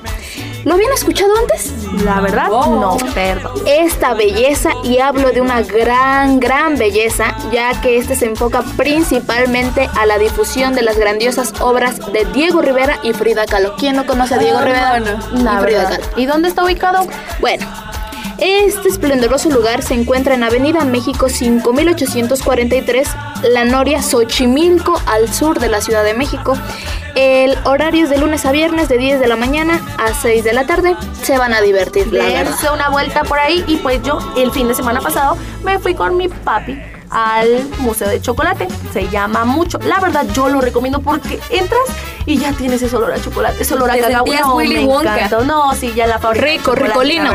¿Lo 0.66 0.74
habían 0.74 0.92
escuchado 0.94 1.32
antes? 1.38 1.72
La 2.04 2.22
verdad, 2.22 2.48
no, 2.50 2.98
perdón. 3.14 3.52
Esta 3.68 4.16
belleza, 4.16 4.72
y 4.84 4.98
hablo 4.98 5.32
de 5.32 5.40
una 5.40 5.62
gran, 5.62 6.40
gran 6.40 6.76
belleza, 6.76 7.36
ya 7.52 7.80
que 7.82 7.98
este 7.98 8.16
se 8.16 8.26
enfoca 8.26 8.64
principalmente 8.76 9.88
a 9.96 10.08
la 10.08 10.18
difusión 10.18 10.74
de 10.74 10.82
las 10.82 10.98
grandiosas 10.98 11.54
obras 11.62 12.12
de 12.12 12.26
Diego 12.34 12.62
Rivera 12.62 13.00
y 13.04 13.14
Frida 13.14 13.46
Kahlo. 13.46 13.76
¿Quién 13.78 13.96
no 13.96 14.08
conoce 14.08 14.34
a 14.34 14.38
Diego 14.40 14.60
Rivera? 14.60 15.00
La 15.00 15.60
y 15.60 15.64
Frida. 15.64 15.90
Kahlo. 15.90 16.04
¿Y 16.18 16.26
dónde 16.26 16.48
está 16.48 16.64
ubicado? 16.64 17.06
Bueno, 17.40 17.68
este 18.40 18.90
esplendoroso 18.90 19.50
lugar 19.50 19.82
se 19.82 19.94
encuentra 19.94 20.34
en 20.36 20.44
Avenida 20.44 20.84
México 20.84 21.30
5843, 21.30 23.08
La 23.52 23.66
Noria, 23.66 24.02
Xochimilco, 24.02 25.00
al 25.06 25.34
sur 25.34 25.60
de 25.60 25.70
la 25.70 25.82
Ciudad 25.82 26.04
de 26.04 26.14
México. 26.14 26.58
El 27.16 27.58
horario 27.64 28.04
es 28.04 28.10
de 28.10 28.18
lunes 28.18 28.46
a 28.46 28.52
viernes 28.52 28.90
de 28.90 28.98
10 28.98 29.22
de 29.22 29.28
la 29.28 29.38
mañana 29.38 29.82
a 29.98 30.14
6 30.14 30.44
de 30.44 30.54
la 30.54 30.66
tarde. 30.66 30.96
Se 31.22 31.38
van 31.38 31.54
a 31.54 31.62
divertir, 31.62 32.12
la. 32.12 32.26
Dense 32.26 32.70
una 32.70 32.90
vuelta 32.90 33.24
por 33.24 33.40
ahí 33.40 33.64
y 33.68 33.78
pues 33.78 34.02
yo 34.04 34.20
el 34.36 34.52
fin 34.52 34.68
de 34.68 34.74
semana 34.74 35.00
pasado 35.00 35.38
me 35.64 35.80
fui 35.80 35.96
con 35.96 36.18
mi 36.18 36.28
papi 36.28 36.78
al 37.16 37.66
Museo 37.80 38.10
de 38.10 38.22
Chocolate. 38.22 38.68
Se 38.92 39.08
llama 39.08 39.46
mucho. 39.46 39.80
La 39.80 40.00
verdad 40.00 40.26
yo 40.34 40.50
lo 40.50 40.60
recomiendo 40.60 41.00
porque 41.00 41.40
entras 41.50 41.82
y 42.26 42.38
ya 42.38 42.52
tienes 42.52 42.82
ese 42.82 42.96
olor 42.96 43.14
a 43.14 43.22
chocolate, 43.22 43.62
ese 43.62 43.74
olor 43.74 43.90
a 43.90 43.94
Te 43.94 44.02
cacao. 44.02 44.26
No, 44.26 44.56
Willy 44.56 44.86
me. 44.86 45.46
No, 45.46 45.74
sí, 45.74 45.94
ya 45.96 46.08
la 46.08 46.20
fábrica. 46.20 46.46
Rico, 46.46 46.76
ricolino. 46.76 47.32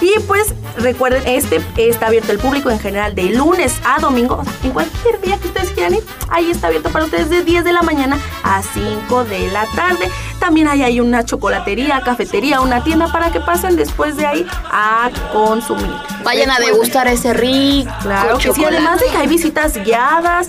Y 0.00 0.18
pues 0.20 0.54
recuerden, 0.78 1.22
este 1.26 1.60
está 1.76 2.06
abierto 2.06 2.32
al 2.32 2.38
público 2.38 2.70
en 2.70 2.78
general 2.78 3.14
de 3.14 3.24
lunes 3.24 3.80
a 3.84 4.00
domingo. 4.00 4.36
O 4.36 4.44
sea, 4.44 4.52
en 4.62 4.70
cualquier 4.70 5.20
día 5.20 5.38
que 5.38 5.48
ustedes 5.48 5.70
quieran 5.70 5.94
ir, 5.94 6.04
ahí 6.28 6.50
está 6.50 6.68
abierto 6.68 6.90
para 6.90 7.04
ustedes 7.04 7.30
de 7.30 7.42
10 7.42 7.64
de 7.64 7.72
la 7.72 7.82
mañana 7.82 8.18
a 8.42 8.62
5 8.62 9.24
de 9.24 9.48
la 9.48 9.66
tarde. 9.74 10.10
También 10.38 10.68
hay 10.68 10.82
ahí 10.82 11.00
una 11.00 11.24
chocolatería, 11.24 12.00
cafetería, 12.02 12.60
una 12.60 12.82
tienda 12.82 13.08
para 13.10 13.30
que 13.32 13.40
pasen 13.40 13.76
después 13.76 14.16
de 14.16 14.26
ahí 14.26 14.46
a 14.70 15.10
consumir. 15.32 15.94
Vayan 16.22 16.50
a 16.50 16.58
degustar 16.58 17.06
ese 17.08 17.32
rico 17.32 17.90
Claro 18.02 18.38
que 18.38 18.52
sí, 18.52 18.64
además 18.64 19.00
de 19.00 19.06
que 19.06 19.16
hay 19.16 19.26
visitas 19.26 19.76
guiadas, 19.84 20.48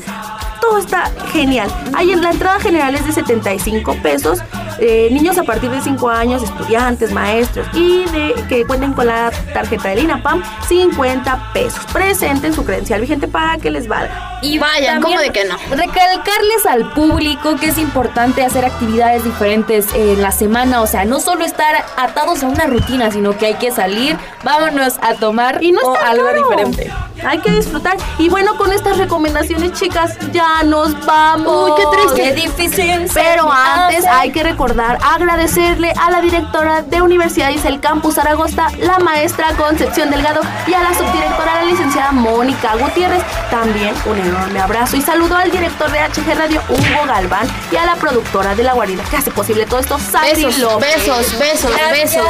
todo 0.61 0.77
está 0.77 1.11
genial. 1.31 1.69
Ahí 1.93 2.11
en 2.11 2.21
la 2.21 2.31
entrada 2.31 2.59
general 2.59 2.95
es 2.95 3.05
de 3.05 3.13
75 3.13 3.95
pesos. 4.01 4.39
Eh, 4.79 5.07
niños 5.11 5.37
a 5.37 5.43
partir 5.43 5.69
de 5.71 5.81
5 5.81 6.09
años, 6.09 6.43
estudiantes, 6.43 7.11
maestros 7.11 7.67
y 7.73 8.05
de 8.05 8.33
que 8.49 8.65
cuenten 8.65 8.93
con 8.93 9.07
la 9.07 9.31
tarjeta 9.53 9.89
del 9.89 9.99
INAPAM, 9.99 10.43
50 10.67 11.51
pesos. 11.53 11.79
Presenten 11.93 12.53
su 12.53 12.65
credencial 12.65 13.01
vigente 13.01 13.27
para 13.27 13.57
que 13.57 13.71
les 13.71 13.87
valga. 13.87 14.39
Y 14.41 14.59
Vayan, 14.59 15.01
¿cómo 15.01 15.17
de 15.19 15.29
que 15.31 15.45
no? 15.45 15.55
Recalcarles 15.69 16.65
al 16.69 16.91
público 16.91 17.55
que 17.55 17.67
es 17.67 17.77
importante 17.77 18.43
hacer 18.43 18.65
actividades 18.65 19.23
diferentes 19.23 19.87
en 19.93 20.21
la 20.21 20.31
semana, 20.31 20.81
o 20.81 20.87
sea, 20.87 21.05
no 21.05 21.19
solo 21.19 21.45
estar 21.45 21.85
atados 21.97 22.43
a 22.43 22.47
una 22.47 22.65
rutina, 22.65 23.09
sino 23.11 23.37
que 23.37 23.47
hay 23.47 23.53
que 23.55 23.71
salir, 23.71 24.17
vámonos 24.43 24.99
a 25.01 25.15
tomar 25.15 25.63
Y 25.63 25.71
no 25.71 25.79
o 25.81 25.95
algo 25.95 26.25
caro. 26.25 26.43
diferente. 26.43 26.91
Hay 27.25 27.39
que 27.39 27.51
disfrutar. 27.51 27.97
Y 28.19 28.29
bueno, 28.29 28.55
con 28.57 28.71
estas 28.71 28.97
recomendaciones, 28.97 29.71
chicas, 29.73 30.17
ya 30.31 30.63
nos 30.63 30.93
vamos. 31.05 31.71
Uy, 31.71 31.75
qué 31.77 31.97
triste. 31.97 32.21
Qué 32.21 32.33
difícil. 32.33 33.09
Pero 33.13 33.51
antes 33.51 34.05
hay 34.05 34.31
que 34.31 34.43
recordar 34.43 34.64
agradecerle 34.71 35.93
a 36.01 36.09
la 36.09 36.21
directora 36.21 36.81
de 36.81 37.01
Universidades 37.01 37.63
del 37.63 37.79
Campus 37.79 38.15
Zaragoza, 38.15 38.67
la 38.79 38.97
maestra 38.99 39.55
Concepción 39.55 40.09
Delgado 40.09 40.41
y 40.65 40.73
a 40.73 40.81
la 40.81 40.93
subdirectora, 40.93 41.55
la 41.55 41.63
licenciada 41.65 42.11
Mónica 42.11 42.75
Gutiérrez. 42.75 43.21
También 43.51 43.93
un 44.05 44.17
enorme 44.17 44.59
abrazo 44.59 44.97
y 44.97 45.01
saludo 45.01 45.35
al 45.35 45.51
director 45.51 45.91
de 45.91 45.99
HG 45.99 46.35
Radio, 46.37 46.61
Hugo 46.69 47.05
Galván, 47.07 47.47
y 47.71 47.75
a 47.75 47.85
la 47.85 47.95
productora 47.95 48.55
de 48.55 48.63
La 48.63 48.73
Guarida, 48.73 49.03
que 49.09 49.17
hace 49.17 49.29
posible 49.31 49.65
todo 49.65 49.79
esto, 49.79 49.99
Sari 49.99 50.43
Besos, 50.43 50.57
López. 50.57 50.95
besos, 50.95 51.39
besos, 51.39 51.71
Gracias. 51.71 52.15
besos. 52.15 52.27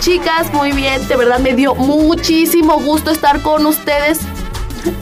Chicas, 0.00 0.52
muy 0.52 0.72
bien, 0.72 1.06
de 1.06 1.16
verdad 1.16 1.38
me 1.38 1.52
dio 1.54 1.74
muchísimo 1.74 2.78
gusto 2.80 3.10
estar 3.10 3.42
con 3.42 3.66
ustedes. 3.66 4.20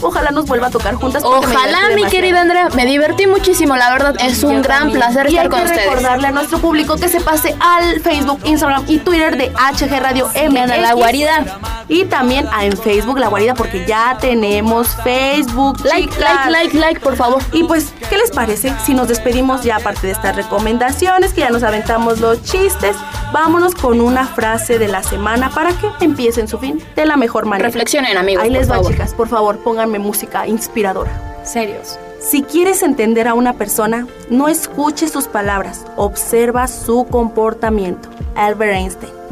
Ojalá 0.00 0.30
nos 0.30 0.46
vuelva 0.46 0.68
a 0.68 0.70
tocar 0.70 0.94
juntas. 0.94 1.22
Ojalá, 1.24 1.78
mi 1.94 2.04
querida 2.04 2.40
Andrea, 2.42 2.68
me 2.74 2.86
divertí 2.86 3.26
muchísimo, 3.26 3.76
la 3.76 3.90
verdad. 3.90 4.14
Es 4.20 4.42
un 4.42 4.56
Yo 4.56 4.62
gran 4.62 4.78
también. 4.80 4.98
placer 5.00 5.26
Y 5.26 5.28
estar 5.30 5.42
hay 5.44 5.48
con 5.50 5.58
que 5.60 5.64
ustedes. 5.66 5.86
recordarle 5.86 6.28
a 6.28 6.30
nuestro 6.32 6.58
público 6.58 6.96
que 6.96 7.08
se 7.08 7.20
pase 7.20 7.54
al 7.60 8.00
Facebook, 8.00 8.40
Instagram 8.44 8.84
y 8.88 8.98
Twitter 8.98 9.36
de 9.36 9.50
HG 9.50 10.00
Radio 10.00 10.26
a 10.28 10.48
MX. 10.50 10.78
la 10.80 10.92
guarida. 10.94 11.58
Y 11.88 12.04
también 12.04 12.48
a 12.52 12.64
en 12.64 12.76
Facebook 12.76 13.18
La 13.18 13.28
Guarida 13.28 13.54
porque 13.54 13.84
ya 13.86 14.16
tenemos 14.20 14.88
Facebook. 15.04 15.80
Like, 15.84 16.08
chicas. 16.08 16.20
like, 16.20 16.50
like, 16.50 16.78
like, 16.78 17.00
por 17.00 17.16
favor. 17.16 17.42
Y 17.52 17.64
pues, 17.64 17.92
¿qué 18.08 18.16
les 18.16 18.30
parece 18.30 18.72
si 18.86 18.94
nos 18.94 19.08
despedimos 19.08 19.62
ya 19.62 19.76
aparte 19.76 20.06
de 20.06 20.12
estas 20.12 20.34
recomendaciones, 20.36 21.34
que 21.34 21.40
ya 21.40 21.50
nos 21.50 21.62
aventamos 21.64 22.20
los 22.20 22.42
chistes? 22.44 22.96
Vámonos 23.32 23.74
con 23.74 24.00
una 24.00 24.26
frase 24.26 24.78
de 24.78 24.88
la 24.88 25.02
semana 25.02 25.50
para 25.50 25.70
que 25.72 25.88
empiecen 26.04 26.48
su 26.48 26.58
fin 26.58 26.82
de 26.94 27.06
la 27.06 27.16
mejor 27.16 27.46
manera. 27.46 27.68
Reflexionen, 27.68 28.16
amigos, 28.16 28.44
Ahí 28.44 28.50
les 28.50 28.70
va, 28.70 28.74
favor. 28.76 28.92
chicas. 28.92 29.14
Por 29.14 29.28
favor, 29.28 29.58
pónganme 29.58 29.98
música 29.98 30.46
inspiradora. 30.46 31.10
Serios. 31.44 31.98
Si 32.20 32.42
quieres 32.42 32.82
entender 32.82 33.26
a 33.26 33.34
una 33.34 33.54
persona, 33.54 34.06
no 34.30 34.48
escuches 34.48 35.10
sus 35.10 35.26
palabras, 35.26 35.84
observa 35.96 36.68
su 36.68 37.06
comportamiento. 37.10 38.08
Albert 38.36 38.74
Einstein. 38.74 39.12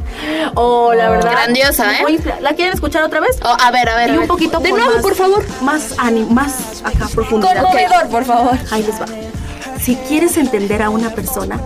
Oh, 0.56 0.92
la 0.92 1.08
verdad. 1.08 1.30
Grandiosa, 1.30 1.92
¿eh? 2.00 2.18
¿La 2.40 2.54
quieren 2.54 2.74
escuchar 2.74 3.04
otra 3.04 3.20
vez? 3.20 3.38
Oh, 3.44 3.56
a 3.62 3.70
ver, 3.70 3.88
a 3.88 3.94
ver. 3.96 4.10
y 4.10 4.18
un 4.18 4.26
poquito 4.26 4.58
De 4.58 4.70
nuevo, 4.70 4.90
más- 4.94 5.02
por 5.02 5.14
favor. 5.14 5.44
Más 5.62 5.94
ánimo, 5.98 6.28
más 6.30 6.82
acá 6.84 7.06
profundidad. 7.14 7.62
Conmovedor, 7.62 8.08
por 8.08 8.24
favor. 8.24 8.58
Ahí 8.72 8.82
les 8.82 9.00
va. 9.00 9.06
Si 9.80 9.94
quieres 9.96 10.36
entender 10.36 10.82
a 10.82 10.90
una 10.90 11.10
persona, 11.10 11.60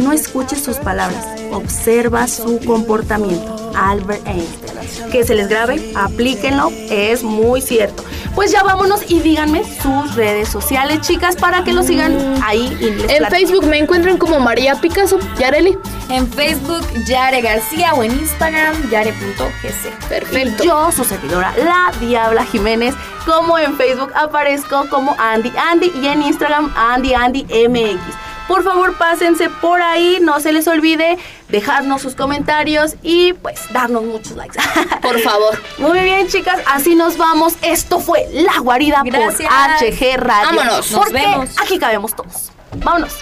No 0.00 0.12
escuches 0.12 0.62
sus 0.62 0.76
palabras, 0.78 1.26
observa 1.52 2.26
su 2.26 2.58
comportamiento. 2.60 3.70
Albert 3.76 4.26
Einstein. 4.26 5.10
Que 5.10 5.24
se 5.24 5.34
les 5.34 5.48
grabe, 5.48 5.92
aplíquenlo, 5.94 6.72
es 6.90 7.22
muy 7.22 7.60
cierto. 7.60 8.02
Pues 8.34 8.50
ya 8.50 8.62
vámonos 8.62 9.10
y 9.10 9.20
díganme 9.20 9.62
sus 9.82 10.14
redes 10.14 10.48
sociales, 10.48 11.00
chicas, 11.02 11.36
para 11.36 11.64
que 11.64 11.72
lo 11.72 11.82
sigan 11.82 12.16
ahí. 12.42 12.76
Y 12.80 12.90
les 12.90 13.10
En 13.10 13.18
platico. 13.18 13.30
Facebook 13.30 13.66
me 13.66 13.78
encuentran 13.78 14.16
como 14.16 14.40
María 14.40 14.80
Picasso. 14.80 15.18
Yareli. 15.38 15.76
En 16.08 16.26
Facebook, 16.26 16.86
Yare 17.06 17.40
García 17.42 17.92
o 17.94 18.02
en 18.02 18.12
Instagram, 18.12 18.90
yare.gc. 18.90 20.08
Perfecto. 20.08 20.64
Y 20.64 20.66
yo, 20.66 20.90
su 20.92 21.04
servidora, 21.04 21.52
la 21.58 21.92
Diabla 22.00 22.44
Jiménez, 22.44 22.94
como 23.26 23.58
en 23.58 23.76
Facebook 23.76 24.12
aparezco 24.14 24.88
como 24.88 25.14
Andy 25.18 25.52
Andy 25.70 25.92
y 26.02 26.06
en 26.06 26.22
Instagram 26.22 26.72
Andy 26.76 27.14
Andy 27.14 27.44
MX. 27.68 28.29
Por 28.50 28.64
favor, 28.64 28.96
pásense 28.96 29.48
por 29.48 29.80
ahí, 29.80 30.18
no 30.20 30.40
se 30.40 30.52
les 30.52 30.66
olvide 30.66 31.18
dejarnos 31.50 32.02
sus 32.02 32.16
comentarios 32.16 32.96
y 33.00 33.32
pues 33.32 33.60
darnos 33.72 34.02
muchos 34.02 34.32
likes. 34.32 34.58
Por 35.02 35.20
favor. 35.20 35.56
Muy 35.78 36.00
bien, 36.00 36.26
chicas, 36.26 36.58
así 36.66 36.96
nos 36.96 37.16
vamos. 37.16 37.54
Esto 37.62 38.00
fue 38.00 38.26
La 38.32 38.58
Guarida 38.58 39.02
Gracias. 39.04 39.48
por 39.48 39.88
HG 39.88 40.16
Radio. 40.16 40.46
Vámonos. 40.48 40.90
Nos 40.90 41.12
vemos. 41.12 41.50
aquí 41.62 41.78
cabemos 41.78 42.16
todos. 42.16 42.50
Vámonos. 42.74 43.14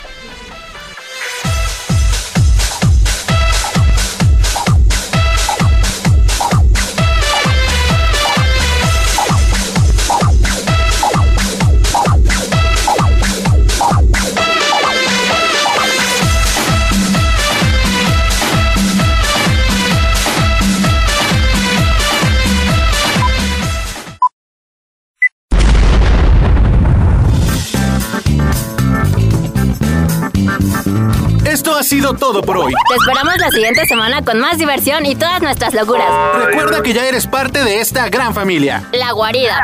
Sido 31.88 32.12
todo 32.14 32.42
por 32.42 32.58
hoy. 32.58 32.72
Te 32.88 32.94
esperamos 32.96 33.38
la 33.38 33.50
siguiente 33.50 33.86
semana 33.86 34.22
con 34.22 34.38
más 34.38 34.58
diversión 34.58 35.06
y 35.06 35.14
todas 35.14 35.40
nuestras 35.40 35.72
locuras. 35.72 36.06
Recuerda 36.44 36.82
que 36.82 36.92
ya 36.92 37.06
eres 37.06 37.26
parte 37.26 37.64
de 37.64 37.80
esta 37.80 38.08
gran 38.10 38.34
familia, 38.34 38.84
La 38.92 39.12
guarida. 39.12 39.56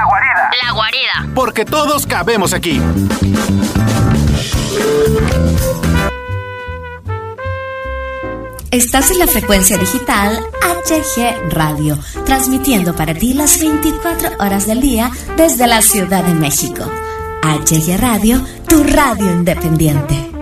La 0.64 0.72
guarida. 0.72 1.34
porque 1.34 1.64
todos 1.66 2.06
cabemos 2.06 2.54
aquí. 2.54 2.80
Estás 8.70 9.10
en 9.12 9.18
la 9.20 9.26
frecuencia 9.28 9.78
digital 9.78 10.36
HG 10.86 11.50
Radio, 11.52 11.96
transmitiendo 12.26 12.94
para 12.94 13.14
ti 13.14 13.32
las 13.32 13.60
24 13.60 14.30
horas 14.40 14.66
del 14.66 14.80
día 14.80 15.10
desde 15.36 15.66
la 15.68 15.80
Ciudad 15.80 16.24
de 16.24 16.34
México. 16.34 16.84
HG 17.42 17.96
Radio, 18.00 18.40
tu 18.66 18.82
radio 18.82 19.26
independiente. 19.30 20.33